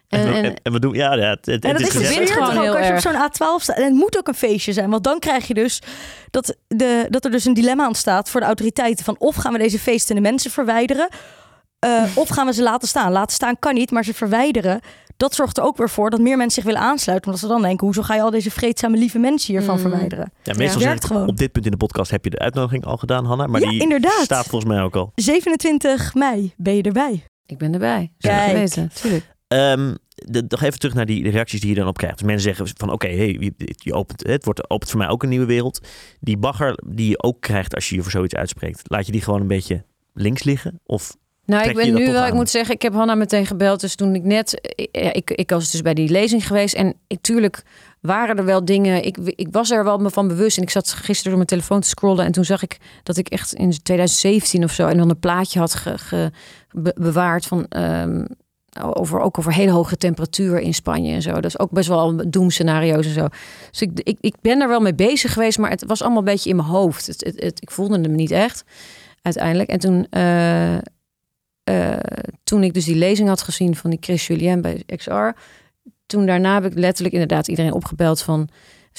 Ja. 0.07 0.17
En, 0.17 0.25
En, 0.25 0.31
we, 0.31 0.37
en, 0.37 0.43
en, 0.45 0.55
en 0.63 0.71
we 0.71 0.79
doen... 0.79 0.93
Ja, 0.93 1.13
ja 1.13 1.29
het, 1.29 1.45
het, 1.45 1.63
En 1.63 1.69
het 1.69 1.79
dat 1.79 1.87
is 1.87 1.95
is 1.95 2.07
verbindt 2.07 2.29
gezellig. 2.31 2.49
gewoon 2.49 2.63
heel 2.63 2.77
als 2.77 2.87
je 2.87 2.93
op 2.93 2.99
zo'n 2.99 3.13
A12 3.59 3.63
staat. 3.63 3.77
En 3.77 3.83
het 3.83 3.93
moet 3.93 4.17
ook 4.17 4.27
een 4.27 4.33
feestje 4.35 4.73
zijn. 4.73 4.89
Want 4.89 5.03
dan 5.03 5.19
krijg 5.19 5.47
je 5.47 5.53
dus 5.53 5.81
dat, 6.31 6.55
de, 6.67 7.05
dat 7.09 7.25
er 7.25 7.31
dus 7.31 7.45
een 7.45 7.53
dilemma 7.53 7.87
ontstaat 7.87 8.29
voor 8.29 8.39
de 8.39 8.45
autoriteiten. 8.45 9.05
Van 9.05 9.15
of 9.19 9.35
gaan 9.35 9.51
we 9.53 9.57
deze 9.57 9.79
feestende 9.79 10.21
mensen 10.21 10.51
verwijderen. 10.51 11.07
eh, 11.79 12.03
of 12.15 12.29
gaan 12.29 12.45
we 12.45 12.53
ze 12.53 12.61
laten 12.63 12.87
staan. 12.87 13.11
Laten 13.11 13.35
staan 13.35 13.59
kan 13.59 13.73
niet, 13.73 13.91
maar 13.91 14.03
ze 14.03 14.13
verwijderen. 14.13 14.79
Dat 15.17 15.35
zorgt 15.35 15.57
er 15.57 15.63
ook 15.63 15.77
weer 15.77 15.89
voor 15.89 16.09
dat 16.09 16.19
meer 16.19 16.37
mensen 16.37 16.61
zich 16.63 16.71
willen 16.71 16.87
aansluiten. 16.87 17.25
Omdat 17.27 17.41
ze 17.41 17.47
dan 17.53 17.61
denken, 17.61 17.85
hoezo 17.85 18.01
ga 18.01 18.15
je 18.15 18.21
al 18.21 18.29
deze 18.29 18.51
vreedzame 18.51 18.97
lieve 18.97 19.19
mensen 19.19 19.53
hiervan 19.53 19.75
Mm. 19.75 19.81
verwijderen? 19.81 20.31
Ja, 20.43 20.53
meestal 20.53 20.65
Ja. 20.65 20.71
zeg 20.79 20.87
Werkt 20.87 21.05
gewoon. 21.05 21.27
op 21.27 21.37
dit 21.37 21.51
punt 21.51 21.65
in 21.65 21.71
de 21.71 21.77
podcast 21.77 22.11
heb 22.11 22.23
je 22.23 22.29
de 22.29 22.39
uitnodiging 22.39 22.85
al 22.85 22.97
gedaan, 22.97 23.25
Hanna. 23.25 23.47
Maar 23.47 23.61
Ja, 23.61 23.69
die 23.69 23.81
inderdaad. 23.81 24.23
staat 24.23 24.45
volgens 24.45 24.71
mij 24.73 24.81
ook 24.81 24.95
al. 24.95 25.11
27 25.15 26.13
mei 26.13 26.53
ben 26.57 26.75
je 26.75 26.81
erbij. 26.81 27.23
ik 27.45 27.57
ben 27.57 27.73
erbij. 27.73 28.11
Kijk. 28.17 28.53
Weten, 28.53 28.91
tuurlijk. 28.93 29.33
Ehm, 29.47 29.93
de, 30.15 30.43
nog 30.47 30.61
even 30.61 30.79
terug 30.79 30.95
naar 30.95 31.05
die 31.05 31.29
reacties 31.29 31.59
die 31.61 31.69
je 31.69 31.75
dan 31.75 31.87
op 31.87 31.97
krijgt. 31.97 32.17
Dus 32.17 32.27
mensen 32.27 32.55
zeggen 32.55 32.77
van 32.77 32.91
oké, 32.91 33.07
hey, 33.07 33.37
je, 33.39 33.53
je 33.75 33.93
opent, 33.93 34.27
het 34.27 34.45
wordt, 34.45 34.69
opent 34.69 34.89
voor 34.91 34.99
mij 34.99 35.09
ook 35.09 35.23
een 35.23 35.29
nieuwe 35.29 35.45
wereld. 35.45 35.79
Die 36.19 36.37
bagger 36.37 36.79
die 36.85 37.09
je 37.09 37.23
ook 37.23 37.41
krijgt 37.41 37.75
als 37.75 37.89
je 37.89 37.95
je 37.95 38.01
voor 38.01 38.11
zoiets 38.11 38.35
uitspreekt. 38.35 38.81
Laat 38.83 39.05
je 39.05 39.11
die 39.11 39.21
gewoon 39.21 39.41
een 39.41 39.47
beetje 39.47 39.83
links 40.13 40.43
liggen? 40.43 40.79
Of 40.85 41.15
Nou, 41.45 41.69
ik 41.69 41.75
ben 41.75 41.93
nu 41.93 42.11
wel, 42.11 42.25
ik 42.25 42.33
moet 42.33 42.49
zeggen, 42.49 42.75
ik 42.75 42.81
heb 42.81 42.93
Hanna 42.93 43.15
meteen 43.15 43.45
gebeld. 43.45 43.79
Dus 43.81 43.95
toen 43.95 44.15
ik 44.15 44.23
net, 44.23 44.59
ik, 44.75 44.87
ja, 44.91 45.13
ik, 45.13 45.31
ik 45.31 45.49
was 45.49 45.71
dus 45.71 45.81
bij 45.81 45.93
die 45.93 46.09
lezing 46.09 46.47
geweest. 46.47 46.75
En 46.75 46.93
ik, 47.07 47.17
tuurlijk 47.21 47.63
waren 48.01 48.37
er 48.37 48.45
wel 48.45 48.65
dingen, 48.65 49.03
ik, 49.05 49.17
ik 49.17 49.47
was 49.51 49.71
er 49.71 49.83
wel 49.83 49.97
me 49.97 50.09
van 50.09 50.27
bewust. 50.27 50.57
En 50.57 50.63
ik 50.63 50.69
zat 50.69 50.89
gisteren 50.91 51.23
door 51.23 51.35
mijn 51.35 51.47
telefoon 51.47 51.81
te 51.81 51.87
scrollen. 51.87 52.25
En 52.25 52.31
toen 52.31 52.45
zag 52.45 52.63
ik 52.63 52.77
dat 53.03 53.17
ik 53.17 53.27
echt 53.27 53.53
in 53.53 53.69
2017 53.83 54.63
of 54.63 54.71
zo... 54.71 54.87
en 54.87 54.97
dan 54.97 55.09
een 55.09 55.19
plaatje 55.19 55.59
had 55.59 55.75
ge, 55.75 55.97
ge- 55.97 56.31
be- 56.71 56.95
bewaard 56.99 57.45
van... 57.45 57.65
ehm, 57.69 58.25
over, 58.81 59.19
ook 59.19 59.39
over 59.39 59.53
hele 59.53 59.71
hoge 59.71 59.97
temperatuur 59.97 60.59
in 60.59 60.73
Spanje 60.73 61.13
en 61.13 61.21
zo. 61.21 61.33
Dat 61.33 61.45
is 61.45 61.59
ook 61.59 61.71
best 61.71 61.87
wel 61.87 62.29
doemscenario's 62.29 63.05
en 63.05 63.13
zo. 63.13 63.27
Dus 63.71 63.81
ik, 63.81 63.91
ik, 64.03 64.17
ik 64.21 64.35
ben 64.41 64.61
er 64.61 64.67
wel 64.67 64.79
mee 64.79 64.95
bezig 64.95 65.33
geweest, 65.33 65.57
maar 65.57 65.69
het 65.69 65.85
was 65.85 66.01
allemaal 66.01 66.19
een 66.19 66.25
beetje 66.25 66.49
in 66.49 66.55
mijn 66.55 66.67
hoofd. 66.67 67.07
Het, 67.07 67.33
het, 67.35 67.61
ik 67.61 67.71
voelde 67.71 68.01
hem 68.01 68.15
niet 68.15 68.31
echt 68.31 68.63
uiteindelijk. 69.21 69.69
En 69.69 69.79
toen, 69.79 70.07
eh, 70.09 70.75
eh, 71.63 71.99
toen 72.43 72.63
ik 72.63 72.73
dus 72.73 72.85
die 72.85 72.95
lezing 72.95 73.27
had 73.27 73.41
gezien 73.41 73.75
van 73.75 73.89
die 73.89 73.99
Chris 74.01 74.27
Julien 74.27 74.61
bij 74.61 74.83
XR, 74.95 75.29
toen 76.05 76.25
daarna 76.25 76.53
heb 76.53 76.65
ik 76.71 76.77
letterlijk 76.77 77.13
inderdaad 77.13 77.47
iedereen 77.47 77.73
opgebeld 77.73 78.21
van 78.21 78.49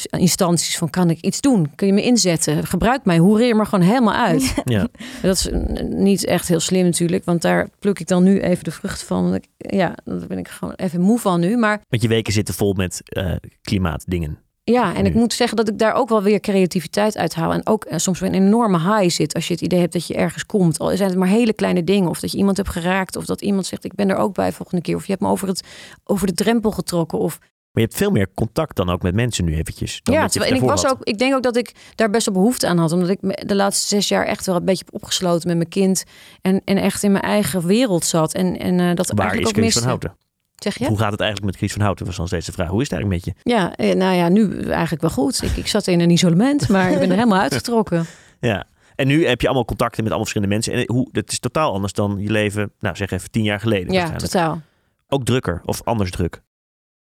instanties 0.04 0.78
van 0.78 0.90
kan 0.90 1.10
ik 1.10 1.20
iets 1.20 1.40
doen? 1.40 1.74
Kun 1.74 1.86
je 1.86 1.92
me 1.92 2.02
inzetten? 2.02 2.66
Gebruik 2.66 3.04
mij, 3.04 3.18
hoereer 3.18 3.56
me 3.56 3.64
gewoon 3.64 3.84
helemaal 3.84 4.14
uit. 4.14 4.54
ja, 4.64 4.88
Dat 5.22 5.36
is 5.36 5.48
niet 5.82 6.24
echt 6.24 6.48
heel 6.48 6.60
slim 6.60 6.84
natuurlijk, 6.84 7.24
want 7.24 7.42
daar 7.42 7.68
pluk 7.78 7.98
ik 7.98 8.06
dan 8.06 8.22
nu 8.22 8.40
even 8.40 8.64
de 8.64 8.70
vrucht 8.70 9.02
van. 9.02 9.42
Ja, 9.56 9.94
daar 10.04 10.26
ben 10.26 10.38
ik 10.38 10.48
gewoon 10.48 10.74
even 10.74 11.00
moe 11.00 11.18
van 11.18 11.40
nu. 11.40 11.56
Maar 11.56 11.80
want 11.88 12.02
je 12.02 12.08
weken 12.08 12.32
zitten 12.32 12.54
vol 12.54 12.72
met 12.72 13.00
eh, 13.04 13.32
klimaatdingen. 13.62 14.38
ja, 14.64 14.94
en 14.94 15.06
ik 15.06 15.14
moet 15.14 15.32
zeggen 15.32 15.56
dat 15.56 15.68
ik 15.68 15.78
daar 15.78 15.94
ook 15.94 16.08
wel 16.08 16.22
weer 16.22 16.40
creativiteit 16.40 17.16
uit 17.16 17.34
haal. 17.34 17.52
En 17.52 17.66
ook 17.66 17.84
eh, 17.84 17.98
soms 17.98 18.20
weer 18.20 18.28
een 18.28 18.46
enorme 18.46 18.78
high 18.78 19.14
zit 19.14 19.34
als 19.34 19.46
je 19.46 19.52
het 19.52 19.62
idee 19.62 19.80
hebt 19.80 19.92
dat 19.92 20.06
je 20.06 20.14
ergens 20.14 20.46
komt. 20.46 20.78
Al 20.78 20.96
zijn 20.96 21.08
het 21.08 21.18
maar 21.18 21.28
hele 21.28 21.52
kleine 21.52 21.84
dingen. 21.84 22.08
Of 22.08 22.20
dat 22.20 22.30
je 22.32 22.38
iemand 22.38 22.56
hebt 22.56 22.68
geraakt. 22.68 23.16
Of 23.16 23.24
dat 23.24 23.42
iemand 23.42 23.66
zegt 23.66 23.84
ik 23.84 23.94
ben 23.94 24.08
er 24.10 24.16
ook 24.16 24.34
bij 24.34 24.52
volgende 24.52 24.82
keer. 24.82 24.96
Of 24.96 25.04
je 25.04 25.10
hebt 25.10 25.22
me 25.22 25.28
over, 25.28 25.48
het, 25.48 25.62
over 26.04 26.26
de 26.26 26.32
drempel 26.32 26.70
getrokken. 26.70 27.18
Of 27.18 27.38
je 27.82 27.88
hebt 27.88 27.96
veel 27.96 28.10
meer 28.10 28.28
contact 28.34 28.76
dan 28.76 28.90
ook 28.90 29.02
met 29.02 29.14
mensen 29.14 29.44
nu 29.44 29.56
eventjes. 29.56 30.00
Dan 30.02 30.14
ja, 30.14 30.28
terwijl, 30.28 30.52
en 30.52 30.56
ik, 30.56 30.68
was 30.68 30.82
had. 30.82 30.92
ook, 30.92 31.02
ik 31.02 31.18
denk 31.18 31.34
ook 31.34 31.42
dat 31.42 31.56
ik 31.56 31.74
daar 31.94 32.10
best 32.10 32.26
wel 32.26 32.34
behoefte 32.34 32.66
aan 32.66 32.78
had. 32.78 32.92
Omdat 32.92 33.08
ik 33.08 33.48
de 33.48 33.54
laatste 33.54 33.86
zes 33.86 34.08
jaar 34.08 34.24
echt 34.24 34.46
wel 34.46 34.56
een 34.56 34.64
beetje 34.64 34.84
heb 34.84 34.94
opgesloten 34.94 35.48
met 35.48 35.56
mijn 35.56 35.68
kind. 35.68 36.04
En, 36.42 36.62
en 36.64 36.76
echt 36.76 37.02
in 37.02 37.12
mijn 37.12 37.24
eigen 37.24 37.66
wereld 37.66 38.04
zat. 38.04 38.34
En, 38.34 38.58
en 38.58 38.80
eh, 38.80 38.94
dat 38.94 39.10
Waar 39.10 39.26
eigenlijk 39.26 39.56
is 39.56 39.66
ook 39.66 39.72
van 39.72 39.88
Houten? 39.88 40.16
Zeg 40.56 40.78
je? 40.78 40.86
Hoe 40.86 40.98
gaat 40.98 41.10
het 41.10 41.20
eigenlijk 41.20 41.50
met 41.50 41.58
Chris 41.58 41.72
van 41.72 41.82
Houten? 41.82 42.06
Was 42.06 42.16
dan 42.16 42.26
steeds 42.26 42.46
de 42.46 42.52
vraag. 42.52 42.68
Hoe 42.68 42.80
is 42.80 42.90
het 42.90 42.98
eigenlijk 42.98 43.24
met 43.24 43.34
je? 43.34 43.50
Ja, 43.50 43.76
eh, 43.76 43.94
nou 43.94 44.14
ja, 44.14 44.28
nu 44.28 44.62
eigenlijk 44.70 45.02
wel 45.02 45.10
goed. 45.10 45.42
Ik, 45.42 45.56
ik 45.56 45.66
zat 45.66 45.86
in 45.86 46.00
een 46.00 46.10
isolement, 46.10 46.68
maar 46.68 46.90
ik 46.92 46.98
ben 46.98 47.10
er 47.10 47.16
helemaal 47.16 47.40
uitgetrokken. 47.48 48.06
Ja. 48.40 48.66
En 48.94 49.06
nu 49.06 49.26
heb 49.26 49.40
je 49.40 49.46
allemaal 49.46 49.64
contacten 49.64 50.02
met 50.02 50.12
allemaal 50.12 50.30
verschillende 50.30 50.54
mensen. 50.54 50.72
En 50.72 50.94
hoe, 50.94 51.08
dat 51.12 51.30
is 51.30 51.38
totaal 51.38 51.72
anders 51.72 51.92
dan 51.92 52.16
je 52.18 52.30
leven, 52.30 52.72
nou 52.80 52.96
zeg 52.96 53.10
even 53.10 53.30
tien 53.30 53.42
jaar 53.42 53.60
geleden. 53.60 53.92
Ja, 53.92 54.16
totaal. 54.16 54.60
Ook 55.08 55.24
drukker 55.24 55.60
of 55.64 55.82
anders 55.84 56.10
druk. 56.10 56.42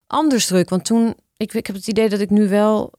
Anders 0.08 0.46
druk. 0.46 0.70
Want 0.70 0.86
toen, 0.86 1.15
ik, 1.38 1.54
ik 1.54 1.68
heb 1.68 1.76
het 1.76 1.88
idee 1.88 2.10
dat 2.10 2.20
ik 2.20 2.30
nu 2.30 2.50
wel 2.50 2.94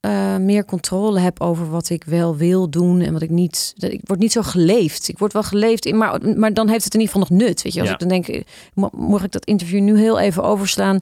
eh, 0.00 0.36
meer 0.36 0.64
controle 0.64 1.18
heb 1.20 1.40
over 1.40 1.70
wat 1.70 1.88
ik 1.90 2.04
wel 2.04 2.36
wil 2.36 2.70
doen 2.70 3.00
en 3.00 3.12
wat 3.12 3.22
ik 3.22 3.30
niet. 3.30 3.72
Dat, 3.76 3.90
ik 3.92 4.00
word 4.04 4.20
niet 4.20 4.32
zo 4.32 4.42
geleefd. 4.42 5.08
Ik 5.08 5.18
word 5.18 5.32
wel 5.32 5.42
geleefd, 5.42 5.84
in, 5.86 5.96
maar, 5.96 6.36
maar 6.36 6.54
dan 6.54 6.68
heeft 6.68 6.84
het 6.84 6.94
in 6.94 7.00
ieder 7.00 7.14
geval 7.14 7.28
nog 7.36 7.46
nut. 7.46 7.62
Weet 7.62 7.72
je, 7.72 7.78
als 7.80 7.88
Ja. 7.88 7.94
ik 7.94 8.00
dan 8.00 8.08
denk, 8.08 8.28
eh, 8.28 8.42
mo- 8.74 8.90
mocht 8.92 9.24
ik 9.24 9.32
dat 9.32 9.44
interview 9.44 9.80
nu 9.80 9.98
heel 9.98 10.18
even 10.18 10.42
overslaan, 10.42 11.00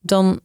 dan. 0.00 0.40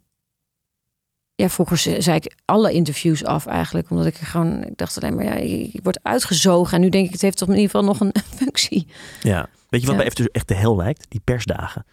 Ja, 1.36 1.50
vroeger 1.50 1.78
ze- 1.78 2.02
zei 2.02 2.18
ik 2.18 2.36
alle 2.46 2.72
interviews 2.74 3.24
af 3.26 3.46
eigenlijk. 3.46 3.90
Omdat 3.90 4.06
ik 4.06 4.18
er 4.18 4.26
gewoon, 4.26 4.64
ik 4.64 4.78
dacht 4.78 5.02
alleen 5.02 5.16
maar, 5.16 5.24
ja, 5.26 5.34
ik, 5.34 5.74
ik 5.74 5.80
word 5.84 6.00
uitgezogen. 6.04 6.74
En 6.76 6.82
nu 6.82 6.90
denk 6.90 7.06
ik, 7.06 7.12
het 7.12 7.22
heeft 7.22 7.38
toch 7.38 7.48
in 7.50 7.56
ieder 7.56 7.70
geval 7.70 7.86
nog 7.86 8.00
een 8.00 8.14
functie. 8.40 8.88
Ja. 9.22 9.50
Weet 9.70 9.82
je 9.82 9.88
wat 9.88 10.04
Ja. 10.04 10.10
dus 10.10 10.28
echt 10.32 10.48
de 10.48 10.54
hel 10.54 10.76
lijkt? 10.76 11.06
Die 11.10 11.22
persdagen. 11.24 11.86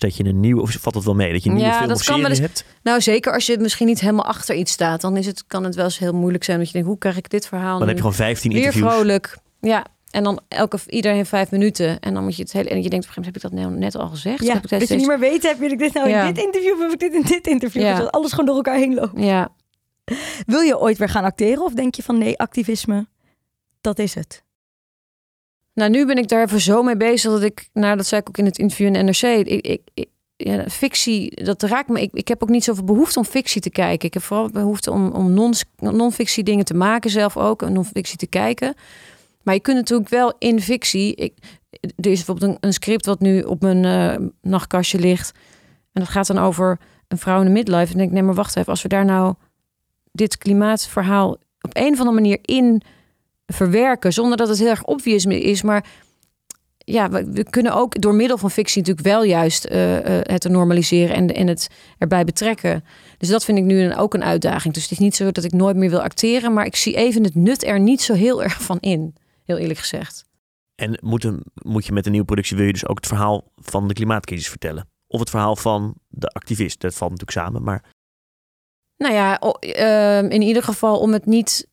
Dus 0.00 0.02
dat 0.02 0.16
je 0.16 0.24
een 0.24 0.40
nieuwe, 0.40 0.62
of 0.62 0.70
valt 0.80 0.94
het 0.94 1.04
wel 1.04 1.14
mee, 1.14 1.32
dat 1.32 1.42
je 1.42 1.48
een 1.48 1.54
nieuwe 1.54 1.70
Ja, 1.70 1.76
film 1.76 1.88
dat 1.88 1.98
of 1.98 2.04
kan 2.06 2.14
serie 2.14 2.30
eens- 2.30 2.38
hebt? 2.40 2.64
Nou, 2.82 3.00
zeker 3.00 3.32
als 3.32 3.46
je 3.46 3.58
misschien 3.58 3.86
niet 3.86 4.00
helemaal 4.00 4.24
achter 4.24 4.54
iets 4.54 4.72
staat, 4.72 5.00
dan 5.00 5.16
is 5.16 5.26
het, 5.26 5.44
kan 5.46 5.64
het 5.64 5.74
wel 5.74 5.84
eens 5.84 5.98
heel 5.98 6.12
moeilijk 6.12 6.44
zijn. 6.44 6.58
Dat 6.58 6.66
je 6.66 6.72
denkt, 6.72 6.88
hoe 6.88 6.98
krijg 6.98 7.16
ik 7.16 7.30
dit 7.30 7.46
verhaal 7.46 7.70
Dan 7.78 7.80
nu? 7.80 7.86
heb 7.86 7.94
je 7.94 8.00
gewoon 8.00 8.14
15 8.16 8.52
Weer 8.52 8.60
interviews. 8.64 8.92
vrolijk. 8.92 9.38
Ja, 9.60 9.84
en 10.10 10.24
dan 10.24 10.40
elke, 10.48 10.78
iedereen 10.86 11.26
vijf 11.26 11.50
minuten. 11.50 12.00
En 12.00 12.14
dan 12.14 12.22
moet 12.22 12.36
je 12.36 12.42
het 12.42 12.52
hele... 12.52 12.68
En 12.68 12.82
je 12.82 12.88
denkt 12.90 13.06
op 13.06 13.16
een 13.16 13.24
gegeven 13.24 13.40
moment, 13.42 13.52
heb 13.52 13.62
ik 13.62 13.68
dat 13.68 13.70
nou 13.70 13.84
net 13.84 13.94
al 13.96 14.08
gezegd? 14.08 14.42
Ja, 14.44 14.54
Heb 14.54 14.64
ik 14.64 14.70
dat 14.70 14.78
je 14.80 14.84
steeds- 14.86 15.00
niet 15.00 15.10
meer 15.10 15.30
weet, 15.30 15.42
heb 15.42 15.62
ik 15.62 15.78
dit 15.78 15.94
nou 15.94 16.08
Ja. 16.08 16.26
in 16.28 16.34
dit 16.34 16.44
interview 16.44 16.72
of 16.72 16.80
heb 16.80 16.90
ik 16.92 16.98
dit 16.98 17.14
in 17.14 17.22
dit 17.22 17.46
interview? 17.46 17.82
Ja. 17.82 17.98
Dat 17.98 18.12
alles 18.12 18.30
gewoon 18.30 18.46
door 18.46 18.56
elkaar 18.56 18.76
heen 18.78 18.94
loopt. 18.94 19.12
Ja, 19.20 19.48
Wil 20.46 20.60
je 20.60 20.78
ooit 20.78 20.98
weer 20.98 21.08
gaan 21.08 21.24
acteren 21.24 21.64
of 21.64 21.72
denk 21.72 21.94
je 21.94 22.02
van 22.02 22.18
nee, 22.18 22.38
activisme, 22.38 23.06
dat 23.80 23.98
is 23.98 24.14
het? 24.14 24.42
Nou, 25.74 25.90
nu 25.90 26.06
ben 26.06 26.16
ik 26.16 26.28
daar 26.28 26.42
even 26.42 26.60
zo 26.60 26.82
mee 26.82 26.96
bezig 26.96 27.30
dat 27.30 27.42
ik, 27.42 27.68
nou, 27.72 27.96
dat 27.96 28.06
zei 28.06 28.20
ik 28.20 28.28
ook 28.28 28.38
in 28.38 28.44
het 28.44 28.58
interview 28.58 28.94
in 28.94 29.04
NRC. 29.04 29.22
Ik, 29.46 29.80
ik, 29.94 30.08
ja, 30.36 30.68
fictie, 30.68 31.44
dat 31.44 31.62
raakt 31.62 31.88
me. 31.88 32.00
Ik, 32.00 32.12
ik 32.12 32.28
heb 32.28 32.42
ook 32.42 32.48
niet 32.48 32.64
zoveel 32.64 32.84
behoefte 32.84 33.18
om 33.18 33.24
fictie 33.24 33.60
te 33.60 33.70
kijken. 33.70 34.06
Ik 34.06 34.14
heb 34.14 34.22
vooral 34.22 34.50
behoefte 34.50 34.90
om, 34.90 35.10
om 35.10 35.32
non- 35.32 35.54
non-fictie 35.76 36.44
dingen 36.44 36.64
te 36.64 36.74
maken 36.74 37.10
zelf 37.10 37.36
ook. 37.36 37.62
En 37.62 37.72
non-fictie 37.72 38.16
te 38.16 38.26
kijken. 38.26 38.74
Maar 39.42 39.54
je 39.54 39.60
kunt 39.60 39.76
natuurlijk 39.76 40.08
wel 40.08 40.34
in 40.38 40.60
fictie... 40.60 41.14
Ik, 41.14 41.32
er 41.80 42.10
is 42.10 42.16
bijvoorbeeld 42.16 42.50
een, 42.50 42.56
een 42.60 42.72
script 42.72 43.06
wat 43.06 43.20
nu 43.20 43.42
op 43.42 43.60
mijn 43.60 43.84
eh, 43.84 44.26
nachtkastje 44.42 44.98
ligt. 44.98 45.32
En 45.92 46.00
dat 46.00 46.08
gaat 46.08 46.26
dan 46.26 46.38
over 46.38 46.78
een 47.08 47.18
vrouw 47.18 47.38
in 47.38 47.44
de 47.44 47.52
midlife. 47.52 47.84
En 47.84 47.92
ik 47.92 47.98
denk, 47.98 48.10
nee, 48.10 48.22
maar 48.22 48.34
wacht 48.34 48.56
even. 48.56 48.70
Als 48.70 48.82
we 48.82 48.88
daar 48.88 49.04
nou 49.04 49.34
dit 50.12 50.38
klimaatverhaal 50.38 51.30
op 51.60 51.70
een 51.72 51.92
of 51.92 51.98
andere 51.98 52.12
manier 52.12 52.38
in 52.42 52.82
verwerken... 53.46 54.12
zonder 54.12 54.36
dat 54.36 54.48
het 54.48 54.58
heel 54.58 54.68
erg 54.68 54.84
obvious 54.84 55.24
is, 55.24 55.62
maar 55.62 55.84
ja, 56.84 57.10
we, 57.10 57.30
we 57.30 57.50
kunnen 57.50 57.74
ook 57.74 58.00
door 58.00 58.14
middel 58.14 58.38
van 58.38 58.50
fictie 58.50 58.78
natuurlijk 58.80 59.06
wel 59.06 59.24
juist 59.24 59.64
eh, 59.64 59.96
eh, 59.96 60.20
het 60.22 60.40
te 60.40 60.48
normaliseren 60.48 61.16
en, 61.16 61.34
en 61.34 61.46
het 61.46 61.68
erbij 61.98 62.24
betrekken. 62.24 62.84
Dus 63.18 63.28
dat 63.28 63.44
vind 63.44 63.58
ik 63.58 63.64
nu 63.64 63.80
een, 63.80 63.96
ook 63.96 64.14
een 64.14 64.24
uitdaging. 64.24 64.74
Dus 64.74 64.82
het 64.82 64.92
is 64.92 64.98
niet 64.98 65.16
zo 65.16 65.30
dat 65.30 65.44
ik 65.44 65.52
nooit 65.52 65.76
meer 65.76 65.90
wil 65.90 66.02
acteren, 66.02 66.52
maar 66.52 66.66
ik 66.66 66.76
zie 66.76 66.96
even 66.96 67.24
het 67.24 67.34
nut 67.34 67.64
er 67.64 67.80
niet 67.80 68.02
zo 68.02 68.14
heel 68.14 68.42
erg 68.42 68.62
van 68.62 68.78
in. 68.80 69.14
Heel 69.44 69.56
eerlijk 69.56 69.78
gezegd. 69.78 70.24
En 70.74 70.98
moet, 71.02 71.24
een, 71.24 71.42
moet 71.54 71.86
je 71.86 71.92
met 71.92 72.04
een 72.04 72.10
nieuwe 72.10 72.26
productie, 72.26 72.56
wil 72.56 72.66
je 72.66 72.72
dus 72.72 72.86
ook 72.86 72.96
het 72.96 73.06
verhaal 73.06 73.44
van 73.56 73.88
de 73.88 73.94
klimaatcrisis 73.94 74.48
vertellen? 74.48 74.88
Of 75.06 75.20
het 75.20 75.30
verhaal 75.30 75.56
van 75.56 75.94
de 76.08 76.28
activist? 76.28 76.80
Dat 76.80 76.94
valt 76.94 77.10
natuurlijk 77.10 77.38
samen, 77.38 77.62
maar 77.62 77.84
Nou 78.96 79.14
ja, 79.14 79.38
ehm, 79.60 80.26
in 80.26 80.42
ieder 80.42 80.62
geval 80.62 80.98
om 80.98 81.12
het 81.12 81.26
niet. 81.26 81.68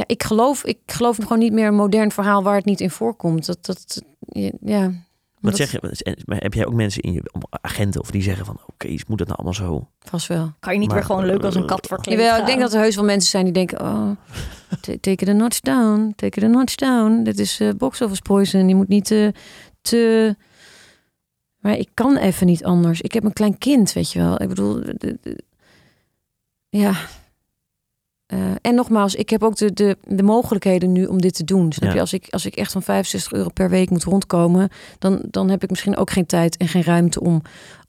Ja, 0.00 0.06
ik 0.06 0.22
geloof, 0.22 0.64
ik 0.64 0.78
geloof 0.86 1.16
gewoon 1.16 1.38
niet 1.38 1.52
meer 1.52 1.66
een 1.66 1.74
modern 1.74 2.10
verhaal 2.10 2.42
waar 2.42 2.56
het 2.56 2.64
niet 2.64 2.80
in 2.80 2.90
voorkomt. 2.90 3.46
Dat, 3.46 3.66
dat, 3.66 4.02
ja. 4.62 4.82
wat 4.82 4.92
dat- 5.40 5.56
zeg 5.56 5.70
je? 5.70 6.16
Maar 6.24 6.38
heb 6.42 6.54
jij 6.54 6.66
ook 6.66 6.74
mensen 6.74 7.02
in 7.02 7.12
je 7.12 7.22
agenten 7.50 8.00
of 8.00 8.10
die 8.10 8.22
zeggen 8.22 8.44
van, 8.46 8.60
oké, 8.66 8.88
moet 8.88 9.18
dat 9.18 9.26
nou 9.26 9.32
allemaal 9.38 9.54
zo? 9.54 9.88
Vast 10.00 10.26
wel. 10.26 10.52
Kan 10.60 10.72
je 10.72 10.78
niet 10.78 10.88
Maar, 10.88 10.96
weer 10.96 11.06
gewoon 11.06 11.24
leuk 11.26 11.42
als 11.44 11.54
een 11.54 11.62
eh, 11.62 11.68
kat 11.68 11.86
verkleed 11.86 12.18
Jawel, 12.18 12.38
ik 12.40 12.46
denk 12.46 12.60
dat 12.60 12.72
er 12.72 12.80
heus 12.80 12.94
wel 12.94 13.04
mensen 13.04 13.30
zijn 13.30 13.44
die 13.44 13.52
denken: 13.52 13.80
oh, 13.80 14.10
ta- 14.80 14.96
take 15.00 15.10
it 15.24 15.28
a 15.28 15.32
notch 15.32 15.60
down, 15.60 16.12
take 16.16 16.38
it 16.38 16.44
a 16.44 16.48
notch 16.48 16.74
down. 16.74 17.22
Dit 17.22 17.38
is 17.38 17.60
eh 17.60 17.68
box 17.76 18.00
office 18.00 18.22
poison. 18.22 18.68
Je 18.68 18.74
moet 18.74 18.88
niet 18.88 19.10
eh, 19.10 19.28
te. 19.80 20.36
Maar 21.58 21.76
ik 21.76 21.88
kan 21.94 22.16
even 22.16 22.46
niet 22.46 22.64
anders. 22.64 23.00
Ik 23.00 23.12
heb 23.12 23.24
een 23.24 23.32
klein 23.32 23.58
kind, 23.58 23.92
weet 23.92 24.12
je 24.12 24.18
wel. 24.18 24.42
Ik 24.42 24.48
bedoel, 24.48 24.74
de- 24.80 25.18
de- 25.20 25.42
ja. 26.68 26.92
Eh, 28.30 28.38
en 28.60 28.74
nogmaals, 28.74 29.14
ik 29.14 29.30
heb 29.30 29.42
ook 29.42 29.56
de, 29.56 29.72
de, 29.72 29.96
de 30.06 30.22
mogelijkheden 30.22 30.92
nu 30.92 31.04
om 31.06 31.20
dit 31.20 31.34
te 31.34 31.44
doen. 31.44 31.72
Snap 31.72 31.88
Ja. 31.88 31.94
je? 31.94 32.00
Als 32.00 32.12
ik, 32.12 32.26
als 32.30 32.46
ik 32.46 32.54
echt 32.54 32.72
van 32.72 32.82
65 32.82 33.32
euro 33.32 33.48
per 33.48 33.70
week 33.70 33.90
moet 33.90 34.04
rondkomen, 34.04 34.68
dan, 34.98 35.22
dan 35.30 35.48
heb 35.48 35.62
ik 35.62 35.70
misschien 35.70 35.96
ook 35.96 36.10
geen 36.10 36.26
tijd 36.26 36.56
en 36.56 36.68
geen 36.68 36.82
ruimte 36.82 37.20
om 37.20 37.34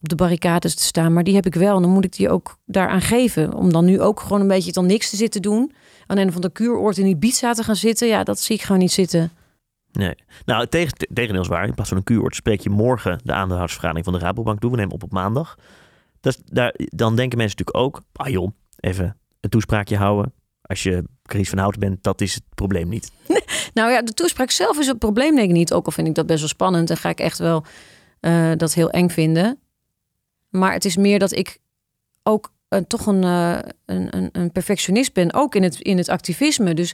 op 0.01 0.09
de 0.09 0.15
barricades 0.15 0.75
te 0.75 0.83
staan. 0.83 1.13
Maar 1.13 1.23
die 1.23 1.35
heb 1.35 1.45
ik 1.45 1.55
wel. 1.55 1.75
En 1.75 1.81
dan 1.81 1.91
moet 1.91 2.05
ik 2.05 2.15
die 2.15 2.29
ook 2.29 2.57
daaraan 2.65 3.01
geven. 3.01 3.53
Om 3.53 3.71
dan 3.71 3.85
nu 3.85 4.01
ook 4.01 4.19
gewoon 4.19 4.41
een 4.41 4.47
beetje 4.47 4.71
dan 4.71 4.85
niks 4.85 5.09
te 5.09 5.15
zitten 5.15 5.41
doen. 5.41 5.71
Aan 6.07 6.17
een 6.17 6.31
van 6.31 6.41
de 6.41 6.51
kuuroord 6.51 6.97
in 6.97 7.05
Ibiza 7.05 7.53
te 7.53 7.63
gaan 7.63 7.75
zitten. 7.75 8.07
Ja, 8.07 8.23
dat 8.23 8.39
zie 8.39 8.55
ik 8.55 8.61
gewoon 8.61 8.81
niet 8.81 8.91
zitten. 8.91 9.31
Nee. 9.91 10.15
Nou, 10.45 10.67
tegen, 10.67 10.93
tegendeel 11.13 11.41
is 11.41 11.47
waar. 11.47 11.67
In 11.67 11.73
plaats 11.73 11.89
van 11.89 11.97
een 11.97 12.03
kuuroord 12.03 12.35
spreek 12.35 12.61
je 12.61 12.69
morgen 12.69 13.19
de 13.23 13.31
aandeelhoudersvergadering 13.33 14.05
van 14.05 14.13
de 14.13 14.19
Rabobank 14.19 14.59
toe. 14.59 14.71
We 14.71 14.77
nemen 14.77 14.93
op 14.93 15.03
op 15.03 15.11
maandag. 15.11 15.55
Dat, 16.21 16.33
is- 16.37 16.41
daar, 16.45 16.73
dan 16.77 17.15
denken 17.15 17.37
mensen 17.37 17.57
natuurlijk 17.57 17.85
ook, 17.95 18.01
ah 18.13 18.27
joh, 18.27 18.51
even 18.79 19.15
een 19.41 19.49
toespraakje 19.49 19.97
houden. 19.97 20.33
Als 20.61 20.83
je 20.83 21.03
Chris 21.23 21.49
van 21.49 21.57
Houten 21.57 21.79
bent, 21.79 22.03
dat 22.03 22.21
is 22.21 22.33
het 22.33 22.43
probleem 22.55 22.89
niet. 22.89 23.11
Nou 23.73 23.91
ja, 23.91 24.01
de 24.01 24.13
toespraak 24.13 24.51
zelf 24.51 24.79
is 24.79 24.87
het 24.87 24.99
probleem 24.99 25.35
denk 25.35 25.49
ik 25.49 25.55
niet. 25.55 25.73
Ook 25.73 25.85
al 25.85 25.91
vind 25.91 26.07
ik 26.07 26.15
dat 26.15 26.25
best 26.25 26.39
wel 26.39 26.47
spannend. 26.47 26.89
En 26.89 26.97
ga 26.97 27.09
ik 27.09 27.19
echt 27.19 27.37
wel 27.37 27.65
eh, 28.19 28.51
dat 28.57 28.73
heel 28.73 28.89
eng 28.89 29.09
vinden. 29.09 29.59
Maar 30.49 30.73
het 30.73 30.85
is 30.85 30.97
meer 30.97 31.19
dat 31.19 31.31
ik 31.31 31.57
ook 32.23 32.53
eh, 32.67 32.79
toch 32.79 33.05
een, 33.05 33.23
eh, 33.23 33.59
een, 33.85 34.15
een, 34.17 34.29
een 34.31 34.51
perfectionist 34.51 35.13
ben. 35.13 35.33
Ook 35.33 35.55
in 35.55 35.63
het, 35.63 35.79
in 35.79 35.97
het 35.97 36.09
activisme. 36.09 36.73
Dus 36.73 36.93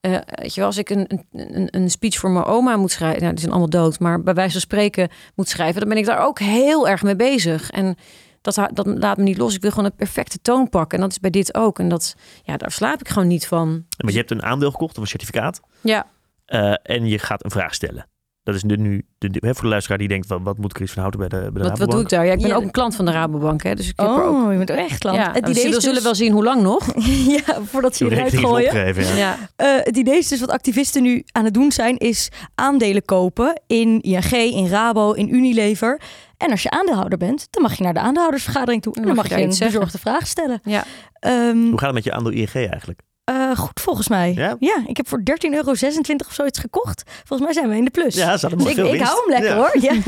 eh, 0.00 0.12
weet 0.26 0.54
je 0.54 0.60
wel, 0.60 0.68
als 0.68 0.78
ik 0.78 0.90
een, 0.90 1.20
een- 1.32 1.68
een 1.70 1.90
speech 1.90 2.18
voor 2.18 2.30
mijn 2.30 2.44
oma 2.44 2.76
moet 2.76 2.90
schrijven. 2.90 3.20
Nou, 3.20 3.30
die 3.32 3.40
zijn 3.40 3.52
allemaal 3.52 3.70
dood. 3.70 3.98
Maar 3.98 4.22
bij 4.22 4.34
wijze 4.34 4.52
van 4.52 4.60
spreken 4.60 5.08
moet 5.34 5.48
schrijven. 5.48 5.80
Dan 5.80 5.88
ben 5.88 5.98
ik 5.98 6.04
daar 6.06 6.26
ook 6.26 6.38
heel 6.38 6.88
erg 6.88 7.02
mee 7.02 7.16
bezig. 7.16 7.70
En 7.70 7.96
dat, 8.42 8.54
dat 8.72 8.86
laat 8.86 9.16
me 9.16 9.22
niet 9.22 9.38
los. 9.38 9.54
Ik 9.54 9.60
wil 9.62 9.70
gewoon 9.70 9.84
een 9.84 9.94
perfecte 9.96 10.38
toon 10.42 10.68
pakken. 10.68 10.98
En 10.98 11.04
dat 11.04 11.12
is 11.12 11.20
bij 11.20 11.30
dit 11.30 11.54
ook. 11.54 11.78
En 11.78 11.88
dat, 11.88 12.14
ja, 12.42 12.56
daar 12.56 12.70
slaap 12.72 13.00
ik 13.00 13.08
gewoon 13.08 13.28
niet 13.28 13.46
van. 13.46 13.84
Want 13.96 14.12
je 14.12 14.18
hebt 14.18 14.30
een 14.30 14.42
aandeel 14.42 14.70
gekocht 14.70 14.96
of 14.96 15.02
een 15.02 15.08
certificaat. 15.08 15.60
Ja, 15.80 16.06
eh, 16.44 16.74
en 16.82 17.06
je 17.06 17.18
gaat 17.18 17.44
een 17.44 17.50
vraag 17.50 17.74
stellen. 17.74 18.06
Dat 18.44 18.54
is 18.54 18.62
nu, 18.62 18.76
nu 18.76 19.06
de, 19.18 19.30
de- 19.30 19.46
hè, 19.46 19.52
voor 19.54 19.62
de 19.62 19.68
luisteraar 19.68 19.98
die 19.98 20.08
denkt, 20.08 20.26
wat, 20.26 20.40
wat 20.42 20.58
moet 20.58 20.72
Chris 20.74 20.90
van 20.92 21.00
Houten 21.00 21.20
bij 21.20 21.28
de, 21.28 21.36
bij 21.36 21.44
de 21.44 21.50
Wat, 21.52 21.62
wat 21.62 21.68
Rabobank? 21.78 21.90
doe 21.92 22.00
ik 22.02 22.08
daar? 22.08 22.26
Ja, 22.26 22.32
ik 22.32 22.38
ben 22.40 22.48
Ja. 22.48 22.54
ook 22.56 22.62
een 22.62 22.70
klant 22.70 22.96
van 22.96 23.04
de 23.04 23.10
Rabobank, 23.10 23.62
hè, 23.62 23.74
dus 23.74 23.88
ik 23.88 24.00
heb 24.00 24.08
er 24.08 24.22
ook. 24.22 24.44
Oh, 24.44 24.50
je 24.52 24.58
bent 24.58 24.70
ook 24.70 24.76
echt 24.76 24.98
klant. 24.98 25.16
Ja, 25.16 25.32
het 25.32 25.48
idee 25.48 25.62
we 25.70 25.76
is 25.76 25.76
zullen 25.76 25.94
dus- 25.94 26.02
wel 26.04 26.14
zien 26.14 26.32
hoe 26.32 26.44
lang 26.44 26.62
nog. 26.62 26.86
ja, 27.46 27.62
voordat 27.64 27.96
ze 27.96 28.04
Je 28.04 28.10
eruit 28.10 28.36
gooien. 28.38 29.16
Ja. 29.16 29.36
Eh, 29.56 29.66
het 29.76 29.96
idee 29.96 30.18
is 30.18 30.28
dus 30.28 30.40
wat 30.40 30.50
activisten 30.50 31.02
nu 31.02 31.22
aan 31.32 31.44
het 31.44 31.54
doen 31.54 31.72
zijn, 31.72 31.96
is 31.98 32.28
aandelen 32.54 33.04
kopen 33.04 33.60
in 33.66 34.00
ING, 34.00 34.32
in 34.32 34.68
Rabo, 34.68 35.12
in 35.12 35.34
Unilever. 35.34 36.00
En 36.42 36.50
als 36.50 36.62
je 36.62 36.70
aandeelhouder 36.70 37.18
bent, 37.18 37.46
dan 37.50 37.62
mag 37.62 37.74
je 37.76 37.82
naar 37.84 37.94
de 37.94 38.00
aandeelhoudersvergadering 38.00 38.82
toe. 38.82 38.94
En 38.94 39.02
dan 39.02 39.14
mag 39.14 39.24
je 39.24 39.30
daar 39.34 39.40
een 39.40 39.48
bezorgde 39.58 39.98
vraag 39.98 40.26
stellen. 40.26 40.60
Ja. 40.64 40.84
Ehm, 41.12 41.56
Hoe 41.58 41.70
gaat 41.78 41.80
het 41.86 41.92
met 41.94 42.04
je 42.04 42.12
aandeel 42.12 42.32
ING 42.32 42.52
eigenlijk? 42.54 43.00
eh, 43.24 43.56
goed, 43.56 43.80
volgens 43.80 44.08
mij. 44.08 44.32
Ja? 44.58 44.82
ik 44.86 44.96
heb 44.96 45.08
voor 45.08 45.20
13,26 45.24 45.50
euro 45.50 45.70
of 45.70 46.32
zoiets 46.34 46.58
gekocht. 46.58 47.02
Volgens 47.24 47.40
mij 47.40 47.52
zijn 47.52 47.68
we 47.68 47.76
in 47.76 47.84
de 47.84 47.90
plus. 47.90 48.14
Ja, 48.14 48.36
ze 48.36 48.46
hadden 48.46 48.64
Dus 48.66 48.76
nog 48.76 48.86
ik, 48.86 48.92
veel 48.92 48.94
ik 48.94 49.00
hou 49.06 49.18
hem 49.20 49.28
lekker 49.30 49.50
Ja. 49.50 49.56
hoor. 49.56 49.80
Ja. 49.80 50.02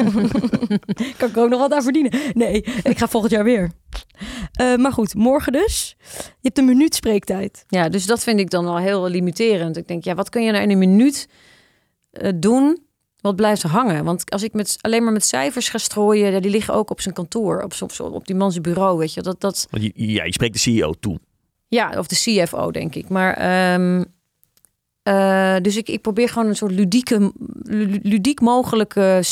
kan 1.18 1.28
ik 1.28 1.36
ook 1.36 1.48
nog 1.48 1.60
wat 1.60 1.72
aan 1.72 1.82
verdienen. 1.82 2.12
Nee, 2.32 2.64
ik 2.82 2.98
ga 2.98 3.08
volgend 3.08 3.32
jaar 3.32 3.44
weer. 3.44 3.70
Eh, 4.52 4.74
maar 4.76 4.92
goed, 4.92 5.14
morgen 5.14 5.52
dus. 5.52 5.96
Je 6.18 6.24
hebt 6.42 6.58
een 6.58 6.64
minuut 6.64 6.94
spreektijd. 6.94 7.64
ja, 7.68 7.88
dus 7.88 8.06
dat 8.06 8.22
vind 8.22 8.40
ik 8.40 8.50
dan 8.50 8.64
wel 8.64 8.78
heel 8.78 9.08
limiterend. 9.08 9.76
Ik 9.76 9.88
denk, 9.88 10.04
ja, 10.04 10.14
wat 10.14 10.28
kun 10.28 10.42
je 10.42 10.50
nou 10.50 10.62
in 10.62 10.70
een 10.70 10.78
minuut 10.78 11.28
eh, 12.10 12.30
doen 12.36 12.82
wat 13.24 13.36
blijft 13.36 13.62
hangen? 13.62 14.04
Want 14.04 14.30
als 14.30 14.42
ik 14.42 14.52
met, 14.52 14.76
alleen 14.80 15.04
maar 15.04 15.12
met 15.12 15.24
cijfers 15.24 15.68
ga 15.68 15.78
strooien, 15.78 16.42
die 16.42 16.50
liggen 16.50 16.74
ook 16.74 16.90
op 16.90 17.00
zijn 17.00 17.14
kantoor, 17.14 17.62
op, 17.62 17.72
op, 17.80 18.12
op 18.12 18.26
die 18.26 18.36
man 18.36 18.50
zijn 18.50 18.62
bureau, 18.62 18.98
weet 18.98 19.14
je. 19.14 19.22
Dat, 19.22 19.40
dat, 19.40 19.66
Want 19.70 19.84
je, 19.84 19.92
ja, 19.94 20.24
je 20.24 20.32
spreekt 20.32 20.52
de 20.52 20.58
CEO 20.58 20.92
toe. 21.00 21.20
Ja, 21.68 21.98
of 21.98 22.06
de 22.06 22.16
CFO, 22.16 22.70
denk 22.70 22.94
ik. 22.94 23.08
Maar 23.08 23.34
ehm, 23.34 24.04
eh, 25.02 25.56
dus 25.62 25.76
ik, 25.76 25.88
ik 25.88 26.00
probeer 26.00 26.28
gewoon 26.28 26.48
een 26.48 26.56
soort 26.56 26.72
ludieke, 26.72 27.32
lu- 27.62 28.00
ludiek 28.02 28.40
mogelijke 28.40 29.22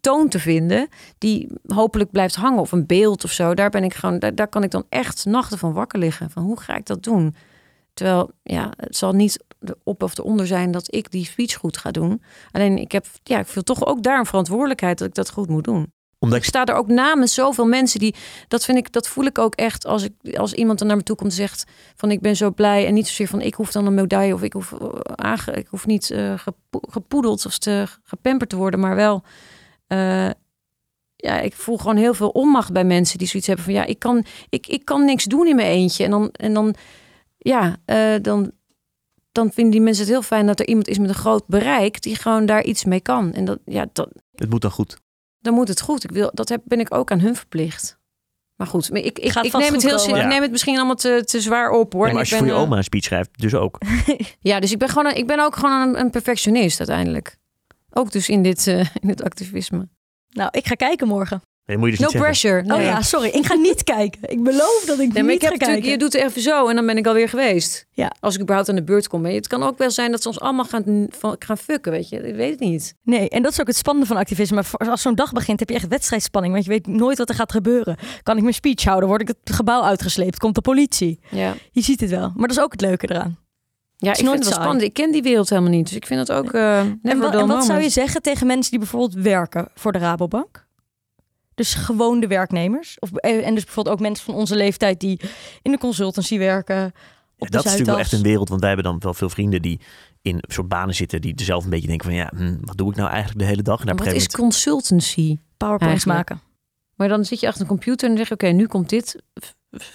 toon 0.00 0.28
te 0.28 0.38
vinden. 0.38 0.88
Die 1.18 1.48
hopelijk 1.66 2.10
blijft 2.10 2.34
hangen. 2.34 2.60
Of 2.60 2.72
een 2.72 2.86
beeld 2.86 3.24
of 3.24 3.30
zo. 3.30 3.54
Daar 3.54 3.70
ben 3.70 3.84
ik 3.84 3.94
gewoon, 3.94 4.18
daar, 4.18 4.34
daar 4.34 4.48
kan 4.48 4.62
ik 4.62 4.70
dan 4.70 4.84
echt 4.88 5.24
nachten 5.24 5.58
van 5.58 5.72
wakker 5.72 5.98
liggen. 5.98 6.30
Van 6.30 6.42
hoe 6.42 6.60
ga 6.60 6.76
ik 6.76 6.86
dat 6.86 7.02
doen? 7.02 7.34
Terwijl, 7.94 8.30
ja, 8.42 8.72
het 8.76 8.96
zal 8.96 9.12
niet 9.12 9.44
de 9.60 9.76
op 9.84 10.02
of 10.02 10.14
de 10.14 10.24
onder 10.24 10.46
zijn 10.46 10.70
dat 10.70 10.94
ik 10.94 11.10
die 11.10 11.24
speech 11.24 11.54
goed 11.54 11.76
ga 11.76 11.90
doen. 11.90 12.22
Alleen 12.50 12.78
ik 12.78 12.92
heb, 12.92 13.06
ja, 13.22 13.38
ik 13.38 13.46
voel 13.46 13.62
toch 13.62 13.86
ook 13.86 14.02
daar 14.02 14.18
een 14.18 14.26
verantwoordelijkheid 14.26 14.98
dat 14.98 15.08
ik 15.08 15.14
dat 15.14 15.30
goed 15.30 15.48
moet 15.48 15.64
doen. 15.64 15.92
Omdat 16.18 16.38
Ik 16.38 16.44
sta 16.44 16.64
er 16.64 16.74
ook 16.74 16.88
namens 16.88 17.34
zoveel 17.34 17.64
mensen 17.66 18.00
die. 18.00 18.14
Dat 18.48 18.64
vind 18.64 18.78
ik, 18.78 18.92
dat 18.92 19.08
voel 19.08 19.24
ik 19.24 19.38
ook 19.38 19.54
echt 19.54 19.86
als 19.86 20.02
ik 20.02 20.36
als 20.36 20.52
iemand 20.52 20.78
dan 20.78 20.88
naar 20.88 20.96
me 20.96 21.02
toe 21.02 21.16
komt 21.16 21.30
en 21.30 21.36
zegt 21.36 21.64
van 21.96 22.10
ik 22.10 22.20
ben 22.20 22.36
zo 22.36 22.50
blij 22.50 22.86
en 22.86 22.94
niet 22.94 23.06
zozeer 23.08 23.28
van 23.28 23.40
ik 23.40 23.54
hoef 23.54 23.72
dan 23.72 23.86
een 23.86 23.94
medaille 23.94 24.34
of 24.34 24.42
ik 24.42 24.52
hoef 24.52 24.72
eh, 24.72 24.88
aange, 25.14 25.52
ik 25.52 25.66
hoef 25.66 25.86
niet 25.86 26.10
eh, 26.10 26.38
gepo- 26.38 26.88
gepoedeld 26.90 27.46
of 27.46 27.58
te 27.58 27.86
gepamperd 28.02 28.50
te 28.50 28.56
worden, 28.56 28.80
maar 28.80 28.96
wel. 28.96 29.22
eh, 29.86 30.30
ja, 31.16 31.40
ik 31.40 31.54
voel 31.54 31.78
gewoon 31.78 31.96
heel 31.96 32.14
veel 32.14 32.28
onmacht 32.28 32.72
bij 32.72 32.84
mensen 32.84 33.18
die 33.18 33.28
zoiets 33.28 33.48
hebben 33.48 33.64
van 33.64 33.74
ja, 33.74 33.84
ik 33.84 33.98
kan, 33.98 34.24
ik, 34.48 34.66
ik 34.66 34.84
kan 34.84 35.04
niks 35.04 35.24
doen 35.24 35.46
in 35.46 35.56
mijn 35.56 35.68
eentje. 35.68 36.04
En 36.04 36.10
dan, 36.10 36.30
en 36.32 36.54
dan 36.54 36.74
ja, 37.38 37.76
dan, 38.22 38.52
dan 39.32 39.52
vinden 39.52 39.72
die 39.72 39.80
mensen 39.80 40.02
het 40.04 40.12
heel 40.12 40.22
fijn 40.22 40.46
dat 40.46 40.60
er 40.60 40.66
iemand 40.66 40.88
is 40.88 40.98
met 40.98 41.08
een 41.08 41.14
groot 41.14 41.46
bereik 41.46 42.02
die 42.02 42.16
gewoon 42.16 42.46
daar 42.46 42.64
iets 42.64 42.84
mee 42.84 43.00
kan. 43.00 43.32
En 43.32 43.44
dat, 43.44 43.58
ja, 43.64 43.86
dat, 43.92 44.08
het 44.34 44.50
moet 44.50 44.60
dan 44.60 44.70
goed. 44.70 44.98
dan 45.38 45.54
moet 45.54 45.68
het 45.68 45.80
goed. 45.80 46.04
Ik 46.04 46.10
wil, 46.10 46.30
dat 46.34 46.48
heb, 46.48 46.62
ben 46.64 46.80
ik 46.80 46.94
ook 46.94 47.10
aan 47.10 47.20
hun 47.20 47.36
verplicht. 47.36 47.98
Maar 48.56 48.66
goed, 48.66 48.90
maar 48.90 49.00
ik, 49.00 49.18
ik, 49.18 49.34
ik, 49.34 49.52
neem 49.52 49.72
het 49.72 49.82
heel. 49.82 50.08
Ja. 50.08 50.22
Ik 50.22 50.28
neem 50.28 50.42
het 50.42 50.50
misschien 50.50 50.76
allemaal 50.76 50.94
te, 50.94 51.22
te 51.24 51.40
zwaar 51.40 51.70
op 51.70 51.92
hoor. 51.92 52.06
Ja, 52.06 52.12
maar 52.12 52.20
als 52.20 52.28
ik 52.28 52.34
je 52.34 52.40
voor 52.40 52.52
je 52.52 52.58
eh, 52.58 52.60
oma 52.60 52.76
een 52.76 52.84
speech 52.84 53.04
schrijft, 53.04 53.30
dus 53.38 53.54
ook. 53.54 53.78
Ja, 54.40 54.60
dus 54.60 54.72
ik 54.72 54.78
ben 54.78 54.88
gewoon 54.88 55.06
een, 55.06 55.16
ik 55.16 55.26
ben 55.26 55.40
ook 55.40 55.56
gewoon 55.56 55.88
een, 55.88 56.00
een 56.00 56.10
perfectionist 56.10 56.78
uiteindelijk. 56.78 57.36
Ook 57.90 58.12
dus 58.12 58.28
in 58.28 58.42
dit, 58.42 58.66
eh, 58.66 58.78
in 58.78 59.08
dit 59.08 59.22
activisme. 59.22 59.88
Nou, 60.28 60.48
ik 60.52 60.66
ga 60.66 60.74
kijken 60.74 61.08
morgen. 61.08 61.42
Nee, 61.70 61.78
moet 61.78 61.90
je 61.90 61.96
dus 61.96 62.00
No 62.14 62.20
niet 62.20 62.32
zeggen. 62.32 62.60
pressure. 62.60 62.74
Oh 62.80 62.82
ja, 62.94 63.02
sorry. 63.02 63.28
Ik 63.28 63.46
ga 63.46 63.54
niet 63.54 63.84
kijken. 63.96 64.20
Ik 64.22 64.42
beloof 64.42 64.82
dat 64.86 64.98
ik 64.98 65.12
Nee, 65.12 65.22
maar 65.22 65.32
niet 65.32 65.32
ik 65.32 65.40
heb 65.40 65.50
ga 65.50 65.56
natuurlijk, 65.58 65.66
kijken. 65.66 65.90
je 65.90 65.96
doet 65.98 66.12
het 66.12 66.22
even 66.22 66.42
zo 66.42 66.68
en 66.68 66.74
dan 66.74 66.86
ben 66.86 66.96
ik 66.96 67.06
alweer 67.06 67.28
geweest. 67.28 67.86
Ja. 67.92 68.12
Als 68.20 68.34
ik 68.34 68.40
überhaupt 68.40 68.68
aan 68.68 68.74
de 68.76 68.82
beurt 68.82 69.08
kom. 69.08 69.20
Maar 69.22 69.30
Het 69.30 69.46
kan 69.46 69.62
ook 69.62 69.78
wel 69.78 69.90
zijn 69.90 70.10
dat 70.10 70.22
ze 70.22 70.28
ons 70.28 70.40
allemaal 70.40 70.64
gaan, 70.64 71.06
van, 71.10 71.36
gaan 71.38 71.58
fucken, 71.58 71.92
weet 71.92 72.08
je. 72.08 72.16
Ik 72.28 72.34
weet 72.34 72.50
het 72.50 72.60
niet. 72.60 72.94
Nee, 73.02 73.28
en 73.28 73.42
dat 73.42 73.52
is 73.52 73.60
ook 73.60 73.66
het 73.66 73.76
spannende 73.76 74.08
van 74.08 74.16
activisme. 74.16 74.62
Maar 74.78 74.90
Als 74.90 75.02
zo'n 75.02 75.14
dag 75.14 75.32
begint, 75.32 75.58
heb 75.60 75.68
je 75.68 75.74
echt 75.74 75.88
wedstrijdspanning. 75.88 76.52
Want 76.52 76.64
je 76.64 76.70
weet 76.70 76.86
nooit 76.86 77.18
wat 77.18 77.28
er 77.28 77.34
gaat 77.34 77.52
gebeuren. 77.52 77.96
Kan 78.22 78.36
ik 78.36 78.42
mijn 78.42 78.54
speech 78.54 78.84
houden? 78.84 79.08
Word 79.08 79.20
ik 79.20 79.28
het 79.28 79.54
gebouw 79.56 79.82
uitgesleept? 79.82 80.38
Komt 80.38 80.54
de 80.54 80.60
politie? 80.60 81.20
Ja. 81.30 81.54
Je 81.70 81.80
ziet 81.82 82.00
het 82.00 82.10
wel. 82.10 82.32
Maar 82.36 82.48
dat 82.48 82.56
is 82.56 82.62
ook 82.62 82.72
het 82.72 82.80
leuke 82.80 83.10
eraan. 83.10 83.38
Ja, 83.96 84.10
ik 84.10 84.16
vind 84.16 84.30
het 84.30 84.44
wel 84.44 84.52
spannend. 84.52 84.82
Ik 84.82 84.92
ken 84.92 85.12
die 85.12 85.22
wereld 85.22 85.48
helemaal 85.48 85.70
niet. 85.70 85.86
Dus 85.86 85.96
ik 85.96 86.06
vind 86.06 86.20
het 86.20 86.32
ook 86.32 86.52
eh 86.52 86.78
En, 86.78 87.00
wa- 87.18 87.46
wat 87.46 87.64
zou 87.64 87.80
je 87.80 87.88
zeggen 87.88 88.22
tegen 88.22 88.46
mensen 88.46 88.70
die 88.70 88.78
bijvoorbeeld 88.80 89.14
werken 89.22 89.68
voor 89.74 89.92
de 89.92 89.98
Rabobank? 89.98 90.68
Dus 91.60 91.74
gewoon 91.74 92.20
de 92.20 92.26
werknemers. 92.26 92.96
Of, 92.98 93.12
eh, 93.12 93.46
en 93.46 93.54
dus 93.54 93.64
bijvoorbeeld 93.64 93.96
ook 93.96 94.02
mensen 94.02 94.24
van 94.24 94.34
onze 94.34 94.56
leeftijd 94.56 95.00
die 95.00 95.20
in 95.62 95.70
de 95.70 95.78
consultancy 95.78 96.38
werken. 96.38 96.76
Ja, 96.76 96.90
Op 97.38 97.46
de 97.46 97.50
dat 97.50 97.64
is 97.64 97.70
natuurlijk 97.70 97.90
wel 97.90 97.98
echt 97.98 98.12
een 98.12 98.22
wereld, 98.22 98.48
want 98.48 98.60
wij 98.60 98.70
hebben 98.70 98.90
dan 98.90 99.00
wel 99.00 99.14
veel 99.14 99.28
vrienden 99.28 99.62
die 99.62 99.80
in 100.22 100.34
een 100.34 100.52
soort 100.52 100.68
banen 100.68 100.94
zitten 100.94 101.20
die 101.20 101.34
er 101.34 101.44
zelf 101.44 101.64
een 101.64 101.70
beetje 101.70 101.86
denken 101.86 102.06
van 102.06 102.14
ja, 102.14 102.32
hm, 102.36 102.56
wat 102.60 102.76
doe 102.76 102.90
ik 102.90 102.96
nou 102.96 103.08
eigenlijk 103.08 103.38
de 103.38 103.44
hele 103.44 103.62
dag? 103.62 103.80
En 103.80 103.88
een 103.88 103.96
Wat 103.96 104.06
is 104.06 104.12
moment, 104.12 104.36
consultancy? 104.36 105.38
PowerPoints 105.56 106.04
maken. 106.04 106.40
Maar 106.94 107.08
dan 107.08 107.24
zit 107.24 107.40
je 107.40 107.46
achter 107.46 107.62
een 107.62 107.68
computer 107.68 108.08
en 108.08 108.16
dan 108.16 108.26
zeg 108.26 108.28
je... 108.28 108.46
oké, 108.46 108.56
nu 108.56 108.66
komt 108.66 108.88
dit 108.88 109.22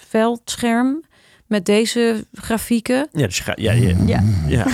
veldscherm 0.08 1.04
met 1.46 1.64
deze 1.64 2.26
grafieken. 2.32 3.08
ja, 3.12 3.26
dus 3.26 3.40
gaat, 3.40 3.60
ja, 3.60 3.72
ja, 3.72 3.96
Ja. 4.06 4.24
ja. 4.56 4.66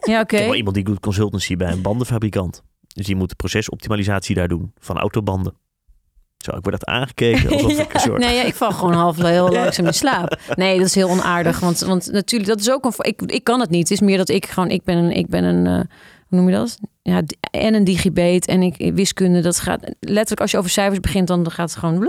Ja, 0.00 0.20
oké. 0.20 0.38
Wel 0.38 0.54
iemand 0.54 0.74
die 0.74 0.84
doet 0.84 1.00
consultancy 1.00 1.56
bij 1.56 1.72
een 1.72 1.82
bandenfabrikant. 1.82 2.62
Dus 2.86 3.06
die 3.06 3.16
moet 3.16 3.28
de 3.28 3.34
procesoptimalisatie 3.34 4.34
daar 4.34 4.48
doen 4.48 4.72
van 4.78 4.98
autobanden. 4.98 5.54
Zo, 6.38 6.56
ik 6.56 6.62
word 6.62 6.74
echt 6.74 6.84
aangekeken 6.84 7.50
alsof 7.50 7.78
ik 7.80 7.94
een 7.94 8.00
soort... 8.00 8.18
Nee, 8.20 8.34
ja, 8.36 8.42
ik 8.42 8.54
val 8.54 8.72
gewoon 8.72 8.92
half 8.92 9.16
heel 9.16 9.48
langzaam 9.52 9.86
in 9.86 9.94
slaap. 9.94 10.38
Nee, 10.54 10.78
dat 10.78 10.86
is 10.86 10.94
heel 10.94 11.08
onaardig. 11.08 11.60
Want, 11.60 11.78
want 11.78 12.12
natuurlijk, 12.12 12.50
dat 12.50 12.60
is 12.60 12.70
ook 12.70 12.84
een. 12.84 12.92
Ik, 12.98 13.22
ik 13.22 13.44
kan 13.44 13.60
het 13.60 13.70
niet. 13.70 13.82
Het 13.88 13.90
is 13.90 14.00
meer 14.00 14.16
dat 14.16 14.28
ik 14.28 14.46
gewoon. 14.46 14.70
Ik 14.70 14.84
ben 14.84 14.96
een. 14.96 15.10
Ik 15.10 15.28
ben 15.28 15.44
een 15.44 15.66
eh, 15.66 15.86
hoe 16.28 16.38
noem 16.38 16.48
je 16.48 16.54
dat? 16.56 16.78
Ja, 17.02 17.22
en 17.50 17.74
een 17.74 17.84
digibeet. 17.84 18.46
En 18.46 18.62
ik 18.62 18.90
wiskunde. 18.94 19.40
Dat 19.40 19.58
gaat 19.60 19.94
letterlijk 20.00 20.40
als 20.40 20.50
je 20.50 20.58
over 20.58 20.70
cijfers 20.70 21.00
begint, 21.00 21.26
dan 21.28 21.50
gaat 21.50 21.70
het 21.70 21.78
gewoon. 21.78 22.08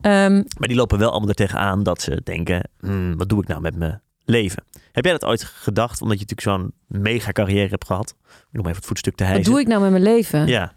Ehm, 0.00 0.34
Maar 0.34 0.68
die 0.68 0.76
lopen 0.76 0.98
wel 0.98 1.10
allemaal 1.10 1.28
er 1.28 1.34
tegenaan 1.34 1.82
dat 1.82 2.02
ze 2.02 2.20
denken, 2.24 2.68
hm, 2.80 3.16
wat 3.16 3.28
doe 3.28 3.42
ik 3.42 3.48
nou 3.48 3.60
met 3.60 3.76
mijn 3.76 4.00
leven? 4.24 4.64
Heb 4.92 5.04
jij 5.04 5.12
dat 5.12 5.24
ooit 5.24 5.44
gedacht, 5.44 6.02
omdat 6.02 6.18
je 6.20 6.24
natuurlijk 6.28 6.62
zo'n 6.62 6.72
mega 7.02 7.32
carrière 7.32 7.68
hebt 7.68 7.86
gehad? 7.86 8.14
Om 8.52 8.60
even 8.60 8.76
het 8.76 8.86
voetstuk 8.86 9.14
te 9.14 9.24
wat 9.24 9.32
hijsen. 9.32 9.52
doe 9.52 9.60
ik 9.60 9.66
nou 9.66 9.80
met 9.80 9.90
mijn 9.90 10.02
leven? 10.02 10.46
Ja, 10.46 10.72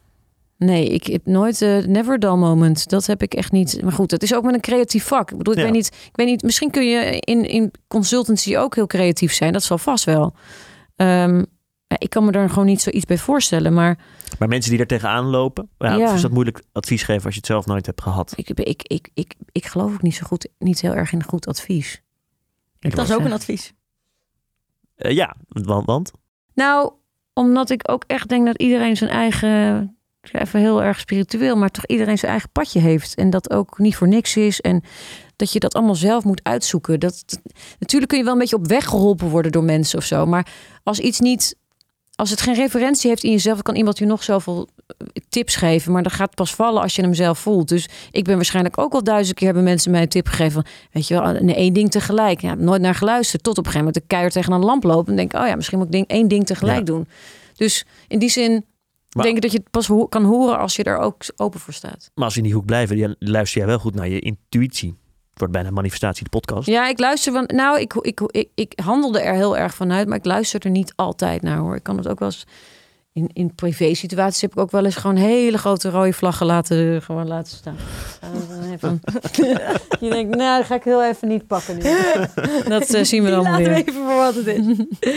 Nee, 0.66 0.88
ik 0.90 1.06
heb 1.06 1.26
nooit 1.26 1.62
eh 1.62 1.78
never 1.86 2.20
dull 2.20 2.36
moment. 2.36 2.90
Dat 2.90 3.06
heb 3.06 3.22
ik 3.22 3.34
echt 3.34 3.52
niet. 3.52 3.82
Maar 3.84 3.92
goed, 3.92 4.12
het 4.12 4.24
is 4.24 4.36
ook 4.36 4.44
met 4.44 4.54
een 4.54 4.62
creatief 4.62 5.04
vak. 5.08 5.32
Ik 5.32 5.38
bedoel, 5.38 5.54
ik 5.54 5.60
Ja. 5.60 5.66
weet 5.66 5.74
niet. 5.76 5.88
Ik 5.88 6.16
weet 6.16 6.28
niet. 6.28 6.44
Misschien 6.44 6.72
kun 6.72 6.88
je 6.90 7.20
in, 7.20 7.46
in 7.46 7.72
consultancy 7.88 8.58
ook 8.58 8.76
heel 8.76 8.88
creatief 8.88 9.34
zijn. 9.34 9.54
Dat 9.54 9.64
zal 9.64 9.78
vast 9.78 10.04
wel. 10.06 10.34
Ehm, 10.96 11.44
ik 11.98 12.10
kan 12.10 12.26
me 12.26 12.32
daar 12.32 12.50
gewoon 12.50 12.66
niet 12.66 12.82
zoiets 12.82 13.06
bij 13.06 13.18
voorstellen. 13.18 13.74
Maar 13.74 13.98
maar 14.40 14.48
mensen 14.48 14.72
die 14.72 14.80
er 14.80 14.88
tegenaan 14.88 15.26
lopen, 15.26 15.70
ja, 15.78 15.96
Ja. 15.96 16.14
is 16.14 16.22
dat 16.22 16.32
moeilijk 16.32 16.64
advies 16.72 17.04
geven 17.04 17.24
als 17.24 17.34
je 17.34 17.40
het 17.40 17.48
zelf 17.50 17.66
nooit 17.66 17.86
hebt 17.86 18.02
gehad? 18.02 18.34
ik, 18.36 18.50
ik, 18.50 18.84
ik, 18.84 19.10
ik, 19.14 19.36
ik 19.52 19.66
geloof 19.66 19.94
ook 19.94 20.02
niet 20.02 20.16
zo 20.16 20.26
goed, 20.26 20.48
niet 20.60 20.82
heel 20.82 20.94
erg 20.96 21.12
in 21.12 21.24
goed 21.24 21.48
advies. 21.48 22.02
Ik 22.80 22.82
Dat 22.82 22.92
is 22.94 23.00
ook 23.00 23.06
zeggen. 23.08 23.26
een 23.26 23.32
advies. 23.32 23.74
Eh, 24.96 25.12
ja, 25.12 25.36
want, 25.48 25.86
want 25.86 26.12
Nou, 26.54 26.92
omdat 27.34 27.70
ik 27.70 27.92
ook 27.92 28.04
echt 28.08 28.30
denk 28.30 28.46
dat 28.46 28.58
iedereen 28.62 28.98
zijn 28.98 29.10
eigen, 29.10 29.98
even 30.32 30.60
heel 30.60 30.84
erg 30.84 31.00
spiritueel, 31.00 31.56
maar 31.56 31.70
toch 31.70 31.86
iedereen 31.86 32.18
zijn 32.18 32.32
eigen 32.32 32.50
padje 32.52 32.80
heeft. 32.80 33.16
En 33.16 33.30
dat 33.30 33.52
ook 33.52 33.78
niet 33.78 33.96
voor 33.96 34.08
niks 34.08 34.36
is. 34.38 34.62
En 34.62 34.84
dat 35.36 35.52
je 35.52 35.60
dat 35.60 35.74
allemaal 35.74 35.96
zelf 35.96 36.24
moet 36.24 36.44
uitzoeken. 36.44 37.00
Dat, 37.00 37.24
natuurlijk 37.80 38.10
kun 38.10 38.18
je 38.18 38.24
wel 38.24 38.34
een 38.34 38.40
beetje 38.40 38.56
op 38.56 38.68
weg 38.68 38.86
geholpen 38.86 39.28
worden 39.30 39.52
door 39.52 39.64
mensen 39.64 39.98
of 39.98 40.06
zo. 40.06 40.26
Maar 40.26 40.48
als 40.84 41.00
iets 41.00 41.20
niet, 41.20 41.56
als 42.16 42.30
het 42.30 42.42
geen 42.42 42.54
referentie 42.56 43.10
heeft 43.10 43.24
in 43.24 43.32
jezelf, 43.32 43.62
kan 43.62 43.76
iemand 43.76 43.98
je 43.98 44.06
nog 44.06 44.24
zoveel 44.24 44.68
eh, 44.88 45.08
tips 45.30 45.56
geven. 45.56 45.92
Maar 45.92 46.04
dat 46.04 46.12
gaat 46.12 46.36
pas 46.36 46.56
vallen 46.56 46.82
als 46.82 46.96
je 46.96 47.02
hem 47.02 47.14
zelf 47.14 47.40
voelt. 47.40 47.68
Dus 47.68 47.90
ik 48.12 48.24
ben 48.24 48.36
waarschijnlijk 48.36 48.78
ook 48.78 48.94
al 48.94 49.04
duizend 49.04 49.36
keer 49.38 49.46
hebben 49.46 49.64
mensen 49.64 49.92
mij 49.92 50.02
een 50.02 50.08
tip 50.08 50.28
gegeven. 50.28 50.52
Van, 50.52 50.66
weet 50.92 51.08
je 51.08 51.14
wel, 51.22 51.32
nee, 51.32 51.56
één 51.56 51.74
ding 51.74 51.92
tegelijk. 51.92 52.42
Ja, 52.42 52.56
nooit 52.56 52.82
naar 52.82 52.96
geluisterd. 52.96 53.44
Tot 53.44 53.58
op 53.58 53.66
een 53.66 53.72
gegeven 53.72 53.86
moment 53.86 54.04
de 54.04 54.08
keihard 54.08 54.34
tegen 54.34 54.54
een 54.54 54.66
lamp 54.66 54.84
lopen. 54.84 55.10
En 55.10 55.16
denk, 55.16 55.34
oh 55.34 55.48
ja, 55.48 55.56
misschien 55.56 55.78
moet 55.78 55.88
ik 55.88 55.94
ding, 55.94 56.08
één 56.08 56.28
ding 56.28 56.46
tegelijk 56.46 56.78
Ja. 56.78 56.84
doen. 56.84 57.08
Dus 57.56 57.86
in 58.08 58.20
die 58.20 58.30
zin 58.30 58.66
Maar- 59.14 59.24
denk 59.24 59.36
ik 59.36 59.42
dat 59.42 59.52
je 59.52 59.58
het 59.58 59.70
pas 59.70 59.88
ho- 59.88 60.08
kan 60.08 60.24
horen 60.24 60.58
als 60.60 60.76
je 60.76 60.84
er 60.84 60.98
ook 60.98 61.24
open 61.36 61.60
voor 61.60 61.74
staat. 61.74 62.12
maar 62.14 62.24
als 62.26 62.34
we 62.34 62.40
in 62.40 62.46
die 62.46 62.56
hoek 62.56 62.66
blijven, 62.66 63.16
luister 63.20 63.58
jij 63.58 63.68
wel 63.68 63.80
goed 63.80 63.96
naar 63.96 64.08
je 64.10 64.20
intuïtie. 64.20 64.90
Het 65.30 65.40
wordt 65.42 65.54
bijna 65.54 65.70
manifestatie, 65.72 66.24
de 66.24 66.30
podcast. 66.30 66.68
Ja, 66.68 66.88
ik 66.88 67.00
luister 67.00 67.34
van. 67.34 67.44
Nou, 67.54 67.80
ik, 67.80 67.94
ik, 67.94 68.20
ik, 68.22 68.50
ik 68.56 68.74
handelde 68.84 69.20
er 69.20 69.34
heel 69.34 69.58
erg 69.58 69.74
vanuit, 69.76 70.08
maar 70.08 70.18
ik 70.18 70.26
luister 70.26 70.62
er 70.62 70.70
niet 70.70 70.94
altijd 70.96 71.42
naar 71.42 71.58
hoor. 71.58 71.76
Ik 71.76 71.84
kan 71.84 71.98
het 71.98 72.08
ook 72.08 72.20
wel 72.20 72.28
eens. 72.28 72.46
In, 73.14 73.30
in 73.34 73.56
privé 73.56 73.94
situaties 73.94 74.42
heb 74.42 74.52
ik 74.52 74.58
ook 74.58 74.72
wel 74.72 74.86
eens 74.86 74.96
gewoon 74.96 75.16
hele 75.16 75.58
grote 75.58 75.90
rode 75.90 76.14
vlaggen 76.14 76.46
laten, 76.46 77.02
gewoon 77.02 77.28
laten 77.28 77.58
staan. 77.58 77.76
Even- 78.72 79.02
je 80.00 80.10
denkt, 80.10 80.36
nou, 80.36 80.58
dat 80.58 80.68
ga 80.68 80.76
ik 80.76 80.84
heel 80.84 81.04
even 81.04 81.28
niet 81.28 81.48
pakken 81.48 81.76
nu. 81.78 81.84
Dat 82.70 82.90
eh, 82.94 83.04
zien 83.04 83.24
we 83.24 83.30
dan 83.30 83.42
laten 83.44 83.64
we 83.64 83.70
weer. 83.70 83.78
even 83.78 83.94
voor 83.94 84.16
wat 84.16 84.36
het 84.36 84.48
is. 84.48 84.66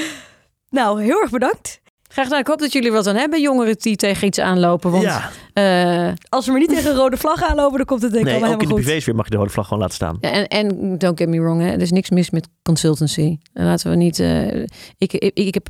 nou, 0.78 1.02
heel 1.02 1.20
erg 1.20 1.30
bedankt. 1.30 1.80
Graag 2.08 2.24
gedaan. 2.24 2.40
Ik 2.40 2.46
hoop 2.46 2.58
dat 2.58 2.72
jullie 2.72 2.90
wat 2.92 3.06
aan 3.06 3.14
hebben, 3.16 3.40
jongeren 3.40 3.76
die 3.78 3.96
tegen 3.96 4.26
iets 4.26 4.38
aanlopen. 4.40 4.90
Want 4.90 5.02
ja. 5.02 5.30
eh, 5.52 6.12
Als 6.28 6.44
we 6.46 6.50
maar 6.50 6.60
niet 6.60 6.68
tegen 6.68 6.90
een 6.90 6.96
rode 6.96 7.16
vlag 7.16 7.42
aanlopen, 7.42 7.76
dan 7.76 7.86
komt 7.86 8.02
het 8.02 8.12
denk 8.12 8.24
ik 8.24 8.30
nee, 8.30 8.38
allemaal 8.40 8.54
ook 8.54 8.62
in 8.62 8.68
de 8.68 8.74
helemaal 8.74 8.76
goed. 8.76 8.84
privésfeer 8.84 9.14
mag 9.14 9.24
je 9.24 9.30
de 9.30 9.36
rode 9.36 9.50
vlag 9.50 9.64
gewoon 9.66 9.82
laten 9.82 9.94
staan. 9.96 10.18
Ja, 10.20 10.30
en, 10.30 10.46
en 10.46 10.98
don't 10.98 11.18
get 11.18 11.28
me 11.28 11.40
wrong, 11.40 11.60
hè, 11.60 11.68
er 11.70 11.80
is 11.80 11.90
niks 11.90 12.10
mis 12.10 12.30
met 12.30 12.48
consultancy. 12.62 13.38
En 13.52 13.64
laten 13.66 13.90
we 13.90 13.96
niet. 13.96 14.18
eh, 14.20 14.60
ik, 14.98 15.12
ik, 15.12 15.30
ik 15.34 15.54
heb, 15.54 15.68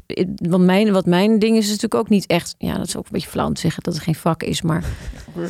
wat, 0.50 0.60
mijn, 0.60 0.92
wat 0.92 1.06
mijn 1.06 1.38
ding 1.38 1.52
is, 1.56 1.64
is 1.64 1.66
natuurlijk 1.70 1.94
ook 2.00 2.08
niet 2.08 2.26
echt. 2.26 2.54
Ja, 2.58 2.76
dat 2.76 2.86
is 2.86 2.96
ook 2.96 3.04
een 3.04 3.12
beetje 3.12 3.28
flauw 3.28 3.46
om 3.46 3.54
te 3.54 3.60
zeggen 3.60 3.82
dat 3.82 3.94
het 3.94 4.02
geen 4.02 4.14
vak 4.14 4.42
is. 4.42 4.62
Maar 4.62 4.84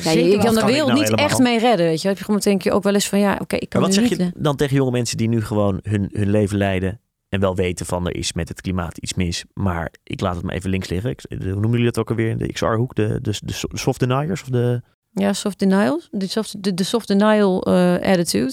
ja, 0.04 0.10
je, 0.10 0.24
je 0.24 0.38
kan 0.38 0.54
de 0.54 0.64
wereld 0.64 0.86
nou 0.88 0.92
niet 0.92 1.02
helemaal. 1.08 1.26
echt 1.26 1.38
mee 1.38 1.58
redden. 1.58 1.86
Weet 1.86 2.02
je, 2.02 2.08
heb 2.08 2.18
je 2.18 2.24
gewoon 2.24 2.40
denk 2.40 2.62
je 2.62 2.72
ook 2.72 2.82
wel 2.82 2.94
eens 2.94 3.08
van 3.08 3.18
ja, 3.18 3.38
oké, 3.40 3.56
ik 3.56 3.68
kan 3.68 3.80
Maar 3.80 3.90
wat 3.90 3.98
zeg 3.98 4.10
niet. 4.10 4.18
je 4.18 4.30
dan 4.36 4.56
tegen 4.56 4.76
jonge 4.76 4.90
mensen 4.90 5.16
die 5.16 5.28
nu 5.28 5.44
gewoon 5.44 5.80
hun, 5.82 6.10
hun 6.12 6.30
leven 6.30 6.56
leiden 6.56 7.00
en 7.28 7.40
wel 7.40 7.54
weten 7.56 7.86
van 7.86 8.06
er 8.06 8.16
is 8.16 8.32
met 8.32 8.48
het 8.48 8.60
klimaat 8.60 8.98
iets 8.98 9.14
mis, 9.14 9.44
maar 9.54 9.92
ik 10.02 10.20
laat 10.20 10.34
het 10.34 10.44
maar 10.44 10.54
even 10.54 10.70
links 10.70 10.88
liggen. 10.88 11.10
Ik, 11.10 11.20
de- 11.28 11.36
hoe 11.36 11.50
noemen 11.52 11.70
jullie 11.70 11.84
dat 11.84 11.98
ook 11.98 12.10
alweer? 12.10 12.38
De 12.38 12.52
XR-hoek, 12.52 12.94
de, 12.94 13.18
de, 13.22 13.34
de 13.44 13.52
so- 13.52 13.68
soft 13.72 14.00
deniers? 14.00 14.42
Of 14.42 14.48
de... 14.48 14.82
Ja, 15.12 15.32
soft 15.32 15.58
denial. 15.58 16.00
De 16.10 16.26
soft, 16.28 16.62
de, 16.62 16.74
de 16.74 16.82
soft 16.84 17.08
denial 17.08 17.62
eh, 17.62 17.94
attitude. 17.94 18.52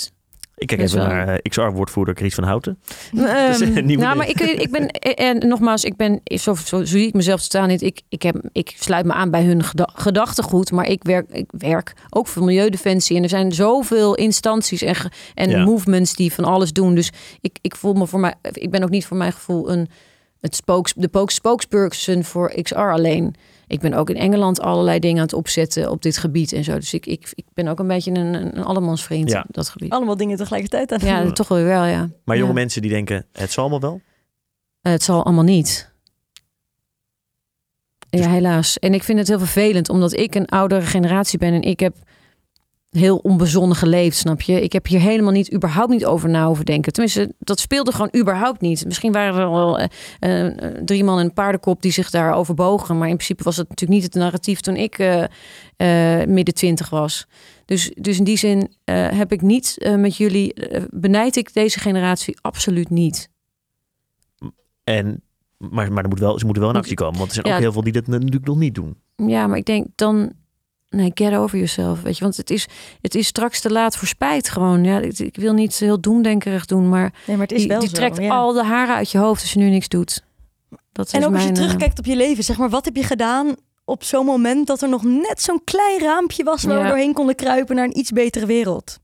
Ik 0.56 0.68
kijk 0.68 0.82
even 0.82 0.98
naar 0.98 1.28
eh, 1.28 1.38
XR-woordvoerder 1.50 2.16
Chris 2.16 2.34
van 2.36 2.44
Houten. 2.44 2.80
Ehm, 3.14 3.24
nou, 3.74 3.86
ding. 3.86 4.00
maar 4.00 4.30
ik, 4.30 4.40
ik 4.40 4.72
ben, 4.72 4.88
en 5.30 5.48
nogmaals, 5.48 5.84
ik 5.84 5.96
ben, 5.96 6.22
zo, 6.24 6.54
zo, 6.54 6.64
zo 6.66 6.86
zie 6.86 7.08
ik 7.08 7.14
mezelf 7.14 7.40
staan 7.40 7.68
niet. 7.68 7.82
Ik, 7.82 8.02
ik, 8.10 8.22
heb, 8.22 8.36
ik 8.52 8.74
sluit 8.80 9.06
me 9.06 9.14
aan 9.14 9.32
bij 9.32 9.44
hun 9.44 9.64
geda- 9.64 9.90
gedachtegoed, 9.94 10.72
maar 10.72 10.88
ik 10.88 11.04
werk, 11.04 11.30
ik 11.32 11.50
werk 11.58 11.94
ook 12.10 12.28
voor 12.28 12.44
Milieudefensie. 12.44 13.18
En 13.18 13.24
er 13.24 13.30
zijn 13.30 13.52
zoveel 13.52 14.16
instanties 14.16 14.82
en, 14.82 14.96
en 15.34 15.50
Ja. 15.50 15.64
movements 15.64 16.16
die 16.16 16.34
van 16.34 16.44
alles 16.44 16.74
doen. 16.74 16.96
Dus 16.96 17.12
ik, 17.42 17.58
ik 17.62 17.76
voel 17.76 17.94
me 17.94 18.08
voor 18.08 18.20
mij, 18.20 18.34
ik 18.52 18.72
ben 18.72 18.84
ook 18.84 18.90
niet 18.90 19.06
voor 19.06 19.18
mijn 19.18 19.34
gevoel 19.34 19.72
een, 19.72 19.90
het 20.42 20.56
spokes, 20.56 20.94
de 20.96 21.08
spokes- 21.10 21.36
spokesperson 21.36 22.24
voor 22.24 22.54
XR 22.62 22.76
alleen. 22.76 23.36
Ik 23.74 23.80
ben 23.80 23.94
ook 23.94 24.10
in 24.10 24.16
Engeland 24.16 24.60
allerlei 24.62 25.00
dingen 25.00 25.18
aan 25.18 25.24
het 25.24 25.34
opzetten 25.34 25.92
op 25.92 26.02
dit 26.02 26.18
gebied 26.18 26.52
en 26.54 26.64
zo. 26.64 26.74
Dus 26.76 26.94
ik, 26.94 27.06
ik, 27.06 27.32
ik 27.36 27.46
ben 27.54 27.68
ook 27.68 27.80
een 27.80 27.88
beetje 27.88 28.12
een, 28.12 28.34
een 28.58 28.64
allemansvriend 28.64 29.30
Ja. 29.30 29.44
op 29.48 29.54
dat 29.56 29.70
gebied. 29.70 29.92
Allemaal 29.92 30.18
dingen 30.18 30.38
tegelijkertijd 30.38 30.92
aan 30.92 31.00
het 31.00 31.08
Ja, 31.08 31.22
doen. 31.24 31.34
toch 31.34 31.48
wel 31.48 31.64
wel, 31.64 31.84
ja. 31.86 32.10
Maar 32.26 32.36
jonge 32.38 32.48
Ja. 32.50 32.54
mensen 32.56 32.82
die 32.82 32.92
denken, 32.92 33.26
het 33.32 33.52
zal 33.52 33.64
allemaal 33.64 33.90
wel. 33.90 34.02
Eh, 34.82 34.92
Het 34.92 35.04
zal 35.04 35.24
allemaal 35.24 35.44
niet. 35.44 35.92
Dus- 38.10 38.22
Ja, 38.22 38.30
helaas. 38.30 38.80
En 38.80 38.94
ik 38.94 39.04
vind 39.04 39.20
het 39.20 39.28
heel 39.28 39.40
vervelend, 39.40 39.90
omdat 39.90 40.14
ik 40.18 40.36
een 40.36 40.46
oudere 40.48 40.82
generatie 40.86 41.40
ben 41.40 41.54
en 41.54 41.62
ik 41.62 41.80
heb 41.80 41.96
heel 42.98 43.18
onbezonnen 43.18 43.78
geleefd, 43.78 44.18
snap 44.18 44.42
je? 44.42 44.62
Ik 44.62 44.74
heb 44.74 44.88
hier 44.88 45.00
helemaal 45.00 45.32
niet, 45.32 45.54
überhaupt 45.54 45.90
niet 45.92 46.06
over 46.06 46.30
na 46.30 46.46
hoeven 46.48 46.66
denken. 46.66 46.94
Tenminste, 46.94 47.34
dat 47.40 47.60
speelde 47.60 47.92
gewoon 47.92 48.14
überhaupt 48.18 48.62
niet. 48.62 48.86
Misschien 48.86 49.12
waren 49.12 49.40
er 49.42 49.50
wel 49.50 49.80
eh, 49.80 50.46
eh, 50.46 50.54
drie 50.86 51.04
man 51.04 51.20
en 51.20 51.26
een 51.26 51.34
paardenkop 51.34 51.82
die 51.82 51.92
zich 51.92 52.10
daarover 52.10 52.54
bogen, 52.54 52.98
maar 52.98 53.08
in 53.10 53.16
principe 53.16 53.44
was 53.44 53.58
het 53.58 53.70
natuurlijk 53.70 54.00
niet 54.02 54.14
het 54.14 54.22
narratief 54.22 54.60
toen 54.60 54.76
ik 54.76 55.00
eh, 55.00 55.24
midden 56.28 56.54
twintig 56.54 56.90
was. 56.90 57.28
Dus, 57.66 57.92
dus 57.96 58.18
in 58.18 58.24
die 58.24 58.38
zin 58.38 58.74
heb 58.92 59.32
ik 59.32 59.42
niet 59.42 59.94
met 59.98 60.18
jullie, 60.18 60.54
benijd 60.90 61.36
ik 61.36 61.54
deze 61.54 61.80
generatie 61.80 62.38
absoluut 62.42 62.90
niet. 62.90 63.30
En, 64.84 65.24
maar 65.58 65.92
maar 65.92 66.04
er 66.04 66.10
moet 66.10 66.20
wel, 66.20 66.40
ze 66.40 66.46
moeten 66.46 66.64
wel 66.64 66.72
in 66.72 66.78
actie 66.78 66.96
komen. 66.96 67.18
Want 67.18 67.28
er 67.28 67.34
zijn 67.34 67.48
Ja. 67.48 67.54
ook 67.56 67.62
heel 67.62 67.72
veel 67.72 67.84
die 67.84 67.94
dat 67.94 68.08
natuurlijk 68.08 68.46
nog 68.46 68.58
niet 68.58 68.76
doen. 68.76 68.98
Ja, 69.16 69.48
maar 69.48 69.58
ik 69.58 69.66
denk 69.66 69.88
dan. 69.96 70.32
Nee, 70.96 71.12
get 71.14 71.34
over 71.36 71.56
yourself. 71.58 72.02
Weet 72.02 72.18
je, 72.18 72.24
want 72.24 72.38
het 72.38 72.50
is, 72.50 72.68
het 73.02 73.16
is 73.16 73.28
straks 73.28 73.60
te 73.62 73.72
laat 73.72 73.98
voor 73.98 74.08
spijt 74.08 74.50
gewoon. 74.50 74.84
Ja, 74.84 75.00
ik, 75.00 75.20
ik 75.20 75.36
wil 75.36 75.54
niet 75.54 75.76
heel 75.76 76.00
doemdenkerig 76.02 76.66
doen, 76.66 76.90
maar 76.90 77.14
Nee, 77.28 77.38
maar 77.38 77.46
het 77.48 77.56
is 77.56 77.60
die, 77.60 77.68
wel 77.68 77.80
die 77.80 77.90
zo. 77.90 77.96
trekt 77.96 78.18
ja. 78.18 78.30
al 78.30 78.54
de 78.54 78.64
haren 78.64 78.96
uit 78.96 79.12
je 79.12 79.18
hoofd 79.18 79.42
als 79.42 79.54
je 79.54 79.60
nu 79.60 79.70
niks 79.70 79.88
doet. 79.88 80.24
Dat 80.92 81.06
is 81.08 81.12
En 81.14 81.26
ook 81.26 81.34
als 81.34 81.42
je 81.44 81.48
eh, 81.48 81.54
terugkijkt 81.56 82.00
op 82.00 82.06
je 82.06 82.16
leven, 82.16 82.44
zeg 82.44 82.58
maar, 82.58 82.70
wat 82.70 82.86
heb 82.86 82.96
je 82.96 83.04
gedaan 83.04 83.56
op 83.86 84.04
zo'n 84.04 84.26
moment 84.26 84.68
dat 84.68 84.82
er 84.82 84.90
nog 84.90 85.04
net 85.04 85.42
zo'n 85.42 85.62
klein 85.64 86.00
raampje 86.00 86.44
was 86.44 86.64
waar 86.64 86.82
we 86.82 86.88
doorheen 86.88 87.14
konden 87.14 87.36
kruipen 87.36 87.76
naar 87.76 87.86
een 87.86 87.98
iets 87.98 88.12
betere 88.12 88.46
wereld? 88.46 89.00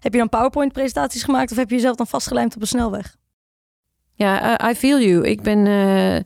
Heb 0.00 0.12
je 0.12 0.18
dan 0.18 0.28
PowerPoint-presentaties 0.28 1.22
gemaakt 1.22 1.50
of 1.50 1.56
heb 1.56 1.68
je 1.68 1.74
jezelf 1.74 1.96
dan 1.96 2.06
vastgelijmd 2.06 2.54
op 2.54 2.60
een 2.60 2.66
snelweg? 2.66 3.16
Ja, 4.14 4.60
I- 4.66 4.70
I 4.70 4.74
feel 4.74 5.00
you. 5.00 5.26
Ik 5.28 5.42
ben. 5.42 5.66
eh, 5.66 6.20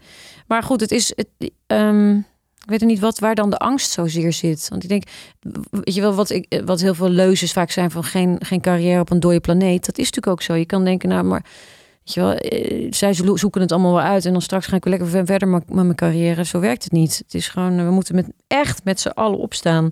maar 0.47 0.63
goed, 0.63 0.81
het 0.81 0.91
is. 0.93 1.13
Het, 1.17 1.29
ehm, 1.67 2.21
ik 2.69 2.75
weet 2.75 2.81
er 2.83 2.87
niet 2.95 2.99
wat, 3.01 3.19
waar 3.19 3.35
dan 3.35 3.51
de 3.51 3.57
angst 3.59 3.91
zozeer 3.91 4.33
zit. 4.33 4.69
Want 4.69 4.83
ik 4.83 4.89
denk, 4.89 5.03
weet 5.71 5.95
je 5.95 6.01
wel, 6.01 6.15
wat, 6.15 6.31
ik, 6.31 6.63
wat 6.65 6.81
heel 6.81 6.95
veel 6.95 7.09
leuzes 7.11 7.53
vaak 7.53 7.71
zijn 7.71 7.91
van 7.91 8.05
geen, 8.05 8.37
geen 8.45 8.61
carrière 8.61 9.01
op 9.01 9.11
een 9.11 9.21
dode 9.21 9.41
planeet. 9.41 9.87
Dat 9.87 9.99
is 9.99 10.05
natuurlijk 10.05 10.27
ook 10.33 10.43
zo. 10.43 10.55
Je 10.55 10.67
kan 10.67 10.85
denken, 10.85 11.09
nou, 11.09 11.25
maar 11.25 11.45
Weet 12.05 12.15
je 12.17 12.21
wel, 12.21 12.35
eh, 12.35 12.87
zij 12.93 13.13
zo- 13.15 13.37
zoeken 13.37 13.61
het 13.61 13.73
allemaal 13.73 13.93
wel 13.93 14.03
uit. 14.03 14.25
En 14.25 14.33
dan 14.33 14.43
straks 14.43 14.67
ga 14.67 14.77
ik 14.77 14.85
weer 14.85 14.93
lekker 14.93 15.11
ver- 15.11 15.27
verder 15.27 15.49
met 15.49 15.69
met 15.69 15.85
mijn 15.85 15.95
carrière. 15.95 16.45
Zo 16.45 16.61
werkt 16.61 16.83
het 16.85 16.93
niet. 16.93 17.19
Het 17.19 17.35
is 17.35 17.49
gewoon, 17.49 17.79
eh, 17.79 17.85
we 17.85 17.91
moeten 17.91 18.15
met, 18.15 18.27
echt 18.47 18.85
met 18.85 19.01
z'n 19.01 19.09
allen 19.09 19.39
opstaan. 19.39 19.91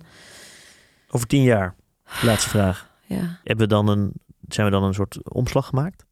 Over 1.11 1.27
tien 1.27 1.43
jaar, 1.43 1.75
laatste 2.23 2.49
vraag. 2.49 2.91
Ja. 3.07 3.39
Hebben 3.45 3.69
we 3.69 3.75
dan 3.75 3.89
een, 3.89 4.13
zijn 4.49 4.67
we 4.67 4.73
dan 4.73 4.83
een 4.85 4.95
soort 4.95 5.33
omslag 5.33 5.67
gemaakt? 5.67 6.05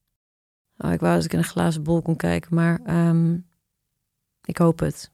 Oh, 0.79 0.93
ik 0.93 1.01
wou 1.01 1.15
dat 1.15 1.25
ik 1.25 1.33
in 1.33 1.39
een 1.39 1.45
glazen 1.45 1.83
bol 1.83 2.03
kon 2.03 2.17
kijken, 2.17 2.55
maar 2.55 2.81
ehm, 2.87 3.35
ik 4.45 4.59
hoop 4.59 4.79
het. 4.79 5.11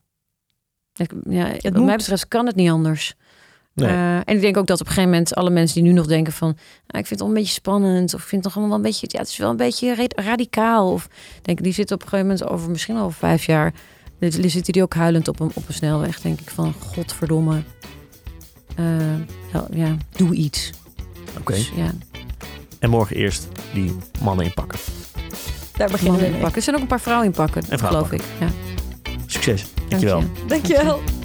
Ik, 0.97 1.13
ja, 1.29 1.49
wat 1.61 1.73
moet. 1.73 1.85
mij 1.85 1.97
betreft 1.97 2.29
kan 2.29 2.47
het 2.47 2.57
niet 2.57 2.71
anders. 2.71 3.15
Nee. 3.75 3.89
Eh, 3.89 4.17
en 4.17 4.25
ik 4.27 4.41
denk 4.41 4.57
ook 4.57 4.67
dat 4.67 4.81
op 4.81 4.87
een 4.87 4.93
gegeven 4.93 5.11
moment 5.11 5.35
alle 5.35 5.51
mensen 5.51 5.83
die 5.83 5.91
nu 5.93 5.97
nog 5.99 6.07
denken 6.07 6.33
van... 6.33 6.49
Ah, 6.87 7.01
ik 7.01 7.07
vind 7.07 7.09
het 7.09 7.19
wel 7.19 7.29
een 7.29 7.35
beetje 7.35 7.53
spannend 7.53 8.15
of 8.15 8.23
ik 8.23 8.27
vind 8.29 8.45
het 8.45 8.53
toch 8.53 8.63
allemaal 8.63 8.77
wel 8.77 8.87
een 8.87 8.93
beetje... 8.93 9.07
Ja, 9.11 9.19
het 9.19 9.29
is 9.29 9.37
wel 9.37 9.51
een 9.51 9.57
beetje 9.57 9.95
ra- 9.95 10.23
radicaal. 10.25 10.93
Of 10.93 11.09
denk 11.43 11.63
die 11.63 11.73
zitten 11.73 11.97
op 11.97 12.03
een 12.03 12.09
gegeven 12.09 12.31
moment 12.31 12.49
over 12.51 12.71
misschien 12.71 12.97
al 12.97 13.11
vijf 13.11 13.45
jaar... 13.47 13.73
zitten 14.31 14.73
die 14.73 14.83
ook 14.83 14.95
huilend 14.95 15.29
op 15.29 15.41
een, 15.41 15.51
op 15.55 15.69
een 15.69 15.75
snelweg. 15.75 16.21
Denk 16.21 16.41
ik 16.41 16.51
van, 16.51 16.73
godverdomme. 16.73 17.63
Eh, 18.77 19.19
ja, 19.53 19.67
ja, 19.71 19.97
doe 20.17 20.35
iets. 20.35 20.71
Oké. 21.39 21.53
Dus, 21.53 21.73
ja, 21.77 21.91
En 22.79 22.91
morgen 22.91 23.17
eerst 23.17 23.49
die 23.75 23.97
mannen 24.23 24.45
inpakken. 24.45 24.79
Daar 25.77 25.89
beginnen 25.91 25.97
mannen 26.03 26.15
we 26.15 26.21
mee. 26.21 26.31
inpakken. 26.33 26.57
Er 26.57 26.63
zijn 26.63 26.77
ook 26.77 26.83
een 26.83 26.89
paar 26.89 27.01
vrouwen 27.01 27.27
inpakken, 27.27 27.65
geloof 27.79 28.13
ik. 28.13 28.23
Ja, 28.41 28.49
Succes. 29.27 29.67
Dank 29.91 30.03
Dankjewel. 30.03 30.21
je. 30.21 30.47
Dankjewel. 30.47 31.20